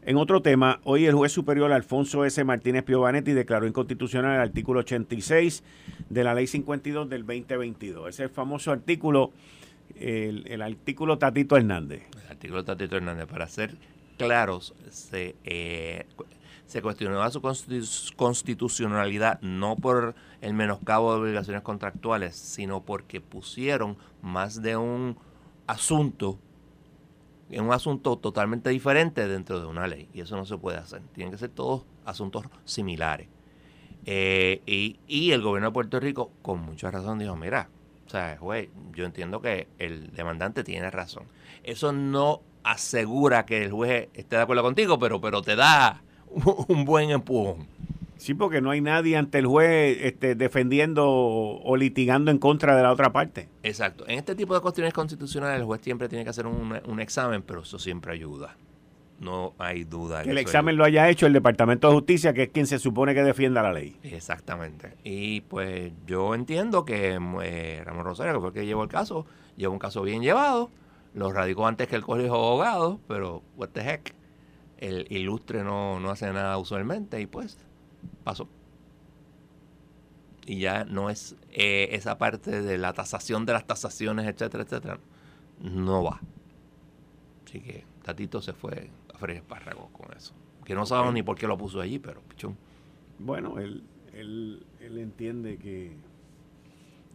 En 0.10 0.18
otro 0.18 0.42
tema, 0.42 0.80
hoy 0.86 1.06
el 1.06 1.14
juez 1.14 1.32
superior 1.32 1.72
Alfonso 1.72 2.26
S. 2.26 2.44
Martínez 2.44 2.84
Piovanetti 2.84 3.32
declaró 3.34 3.68
inconstitucional 3.68 4.38
el 4.38 4.42
artículo 4.42 4.80
86 4.80 5.64
de 6.10 6.24
la 6.24 6.34
ley 6.34 6.48
52 6.48 7.08
del 7.08 7.28
2022. 7.28 8.10
Ese 8.10 8.28
famoso 8.28 8.72
artículo 8.72 9.32
el, 10.00 10.64
artículo 10.64 11.20
Tatito 11.20 11.58
Hernández. 11.58 12.02
El 12.24 12.28
artículo 12.28 12.66
Tatito 12.66 12.98
Hernández, 12.98 13.28
para 13.28 13.48
ser 13.48 13.76
claros, 14.18 14.74
se, 14.90 15.36
eh, 15.44 16.08
cuestionaba 16.82 17.30
su 17.30 17.40
constitucionalidad 18.16 19.40
no 19.42 19.76
por 19.76 20.16
el 20.42 20.56
menoscabo 20.56 21.14
de 21.14 21.20
obligaciones 21.20 21.62
contractuales, 21.62 22.36
sino 22.36 22.82
porque 22.82 23.22
pusieron 23.22 23.96
más 24.24 24.64
de 24.64 24.76
un 24.76 25.18
asunto 25.68 26.40
en 27.50 27.64
un 27.64 27.74
asunto 27.74 28.18
totalmente 28.18 28.70
diferente 28.70 29.28
dentro 29.28 29.60
de 29.60 29.68
una 29.68 29.88
ley. 29.88 30.10
Y 30.14 30.22
eso 30.22 30.36
no 30.36 30.46
se 30.46 30.58
puede 30.58 30.78
hacer. 30.78 31.02
Tienen 31.14 31.32
que 31.32 31.38
ser 31.38 31.50
todos 31.50 31.84
asuntos 32.06 32.46
similares. 32.66 33.28
Eh, 34.06 34.62
y, 35.08 35.32
el 35.32 35.42
gobierno 35.42 35.70
de 35.70 35.74
Puerto 35.74 36.00
Rico, 36.00 36.32
con 36.42 36.62
mucha 36.62 36.90
razón, 36.90 37.20
dijo, 37.20 37.36
mira, 37.36 37.70
o 38.08 38.10
sea, 38.10 38.38
juez, 38.40 38.70
yo 38.94 39.06
entiendo 39.06 39.42
que 39.42 39.68
el 39.78 40.12
demandante 40.14 40.64
tiene 40.64 40.90
razón. 40.90 41.26
Eso 41.64 41.92
no 41.92 42.42
asegura 42.64 43.46
que 43.46 43.64
el 43.64 43.72
juez 43.72 44.10
esté 44.14 44.38
de 44.38 44.42
acuerdo 44.44 44.64
contigo, 44.64 45.00
pero, 45.00 45.22
pero 45.22 45.42
te 45.42 45.56
da 45.56 46.02
un 46.68 46.86
buen 46.86 47.10
empujón. 47.10 47.68
Sí, 48.20 48.34
porque 48.34 48.60
no 48.60 48.70
hay 48.70 48.82
nadie 48.82 49.16
ante 49.16 49.40
el 49.40 49.48
juez 49.48 49.98
este, 50.02 50.36
defendiendo 50.36 51.08
o 51.08 51.78
litigando 51.78 52.32
en 52.32 52.38
contra 52.38 52.76
de 52.76 52.84
la 52.84 52.92
otra 52.92 53.14
parte. 53.14 53.48
Exacto. 53.64 54.06
En 54.08 54.20
este 54.20 54.36
tipo 54.36 54.54
de 54.54 54.60
cuestiones 54.60 54.94
constitucionales 54.94 55.60
el 55.60 55.66
juez 55.66 55.82
siempre 55.82 56.10
tiene 56.10 56.26
que 56.26 56.30
hacer 56.30 56.46
un, 56.46 56.80
un 56.86 57.00
examen, 57.00 57.42
pero 57.42 57.62
eso 57.62 57.80
siempre 57.80 58.12
ayuda. 58.12 58.58
No 59.20 59.54
hay 59.58 59.86
duda. 59.86 60.24
Que 60.24 60.32
el 60.32 60.38
examen 60.38 60.76
lo 60.78 60.84
haya 60.84 61.10
hecho 61.10 61.28
el 61.28 61.34
Departamento 61.34 61.88
de 61.88 61.94
Justicia, 61.94 62.34
que 62.34 62.44
es 62.44 62.50
quien 62.50 62.68
se 62.68 62.78
supone 62.78 63.14
que 63.14 63.24
defienda 63.24 63.62
la 63.62 63.74
ley. 63.74 63.98
Exactamente. 64.04 64.96
Y 65.04 65.42
pues 65.42 65.92
yo 66.06 66.36
entiendo 66.36 66.86
que 66.86 67.20
eh, 67.44 67.82
Ramón 67.86 68.06
Rosario, 68.06 68.34
que 68.34 68.40
fue 68.40 68.48
el 68.50 68.54
que 68.54 68.66
llevó 68.66 68.84
el 68.84 68.90
caso, 68.90 69.26
llevó 69.58 69.74
un 69.74 69.80
caso 69.80 70.02
bien 70.02 70.22
llevado. 70.22 70.72
Lo 71.14 71.32
radicó 71.32 71.68
antes 71.68 71.88
que 71.88 71.96
el 71.96 72.04
colegio 72.04 72.34
de 72.34 72.38
abogados, 72.38 73.00
pero 73.08 73.44
what 73.58 73.70
the 73.70 73.82
heck. 73.82 74.14
El 74.78 75.06
ilustre 75.10 75.64
no, 75.64 76.00
no 76.00 76.12
hace 76.12 76.32
nada 76.32 76.58
usualmente 76.58 77.20
y 77.20 77.26
pues 77.26 77.58
pasó. 78.24 78.48
Y 80.46 80.60
ya 80.60 80.84
no 80.84 81.10
es 81.10 81.36
eh, 81.52 81.90
esa 81.92 82.18
parte 82.18 82.62
de 82.62 82.78
la 82.78 82.94
tasación 82.94 83.46
de 83.46 83.54
las 83.54 83.68
tasaciones, 83.68 84.28
etcétera, 84.28 84.64
etcétera. 84.64 85.00
No 85.60 86.04
va. 86.04 86.20
Así 87.46 87.62
que 87.62 87.86
Tatito 88.04 88.42
se 88.42 88.54
fue 88.54 88.90
Fred 89.20 89.38
Espárrago 89.38 89.90
con 89.94 90.16
eso. 90.16 90.34
Que 90.66 90.74
no 90.76 90.86
sabemos 90.86 91.14
ni 91.14 91.24
por 91.24 91.38
qué 91.38 91.48
lo 91.48 91.58
puso 91.58 91.82
allí, 91.82 92.00
pero 92.00 92.22
pichón. 92.22 92.58
Bueno, 93.20 93.60
él, 93.60 93.84
él, 94.14 94.66
él 94.80 94.98
entiende 94.98 95.58
que... 95.58 95.98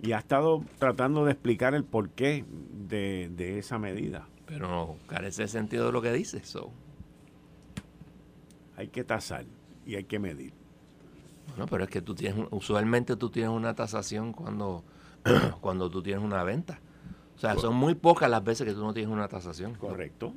Y 0.03 0.12
ha 0.12 0.18
estado 0.18 0.64
tratando 0.78 1.24
de 1.24 1.32
explicar 1.32 1.74
el 1.74 1.85
porqué 1.85 2.45
de, 2.89 3.30
de 3.35 3.59
esa 3.59 3.78
medida. 3.78 4.28
Pero 4.47 4.68
no 4.68 4.97
carece 5.07 5.43
de 5.43 5.49
sentido 5.49 5.87
de 5.87 5.93
lo 5.93 6.03
que 6.03 6.12
dice. 6.12 6.39
eso. 6.39 6.72
Hay 8.76 8.89
que 8.89 9.05
tasar 9.05 9.45
y 9.87 9.95
hay 9.95 10.05
que 10.05 10.18
medir. 10.18 10.53
No, 11.57 11.66
pero 11.66 11.84
es 11.84 11.90
que 11.90 12.01
tú 12.01 12.14
tienes, 12.14 12.47
usualmente 12.51 13.16
tú 13.16 13.30
tienes 13.30 13.51
una 13.51 13.74
tasación 13.74 14.32
cuando, 14.32 14.84
cuando 15.61 15.90
tú 15.90 16.03
tienes 16.03 16.24
una 16.24 16.42
venta. 16.42 16.80
O 17.36 17.38
sea, 17.38 17.57
son 17.57 17.74
muy 17.74 17.95
pocas 17.95 18.30
las 18.30 18.42
veces 18.42 18.66
que 18.66 18.74
tú 18.74 18.80
no 18.80 18.95
tienes 18.95 19.12
una 19.12 19.28
tasación. 19.28 19.74
Correcto. 19.74 20.32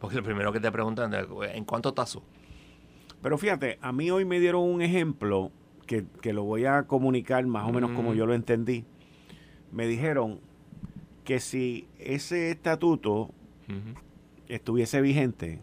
Porque 0.00 0.16
lo 0.16 0.22
primero 0.22 0.52
que 0.52 0.60
te 0.60 0.70
preguntan 0.70 1.12
es, 1.14 1.26
¿en 1.52 1.64
cuánto 1.64 1.92
tazo? 1.92 2.22
Pero 3.22 3.38
fíjate, 3.38 3.78
a 3.80 3.92
mí 3.92 4.10
hoy 4.10 4.24
me 4.24 4.38
dieron 4.38 4.62
un 4.62 4.82
ejemplo 4.82 5.50
que, 5.86 6.32
lo 6.32 6.44
voy 6.44 6.64
a 6.64 6.84
comunicar 6.84 7.46
más 7.46 7.68
o 7.68 7.72
menos 7.72 7.92
como 7.92 8.12
mm. 8.12 8.14
yo 8.14 8.26
lo 8.26 8.34
entendí. 8.34 8.84
Me 9.72 9.86
dijeron 9.86 10.40
que 11.24 11.40
si 11.40 11.88
ese 11.98 12.50
estatuto 12.50 13.30
estuviese 14.48 15.00
vigente, 15.00 15.60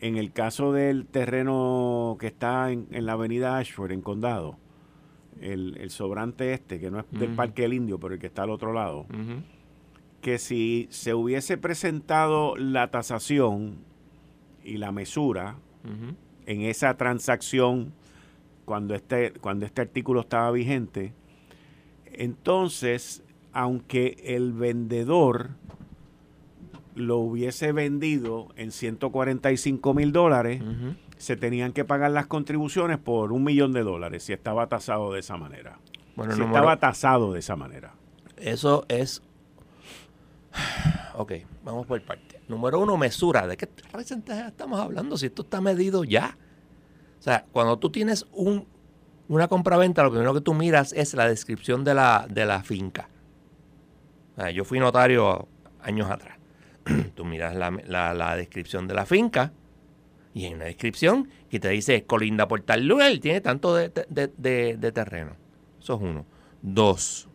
en 0.00 0.16
el 0.16 0.32
caso 0.32 0.72
del 0.72 1.06
terreno 1.06 2.16
que 2.20 2.28
está 2.28 2.70
en, 2.70 2.86
la 2.90 3.12
avenida 3.12 3.58
Ashford, 3.58 3.92
en 3.92 4.00
Condado, 4.00 4.56
el, 5.40 5.90
sobrante 5.90 6.52
este, 6.52 6.80
que 6.80 6.90
no 6.90 7.00
es 7.00 7.06
del 7.10 7.30
Parque 7.30 7.62
del 7.62 7.74
Indio, 7.74 7.98
pero 7.98 8.14
el 8.14 8.20
que 8.20 8.26
está 8.26 8.42
al 8.42 8.50
otro 8.50 8.72
lado, 8.72 9.06
que 10.20 10.38
si 10.38 10.88
se 10.90 11.14
hubiese 11.14 11.58
presentado 11.58 12.56
la 12.56 12.90
tasación 12.90 13.76
y 14.64 14.78
la 14.78 14.92
mesura 14.92 15.56
en 16.46 16.62
esa 16.62 16.96
transacción 16.96 17.92
cuando 18.64 18.94
este, 18.94 19.32
cuando 19.40 19.64
este 19.64 19.80
artículo 19.80 20.20
estaba 20.20 20.50
vigente, 20.50 21.12
entonces, 22.12 23.22
aunque 23.52 24.16
el 24.24 24.52
vendedor 24.52 25.50
lo 26.98 27.18
hubiese 27.18 27.72
vendido 27.72 28.48
en 28.56 28.72
145 28.72 29.94
mil 29.94 30.12
dólares, 30.12 30.62
se 31.16 31.36
tenían 31.36 31.72
que 31.72 31.84
pagar 31.84 32.10
las 32.10 32.26
contribuciones 32.26 32.98
por 32.98 33.32
un 33.32 33.44
millón 33.44 33.72
de 33.72 33.82
dólares 33.82 34.24
si 34.24 34.32
estaba 34.32 34.66
tasado 34.68 35.12
de 35.12 35.20
esa 35.20 35.36
manera. 35.36 35.78
Bueno, 36.16 36.34
si 36.34 36.42
estaba 36.42 36.78
tasado 36.78 37.32
de 37.32 37.38
esa 37.38 37.56
manera. 37.56 37.94
Eso 38.36 38.84
es... 38.88 39.22
Ok, 41.14 41.32
vamos 41.64 41.84
por 41.84 42.00
parte. 42.02 42.40
Número 42.46 42.78
uno, 42.78 42.96
mesura. 42.96 43.48
¿De 43.48 43.56
qué 43.56 43.66
porcentaje 43.66 44.46
estamos 44.46 44.78
hablando? 44.78 45.16
Si 45.16 45.26
esto 45.26 45.42
está 45.42 45.60
medido 45.60 46.04
ya. 46.04 46.38
O 47.18 47.22
sea, 47.22 47.44
cuando 47.50 47.76
tú 47.76 47.90
tienes 47.90 48.24
un, 48.30 48.68
una 49.26 49.48
compraventa, 49.48 50.04
lo 50.04 50.10
primero 50.10 50.32
que 50.32 50.40
tú 50.40 50.54
miras 50.54 50.92
es 50.92 51.14
la 51.14 51.28
descripción 51.28 51.82
de 51.82 51.94
la, 51.94 52.26
de 52.30 52.46
la 52.46 52.62
finca. 52.62 53.08
yo 54.54 54.64
fui 54.64 54.78
notario 54.78 55.48
años 55.82 56.08
atrás. 56.08 56.37
tú 57.14 57.24
miras 57.24 57.54
la, 57.54 58.36
descripción 58.36 58.88
de 58.88 58.94
la 58.94 59.06
finca 59.06 59.52
y 60.34 60.46
hay 60.46 60.54
una 60.54 60.66
descripción 60.66 61.28
que 61.50 61.58
te 61.60 61.68
dice 61.68 62.04
colinda 62.04 62.48
por 62.48 62.60
tal 62.62 62.86
lugar, 62.86 63.16
tiene 63.18 63.40
tanto 63.40 63.74
de, 63.74 63.90
terreno. 64.94 65.36
Eso 65.80 65.94
es 65.94 66.00
uno. 66.00 66.26
Dos, 66.60 67.28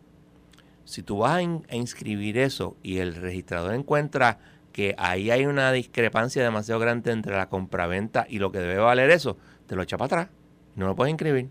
si 0.84 1.02
tú 1.02 1.18
vas 1.18 1.36
a, 1.36 1.42
inscribir 1.76 2.38
eso 2.38 2.76
y 2.82 2.98
el 2.98 3.14
registrador 3.14 3.74
encuentra 3.74 4.38
que 4.72 4.94
ahí 4.98 5.30
hay 5.30 5.46
una 5.46 5.70
discrepancia 5.72 6.42
demasiado 6.42 6.80
grande 6.80 7.12
entre 7.12 7.36
la 7.36 7.48
compraventa 7.48 8.26
y 8.28 8.38
lo 8.38 8.50
que 8.50 8.58
debe 8.58 8.78
valer 8.78 9.10
eso, 9.10 9.36
te 9.66 9.76
lo 9.76 9.82
echa 9.82 9.96
para 9.96 10.06
atrás. 10.06 10.28
No 10.74 10.86
lo 10.86 10.96
puedes 10.96 11.10
inscribir. 11.10 11.48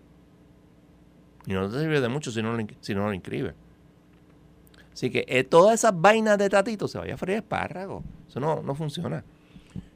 Y 1.46 1.52
no 1.52 1.68
te 1.68 1.80
sirve 1.80 2.00
de 2.00 2.08
mucho 2.08 2.30
si 2.30 2.42
no 2.42 2.52
lo, 2.52 2.66
si 2.80 2.94
no 2.94 3.06
lo 3.06 3.12
inscribes. 3.12 3.54
Así 4.94 5.10
que 5.10 5.24
eh, 5.26 5.42
todas 5.42 5.74
esas 5.74 6.00
vainas 6.00 6.38
de 6.38 6.48
tatito 6.48 6.86
se 6.86 6.98
vaya 6.98 7.14
a 7.14 7.16
freír 7.16 7.38
espárrago. 7.38 8.04
Eso 8.28 8.38
no, 8.38 8.62
no 8.62 8.76
funciona. 8.76 9.24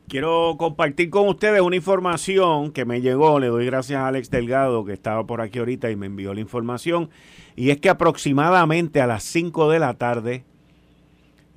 Quiero 0.08 0.56
compartir 0.58 1.08
con 1.08 1.28
ustedes 1.28 1.60
una 1.60 1.76
información 1.76 2.72
que 2.72 2.84
me 2.84 3.00
llegó. 3.00 3.38
Le 3.38 3.46
doy 3.46 3.64
gracias 3.64 4.00
a 4.00 4.08
Alex 4.08 4.28
Delgado 4.28 4.84
que 4.84 4.92
estaba 4.92 5.24
por 5.24 5.40
aquí 5.40 5.60
ahorita 5.60 5.88
y 5.90 5.96
me 5.96 6.06
envió 6.06 6.34
la 6.34 6.40
información. 6.40 7.10
Y 7.54 7.70
es 7.70 7.78
que 7.80 7.90
aproximadamente 7.90 9.00
a 9.00 9.06
las 9.06 9.22
5 9.22 9.70
de 9.70 9.78
la 9.78 9.94
tarde 9.94 10.44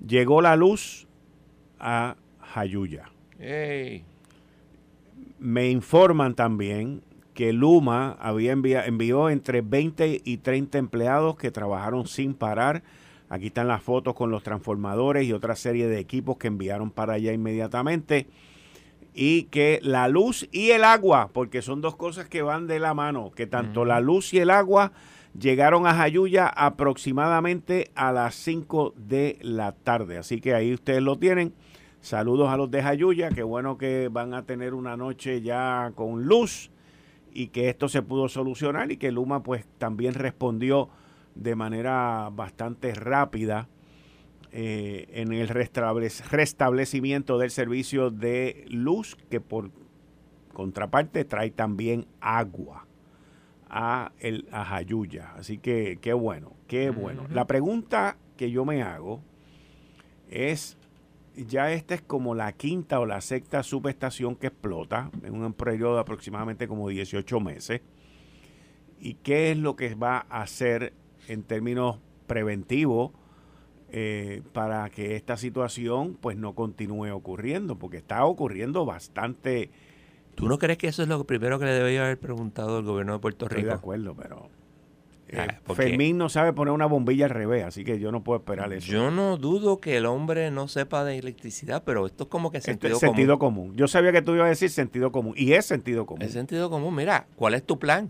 llegó 0.05 0.41
la 0.41 0.55
luz 0.55 1.07
a 1.79 2.17
Jayuya. 2.41 3.09
Me 5.39 5.69
informan 5.71 6.35
también 6.35 7.01
que 7.33 7.53
Luma 7.53 8.17
había 8.19 8.51
envió 8.51 9.31
entre 9.31 9.61
20 9.61 10.21
y 10.23 10.37
30 10.37 10.77
empleados 10.77 11.37
que 11.37 11.49
trabajaron 11.49 12.05
sin 12.05 12.35
parar 12.35 12.83
Aquí 13.31 13.47
están 13.47 13.69
las 13.69 13.81
fotos 13.81 14.13
con 14.13 14.29
los 14.29 14.43
transformadores 14.43 15.25
y 15.25 15.31
otra 15.31 15.55
serie 15.55 15.87
de 15.87 15.99
equipos 15.99 16.35
que 16.35 16.47
enviaron 16.47 16.91
para 16.91 17.13
allá 17.13 17.31
inmediatamente. 17.31 18.27
Y 19.13 19.43
que 19.43 19.79
la 19.83 20.09
luz 20.09 20.49
y 20.51 20.71
el 20.71 20.83
agua, 20.83 21.29
porque 21.31 21.61
son 21.61 21.79
dos 21.79 21.95
cosas 21.95 22.27
que 22.27 22.41
van 22.41 22.67
de 22.67 22.79
la 22.79 22.93
mano, 22.93 23.31
que 23.31 23.47
tanto 23.47 23.85
la 23.85 24.01
luz 24.01 24.33
y 24.33 24.39
el 24.39 24.49
agua 24.49 24.91
llegaron 25.39 25.87
a 25.87 25.93
Jayuya 25.93 26.45
aproximadamente 26.45 27.89
a 27.95 28.11
las 28.11 28.35
5 28.35 28.95
de 28.97 29.37
la 29.39 29.71
tarde. 29.71 30.17
Así 30.17 30.41
que 30.41 30.53
ahí 30.53 30.73
ustedes 30.73 31.01
lo 31.01 31.17
tienen. 31.17 31.53
Saludos 32.01 32.49
a 32.49 32.57
los 32.57 32.69
de 32.69 32.83
Jayuya, 32.83 33.29
qué 33.29 33.43
bueno 33.43 33.77
que 33.77 34.09
van 34.11 34.33
a 34.33 34.43
tener 34.45 34.73
una 34.73 34.97
noche 34.97 35.41
ya 35.41 35.93
con 35.95 36.25
luz 36.25 36.69
y 37.31 37.47
que 37.47 37.69
esto 37.69 37.87
se 37.87 38.01
pudo 38.01 38.27
solucionar 38.27 38.91
y 38.91 38.97
que 38.97 39.09
Luma 39.09 39.41
pues 39.41 39.65
también 39.77 40.15
respondió 40.15 40.89
de 41.35 41.55
manera 41.55 42.29
bastante 42.31 42.93
rápida 42.93 43.69
eh, 44.51 45.07
en 45.13 45.31
el 45.31 45.47
restablecimiento 45.47 47.37
del 47.37 47.51
servicio 47.51 48.11
de 48.11 48.65
luz 48.67 49.15
que 49.29 49.39
por 49.39 49.71
contraparte 50.53 51.23
trae 51.23 51.51
también 51.51 52.05
agua 52.19 52.85
a, 53.69 54.11
el, 54.19 54.47
a 54.51 54.65
Jayuya. 54.65 55.31
Así 55.37 55.57
que 55.57 55.99
qué 56.01 56.11
bueno, 56.11 56.51
qué 56.67 56.89
bueno. 56.89 57.25
La 57.31 57.47
pregunta 57.47 58.17
que 58.35 58.51
yo 58.51 58.65
me 58.65 58.83
hago 58.83 59.21
es, 60.29 60.77
ya 61.35 61.71
esta 61.71 61.95
es 61.95 62.01
como 62.01 62.35
la 62.35 62.51
quinta 62.51 62.99
o 62.99 63.05
la 63.05 63.21
sexta 63.21 63.63
subestación 63.63 64.35
que 64.35 64.47
explota 64.47 65.09
en 65.23 65.35
un 65.35 65.53
periodo 65.53 65.95
de 65.95 66.01
aproximadamente 66.01 66.67
como 66.67 66.89
18 66.89 67.39
meses. 67.39 67.81
¿Y 68.99 69.13
qué 69.15 69.51
es 69.51 69.57
lo 69.57 69.77
que 69.77 69.95
va 69.95 70.25
a 70.29 70.41
hacer 70.41 70.93
en 71.27 71.43
términos 71.43 71.99
preventivos 72.27 73.11
eh, 73.93 74.41
para 74.53 74.89
que 74.89 75.15
esta 75.15 75.35
situación 75.35 76.17
pues 76.19 76.37
no 76.37 76.55
continúe 76.55 77.11
ocurriendo, 77.11 77.77
porque 77.77 77.97
está 77.97 78.23
ocurriendo 78.25 78.85
bastante. 78.85 79.69
¿Tú 80.35 80.47
no 80.47 80.57
crees 80.57 80.77
que 80.77 80.87
eso 80.87 81.03
es 81.03 81.09
lo 81.09 81.23
primero 81.25 81.59
que 81.59 81.65
le 81.65 81.73
debería 81.73 82.05
haber 82.05 82.17
preguntado 82.17 82.79
el 82.79 82.85
gobierno 82.85 83.13
de 83.13 83.19
Puerto 83.19 83.49
Rico? 83.49 83.59
Estoy 83.59 83.69
de 83.69 83.75
acuerdo, 83.75 84.15
pero 84.15 84.49
eh, 85.27 85.37
ah, 85.39 85.73
Fermín 85.73 86.17
no 86.17 86.27
sabe 86.29 86.51
poner 86.51 86.73
una 86.73 86.85
bombilla 86.85 87.25
al 87.25 87.31
revés, 87.31 87.63
así 87.63 87.83
que 87.85 87.99
yo 87.99 88.11
no 88.11 88.23
puedo 88.23 88.39
esperar 88.39 88.71
eso. 88.73 88.91
Yo 88.91 89.11
no 89.11 89.37
dudo 89.37 89.79
que 89.79 89.97
el 89.97 90.05
hombre 90.05 90.51
no 90.51 90.67
sepa 90.67 91.03
de 91.03 91.17
electricidad, 91.17 91.83
pero 91.85 92.05
esto 92.05 92.23
es 92.23 92.29
como 92.29 92.51
que 92.51 92.59
sentido, 92.59 92.97
común. 92.97 93.15
sentido 93.15 93.39
común. 93.39 93.75
Yo 93.75 93.87
sabía 93.87 94.11
que 94.11 94.21
tú 94.21 94.33
ibas 94.33 94.45
a 94.45 94.49
decir 94.49 94.69
sentido 94.69 95.11
común, 95.11 95.33
y 95.37 95.53
es 95.53 95.65
sentido 95.65 96.05
común. 96.05 96.21
Es 96.21 96.31
sentido 96.31 96.69
común. 96.69 96.95
Mira, 96.95 97.27
¿cuál 97.35 97.53
es 97.53 97.63
tu 97.65 97.79
plan? 97.79 98.09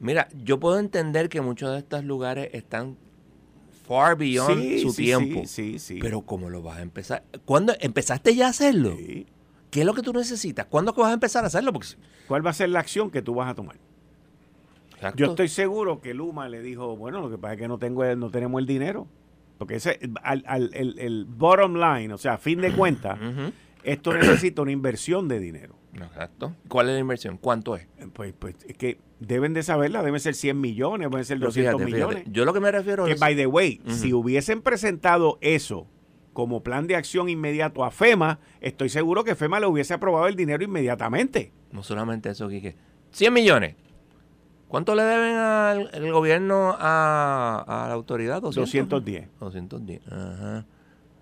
Mira, 0.00 0.28
yo 0.44 0.60
puedo 0.60 0.78
entender 0.78 1.28
que 1.28 1.40
muchos 1.40 1.72
de 1.72 1.78
estos 1.78 2.04
lugares 2.04 2.50
están 2.52 2.96
far 3.86 4.16
beyond 4.16 4.78
su 4.78 4.94
tiempo. 4.94 5.42
Sí, 5.46 5.78
sí, 5.78 5.98
Pero 6.00 6.20
¿cómo 6.20 6.50
lo 6.50 6.62
vas 6.62 6.78
a 6.78 6.82
empezar? 6.82 7.24
¿Cuándo 7.44 7.74
empezaste 7.80 8.34
ya 8.34 8.46
a 8.46 8.50
hacerlo? 8.50 8.96
¿Qué 9.70 9.80
es 9.80 9.86
lo 9.86 9.94
que 9.94 10.02
tú 10.02 10.12
necesitas? 10.12 10.66
¿Cuándo 10.66 10.92
vas 10.92 11.10
a 11.10 11.14
empezar 11.14 11.44
a 11.44 11.48
hacerlo? 11.48 11.72
Porque... 11.72 11.88
¿Cuál 12.26 12.46
va 12.46 12.50
a 12.50 12.54
ser 12.54 12.68
la 12.68 12.80
acción 12.80 13.10
que 13.10 13.22
tú 13.22 13.34
vas 13.34 13.50
a 13.50 13.54
tomar? 13.54 13.76
Yo 15.16 15.26
estoy 15.26 15.48
seguro 15.48 16.00
que 16.00 16.12
Luma 16.12 16.48
le 16.48 16.60
dijo, 16.60 16.96
bueno, 16.96 17.20
lo 17.20 17.30
que 17.30 17.38
pasa 17.38 17.54
es 17.54 17.60
que 17.60 17.68
no 17.68 17.78
tengo 17.78 18.04
no 18.16 18.30
tenemos 18.30 18.60
el 18.60 18.66
dinero. 18.66 19.06
Porque 19.56 19.76
ese 19.76 19.98
al, 20.22 20.70
el, 20.72 20.98
el, 20.98 21.24
bottom 21.24 21.74
line, 21.74 22.12
o 22.12 22.18
sea, 22.18 22.34
a 22.34 22.38
fin 22.38 22.60
de 22.60 22.72
cuentas, 22.76 23.18
esto 23.82 24.12
necesita 24.12 24.62
una 24.62 24.72
inversión 24.72 25.28
de 25.28 25.40
dinero. 25.40 25.77
Exacto. 26.06 26.54
¿Cuál 26.68 26.88
es 26.88 26.94
la 26.94 27.00
inversión? 27.00 27.38
¿Cuánto 27.38 27.76
es? 27.76 27.84
Eh, 27.98 28.08
pues, 28.12 28.34
pues 28.38 28.56
es 28.66 28.76
que 28.76 28.98
deben 29.20 29.54
de 29.54 29.62
saberla, 29.62 30.02
deben 30.02 30.20
ser 30.20 30.34
100 30.34 30.60
millones, 30.60 31.08
pueden 31.08 31.24
ser 31.24 31.38
200 31.38 31.80
millones. 31.80 32.24
Yo 32.26 32.44
lo 32.44 32.52
que 32.52 32.60
me 32.60 32.70
refiero 32.70 33.06
es... 33.06 33.14
Que, 33.14 33.20
by 33.20 33.36
the 33.36 33.46
way, 33.46 33.80
si 33.88 34.12
hubiesen 34.12 34.62
presentado 34.62 35.38
eso 35.40 35.86
como 36.32 36.62
plan 36.62 36.86
de 36.86 36.96
acción 36.96 37.28
inmediato 37.28 37.84
a 37.84 37.90
FEMA, 37.90 38.38
estoy 38.60 38.88
seguro 38.88 39.24
que 39.24 39.34
FEMA 39.34 39.60
le 39.60 39.66
hubiese 39.66 39.94
aprobado 39.94 40.28
el 40.28 40.36
dinero 40.36 40.62
inmediatamente. 40.62 41.52
No 41.72 41.82
solamente 41.82 42.30
eso, 42.30 42.48
Quique. 42.48 42.76
100 43.10 43.32
millones. 43.32 43.74
¿Cuánto 44.68 44.94
le 44.94 45.02
deben 45.02 45.34
al 45.34 46.12
gobierno 46.12 46.76
a, 46.78 47.64
la 47.88 47.94
autoridad? 47.94 48.42
210. 48.42 49.28
210. 49.40 50.02
Ajá. 50.12 50.66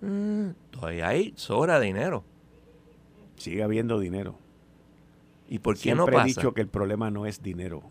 Mm, 0.01 0.49
todavía 0.69 1.07
hay 1.07 1.33
sobra 1.37 1.79
dinero. 1.79 2.23
Sigue 3.37 3.63
habiendo 3.63 3.99
dinero. 3.99 4.37
¿Y 5.47 5.59
por 5.59 5.75
qué 5.75 5.81
siempre 5.81 6.15
no 6.15 6.21
he 6.21 6.25
dicho 6.25 6.53
que 6.53 6.61
el 6.61 6.67
problema 6.67 7.09
no 7.09 7.25
es 7.25 7.41
dinero. 7.41 7.83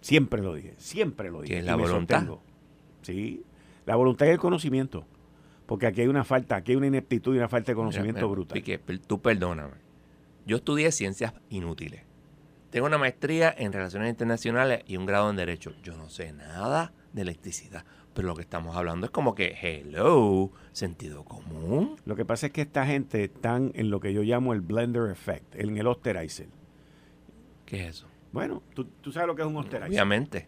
Siempre 0.00 0.42
lo 0.42 0.54
dije, 0.54 0.74
siempre 0.78 1.30
lo 1.30 1.42
dije. 1.42 1.54
Que 1.54 1.60
es 1.60 1.64
la 1.64 1.76
voluntad. 1.76 2.26
Sí, 3.02 3.44
la 3.86 3.96
voluntad 3.96 4.26
y 4.26 4.30
el 4.30 4.38
conocimiento. 4.38 5.06
Porque 5.66 5.86
aquí 5.86 6.02
hay 6.02 6.08
una 6.08 6.24
falta, 6.24 6.56
aquí 6.56 6.72
hay 6.72 6.76
una 6.76 6.88
ineptitud 6.88 7.34
y 7.34 7.38
una 7.38 7.48
falta 7.48 7.72
de 7.72 7.76
conocimiento 7.76 8.28
brutal. 8.28 8.62
tú 9.06 9.20
perdóname. 9.20 9.74
Yo 10.44 10.56
estudié 10.56 10.90
ciencias 10.92 11.34
inútiles. 11.50 12.02
Tengo 12.70 12.86
una 12.86 12.98
maestría 12.98 13.54
en 13.56 13.72
relaciones 13.72 14.10
internacionales 14.10 14.82
y 14.86 14.96
un 14.96 15.06
grado 15.06 15.30
en 15.30 15.36
derecho. 15.36 15.72
Yo 15.82 15.96
no 15.96 16.08
sé 16.08 16.32
nada 16.32 16.92
de 17.12 17.22
electricidad. 17.22 17.84
Pero 18.14 18.28
lo 18.28 18.34
que 18.34 18.42
estamos 18.42 18.76
hablando 18.76 19.06
es 19.06 19.10
como 19.10 19.34
que, 19.34 19.56
hello, 19.60 20.50
sentido 20.72 21.24
común. 21.24 21.96
Lo 22.04 22.14
que 22.14 22.24
pasa 22.24 22.46
es 22.46 22.52
que 22.52 22.62
esta 22.62 22.86
gente 22.86 23.24
están 23.24 23.72
en 23.74 23.90
lo 23.90 24.00
que 24.00 24.12
yo 24.12 24.22
llamo 24.22 24.52
el 24.52 24.60
blender 24.60 25.10
effect, 25.10 25.54
en 25.54 25.78
el 25.78 25.86
osterizer. 25.86 26.48
¿Qué 27.64 27.84
es 27.84 27.96
eso? 27.96 28.06
Bueno, 28.32 28.62
tú, 28.74 29.12
sabes 29.12 29.26
lo 29.26 29.34
que 29.34 29.42
es 29.42 29.48
un 29.48 29.56
osterizer. 29.56 29.90
Obviamente. 29.90 30.46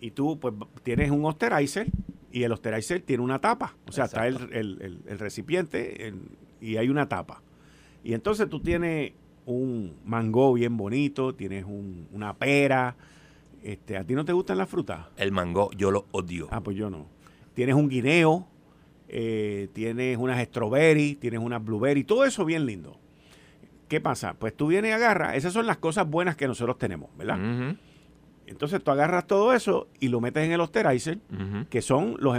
Y 0.00 0.10
tú, 0.10 0.38
pues, 0.38 0.54
tienes 0.82 1.10
un 1.10 1.24
osterizer 1.24 1.88
y 2.30 2.42
el 2.42 2.52
osterizer 2.52 3.00
tiene 3.02 3.22
una 3.22 3.40
tapa. 3.40 3.76
O 3.86 3.92
sea, 3.92 4.06
está 4.06 4.26
el, 4.26 5.02
recipiente 5.18 6.14
y 6.60 6.76
hay 6.76 6.88
una 6.88 7.08
tapa. 7.08 7.42
Y 8.04 8.14
entonces 8.14 8.48
tú 8.48 8.60
tienes 8.60 9.12
un 9.46 9.96
mango 10.04 10.52
bien 10.54 10.76
bonito, 10.76 11.34
tienes 11.34 11.64
una 11.66 12.34
pera, 12.34 12.96
este, 13.62 13.96
¿A 13.96 14.04
ti 14.04 14.14
no 14.14 14.24
te 14.24 14.32
gustan 14.32 14.58
las 14.58 14.68
frutas? 14.68 15.06
El 15.16 15.32
mango, 15.32 15.70
yo 15.76 15.90
lo 15.90 16.06
odio. 16.12 16.48
Ah, 16.50 16.60
pues 16.60 16.76
yo 16.76 16.90
no. 16.90 17.06
Tienes 17.54 17.74
un 17.74 17.88
guineo, 17.88 18.48
eh, 19.08 19.68
tienes 19.72 20.16
unas 20.16 20.42
strawberry, 20.44 21.16
tienes 21.16 21.40
unas 21.40 21.64
blueberry, 21.64 22.04
todo 22.04 22.24
eso 22.24 22.44
bien 22.44 22.66
lindo. 22.66 22.98
¿Qué 23.88 24.00
pasa? 24.00 24.34
Pues 24.34 24.56
tú 24.56 24.68
vienes 24.68 24.90
y 24.90 24.92
agarras, 24.92 25.36
esas 25.36 25.52
son 25.52 25.66
las 25.66 25.76
cosas 25.76 26.08
buenas 26.08 26.34
que 26.34 26.48
nosotros 26.48 26.78
tenemos, 26.78 27.10
¿verdad? 27.18 27.76
Entonces 28.46 28.82
tú 28.82 28.90
agarras 28.90 29.26
todo 29.26 29.52
eso 29.52 29.88
y 30.00 30.08
lo 30.08 30.20
metes 30.20 30.44
en 30.44 30.52
el 30.52 30.60
Osterizer, 30.60 31.18
que 31.68 31.82
son 31.82 32.16
los, 32.18 32.38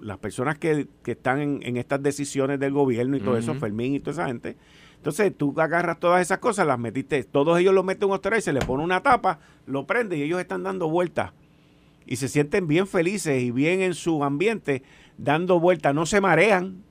las 0.00 0.18
personas 0.18 0.58
que, 0.58 0.88
están 1.04 1.62
en, 1.62 1.76
estas 1.76 2.02
decisiones 2.02 2.58
del 2.58 2.72
gobierno 2.72 3.16
y 3.16 3.20
todo 3.20 3.36
eso, 3.36 3.54
Fermín 3.54 3.94
y 3.94 4.00
toda 4.00 4.12
esa 4.12 4.26
gente. 4.26 4.56
Entonces 4.96 5.32
tú 5.36 5.54
agarras 5.56 6.00
todas 6.00 6.20
esas 6.20 6.38
cosas, 6.38 6.66
las 6.66 6.78
metiste, 6.78 7.22
todos 7.24 7.58
ellos 7.58 7.74
lo 7.74 7.82
meten 7.82 8.04
en 8.04 8.10
un 8.10 8.14
Osterizer, 8.14 8.54
le 8.54 8.60
ponen 8.60 8.84
una 8.84 9.02
tapa, 9.02 9.38
lo 9.66 9.86
prende 9.86 10.16
y 10.16 10.22
ellos 10.22 10.40
están 10.40 10.62
dando 10.62 10.88
vueltas. 10.88 11.32
Y 12.06 12.16
se 12.16 12.28
sienten 12.28 12.66
bien 12.66 12.86
felices 12.86 13.42
y 13.42 13.50
bien 13.50 13.80
en 13.82 13.94
su 13.94 14.24
ambiente, 14.24 14.82
dando 15.18 15.60
vueltas, 15.60 15.94
no 15.94 16.06
se 16.06 16.20
marean, 16.20 16.82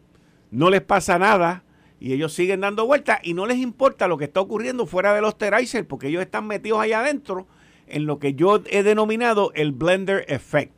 no 0.52 0.70
les 0.70 0.82
pasa 0.82 1.20
nada 1.20 1.64
y 2.00 2.14
ellos 2.14 2.34
siguen 2.34 2.62
dando 2.62 2.86
vueltas 2.86 3.20
y 3.24 3.34
no 3.34 3.46
les 3.46 3.58
importa 3.58 4.08
lo 4.08 4.18
que 4.18 4.26
está 4.26 4.40
ocurriendo 4.40 4.86
fuera 4.86 5.14
del 5.14 5.26
Osterizer 5.26 5.88
porque 5.88 6.08
ellos 6.08 6.22
están 6.22 6.48
metidos 6.48 6.80
allá 6.80 7.00
adentro 7.00 7.48
en 7.88 8.06
lo 8.06 8.20
que 8.20 8.34
yo 8.34 8.62
he 8.68 8.84
denominado 8.84 9.52
el 9.54 9.72
blender 9.72 10.26
effect, 10.28 10.75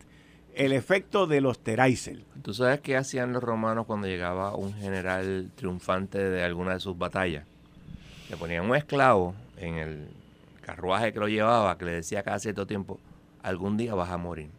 el 0.57 0.73
efecto 0.73 1.27
del 1.27 1.45
osterizer. 1.45 2.23
¿Tú 2.41 2.51
sabes 2.51 2.81
qué 2.81 2.97
hacían 2.97 3.31
los 3.31 3.43
romanos 3.43 3.85
cuando 3.85 4.07
llegaba 4.07 4.55
un 4.55 4.73
general 4.73 5.51
triunfante 5.55 6.17
de 6.17 6.43
alguna 6.43 6.73
de 6.73 6.79
sus 6.79 6.97
batallas? 6.97 7.45
Le 8.29 8.37
ponían 8.37 8.65
un 8.65 8.75
esclavo 8.75 9.35
en 9.57 9.75
el 9.75 10.07
carruaje 10.61 11.13
que 11.13 11.19
lo 11.19 11.27
llevaba, 11.27 11.77
que 11.77 11.85
le 11.85 11.91
decía 11.91 12.23
cada 12.23 12.39
cierto 12.39 12.65
tiempo, 12.65 12.99
algún 13.43 13.77
día 13.77 13.93
vas 13.93 14.09
a 14.09 14.17
morir. 14.17 14.49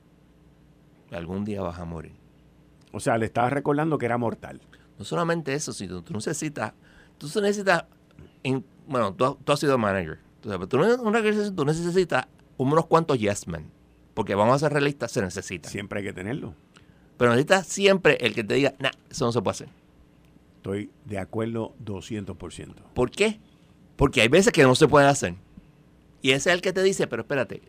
Algún 1.11 1.45
día 1.45 1.63
vas 1.63 1.81
a 1.81 1.85
morir. 1.85 2.13
O 2.93 3.01
sea, 3.01 3.19
le 3.19 3.27
estaba 3.27 3.51
recordando 3.51 3.99
que 3.99 4.07
era 4.07 4.19
mortal. 4.19 4.61
No 5.01 5.05
solamente 5.05 5.53
eso, 5.53 5.73
sino 5.73 6.03
tú 6.03 6.15
necesitas, 6.15 6.75
tú 7.19 7.27
necesitas, 7.41 7.87
bueno, 8.87 9.15
tú, 9.15 9.53
has 9.53 9.59
sido 9.59 9.77
manager. 9.79 10.21
Tú, 10.41 10.69
tú 10.69 11.65
necesitas 11.65 12.27
unos 12.57 12.87
cuantos 12.87 13.19
yes 13.19 13.49
men. 13.49 13.78
Porque 14.19 14.35
vamos 14.35 14.57
a 14.57 14.59
ser 14.59 14.73
realistas, 14.73 15.13
se 15.13 15.23
necesita. 15.23 15.69
Siempre 15.69 16.01
hay 16.01 16.07
que 16.07 16.13
tenerlo. 16.13 16.53
Pero 17.19 17.31
necesitas 17.31 17.69
siempre 17.69 18.19
el 18.21 18.35
que 18.35 18.43
te 18.43 18.55
diga, 18.55 18.75
nah, 18.81 18.91
eso 19.09 19.27
no 19.27 19.31
se 19.31 19.41
puede 19.41 19.53
hacer. 19.53 19.69
Estoy 20.57 20.91
de 21.05 21.21
acuerdo 21.21 21.77
200%. 21.85 22.75
¿Por 22.95 23.13
qué? 23.13 23.39
Porque 23.95 24.21
hay 24.21 24.27
veces 24.27 24.53
que 24.53 24.65
no 24.65 24.75
se 24.75 24.89
puede 24.89 25.07
hacer. 25.07 25.37
Y 26.21 26.33
ese 26.33 26.51
es 26.51 26.57
el 26.57 26.63
que 26.63 26.73
te 26.73 26.83
dice, 26.83 27.07
pero 27.07 27.23
espérate, 27.23 27.63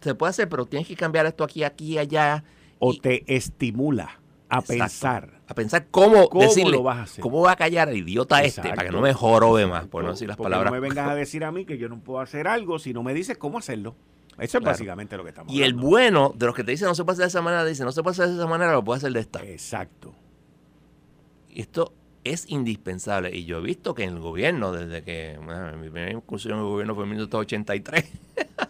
se 0.00 0.16
puede 0.16 0.30
hacer, 0.30 0.48
pero 0.48 0.66
tienes 0.66 0.88
que 0.88 0.96
cambiar 0.96 1.24
esto 1.26 1.44
aquí, 1.44 1.62
aquí, 1.62 1.96
allá. 1.98 2.42
O 2.80 2.94
te 2.96 3.22
estimula 3.32 4.20
a 4.48 4.60
pensar. 4.60 5.40
A 5.46 5.54
pensar 5.54 5.86
cómo, 5.88 6.28
decirle, 6.34 6.72
lo 6.72 6.82
vas 6.82 6.98
a 6.98 7.02
hacer? 7.02 7.22
cómo 7.22 7.42
va 7.42 7.52
a 7.52 7.56
callar 7.56 7.88
el 7.90 7.98
idiota 7.98 8.42
este 8.42 8.70
para 8.70 8.86
que 8.86 8.90
no 8.90 9.02
me 9.02 9.12
jorobe 9.12 9.68
más, 9.68 9.86
por 9.86 10.02
no 10.02 10.10
decir 10.10 10.26
las 10.26 10.36
palabras. 10.36 10.72
No 10.72 10.80
me 10.80 10.80
vengas 10.80 11.08
a 11.08 11.14
decir 11.14 11.44
a 11.44 11.52
mí 11.52 11.64
que 11.64 11.78
yo 11.78 11.88
no 11.88 12.00
puedo 12.00 12.18
hacer 12.18 12.48
algo 12.48 12.80
si 12.80 12.92
no 12.92 13.04
me 13.04 13.14
dices 13.14 13.38
cómo 13.38 13.58
hacerlo. 13.58 13.94
Eso 14.38 14.58
es 14.58 14.64
básicamente 14.64 15.16
lo 15.16 15.24
que 15.24 15.30
estamos 15.30 15.52
Y 15.52 15.62
el 15.62 15.74
bueno 15.74 16.32
de 16.36 16.46
los 16.46 16.54
que 16.54 16.64
te 16.64 16.72
dicen 16.72 16.88
no 16.88 16.94
se 16.94 17.02
hacer 17.02 17.16
de 17.16 17.26
esa 17.26 17.42
manera, 17.42 17.64
dice 17.64 17.84
no 17.84 17.92
se 17.92 18.02
puede 18.02 18.12
hacer 18.12 18.28
de 18.28 18.34
esa 18.34 18.46
manera, 18.46 18.72
lo 18.72 18.82
puede 18.82 18.98
hacer 18.98 19.12
de 19.12 19.20
esta. 19.20 19.42
Exacto. 19.42 20.14
Esto 21.54 21.92
es 22.24 22.48
indispensable. 22.48 23.36
Y 23.36 23.44
yo 23.44 23.58
he 23.58 23.60
visto 23.60 23.94
que 23.94 24.04
en 24.04 24.10
el 24.10 24.20
gobierno, 24.20 24.72
desde 24.72 25.02
que 25.02 25.38
mi 25.38 25.88
primera 25.88 26.10
incursión 26.10 26.54
en 26.54 26.60
el 26.60 26.64
gobierno 26.64 26.94
fue 26.94 27.04
en 27.04 27.10
1983, 27.10 28.04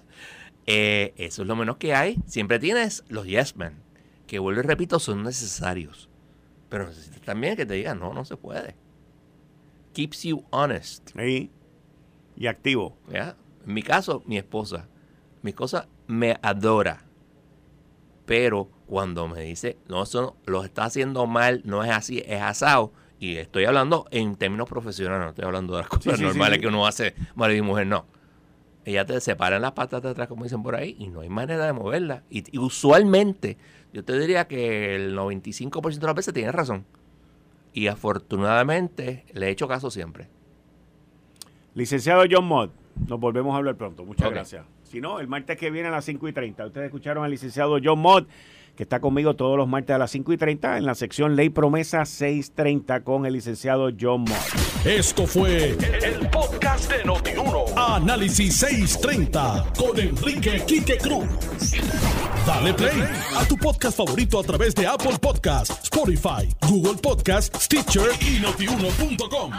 eh, 0.66 1.14
eso 1.16 1.42
es 1.42 1.48
lo 1.48 1.54
menos 1.54 1.76
que 1.76 1.94
hay. 1.94 2.18
Siempre 2.26 2.58
tienes 2.58 3.04
los 3.08 3.26
yes 3.26 3.56
men, 3.56 3.74
que 4.26 4.38
vuelvo 4.38 4.60
y 4.60 4.64
repito, 4.64 4.98
son 4.98 5.22
necesarios. 5.22 6.08
Pero 6.68 6.86
necesitas 6.86 7.22
también 7.22 7.56
que 7.56 7.66
te 7.66 7.74
digan, 7.74 8.00
no, 8.00 8.12
no 8.12 8.24
se 8.24 8.36
puede. 8.36 8.74
Keeps 9.92 10.24
you 10.24 10.44
honest. 10.50 11.10
Y 12.34 12.46
activo. 12.46 12.96
En 13.12 13.34
mi 13.66 13.82
caso, 13.82 14.22
mi 14.26 14.38
esposa 14.38 14.88
mi 15.42 15.50
esposa 15.50 15.88
me 16.06 16.38
adora. 16.42 17.04
Pero 18.26 18.68
cuando 18.86 19.28
me 19.28 19.40
dice, 19.40 19.78
no, 19.88 20.02
eso 20.02 20.36
lo 20.46 20.64
está 20.64 20.84
haciendo 20.84 21.26
mal, 21.26 21.62
no 21.64 21.84
es 21.84 21.90
así, 21.90 22.22
es 22.26 22.40
asado. 22.40 22.92
Y 23.18 23.36
estoy 23.36 23.64
hablando 23.64 24.06
en 24.10 24.36
términos 24.36 24.68
profesionales, 24.68 25.24
no 25.24 25.30
estoy 25.30 25.44
hablando 25.44 25.74
de 25.74 25.80
las 25.80 25.88
cosas 25.88 26.20
normales 26.20 26.58
que 26.58 26.66
uno 26.66 26.86
hace 26.86 27.14
marido 27.34 27.58
y 27.58 27.62
mujer, 27.62 27.86
no. 27.86 28.06
Ella 28.84 29.06
te 29.06 29.20
separa 29.20 29.60
las 29.60 29.72
patas 29.72 30.02
de 30.02 30.10
atrás, 30.10 30.26
como 30.26 30.42
dicen 30.42 30.62
por 30.62 30.74
ahí, 30.74 30.96
y 30.98 31.08
no 31.08 31.20
hay 31.20 31.28
manera 31.28 31.66
de 31.66 31.72
moverla. 31.72 32.24
Y, 32.30 32.58
usualmente, 32.58 33.56
yo 33.92 34.04
te 34.04 34.18
diría 34.18 34.48
que 34.48 34.96
el 34.96 35.16
95% 35.16 36.00
de 36.00 36.06
las 36.06 36.16
veces 36.16 36.34
tiene 36.34 36.50
razón. 36.50 36.84
Y 37.72 37.86
afortunadamente 37.86 39.24
le 39.32 39.46
he 39.46 39.50
hecho 39.50 39.68
caso 39.68 39.90
siempre. 39.90 40.28
Licenciado 41.74 42.24
John 42.28 42.44
Mott, 42.44 42.72
nos 43.06 43.20
volvemos 43.20 43.54
a 43.54 43.58
hablar 43.58 43.76
pronto. 43.76 44.04
Muchas 44.04 44.30
gracias. 44.30 44.66
Si 44.92 45.00
no, 45.00 45.20
el 45.20 45.26
martes 45.26 45.56
que 45.56 45.70
viene 45.70 45.88
a 45.88 45.90
las 45.90 46.04
5 46.04 46.28
y 46.28 46.34
30. 46.34 46.66
Ustedes 46.66 46.84
escucharon 46.84 47.24
al 47.24 47.30
licenciado 47.30 47.78
John 47.82 47.98
Mott, 47.98 48.28
que 48.76 48.82
está 48.82 49.00
conmigo 49.00 49.34
todos 49.34 49.56
los 49.56 49.66
martes 49.66 49.94
a 49.94 49.98
las 49.98 50.10
5 50.10 50.34
y 50.34 50.36
30 50.36 50.76
en 50.76 50.84
la 50.84 50.94
sección 50.94 51.34
Ley 51.34 51.48
Promesa 51.48 52.04
630 52.04 53.02
con 53.02 53.24
el 53.24 53.32
licenciado 53.32 53.88
John 53.98 54.24
Mott. 54.24 54.84
Esto 54.84 55.26
fue 55.26 55.70
el, 55.70 56.28
podcast 56.28 56.92
de 56.92 57.04
Notiuno. 57.06 57.64
Análisis 57.74 58.54
630 58.58 59.72
con 59.78 59.98
Enrique 59.98 60.62
Quique 60.66 60.98
Cruz. 60.98 61.26
Dale 62.46 62.74
play 62.74 63.02
a 63.34 63.48
tu 63.48 63.56
podcast 63.56 63.96
favorito 63.96 64.40
a 64.40 64.42
través 64.42 64.74
de 64.74 64.86
Apple 64.86 65.16
Podcasts, 65.18 65.84
Spotify, 65.84 66.54
Google 66.68 67.00
Podcasts, 67.00 67.64
Stitcher 67.64 68.10
y 68.20 68.40
notiuno.com. 68.40 69.52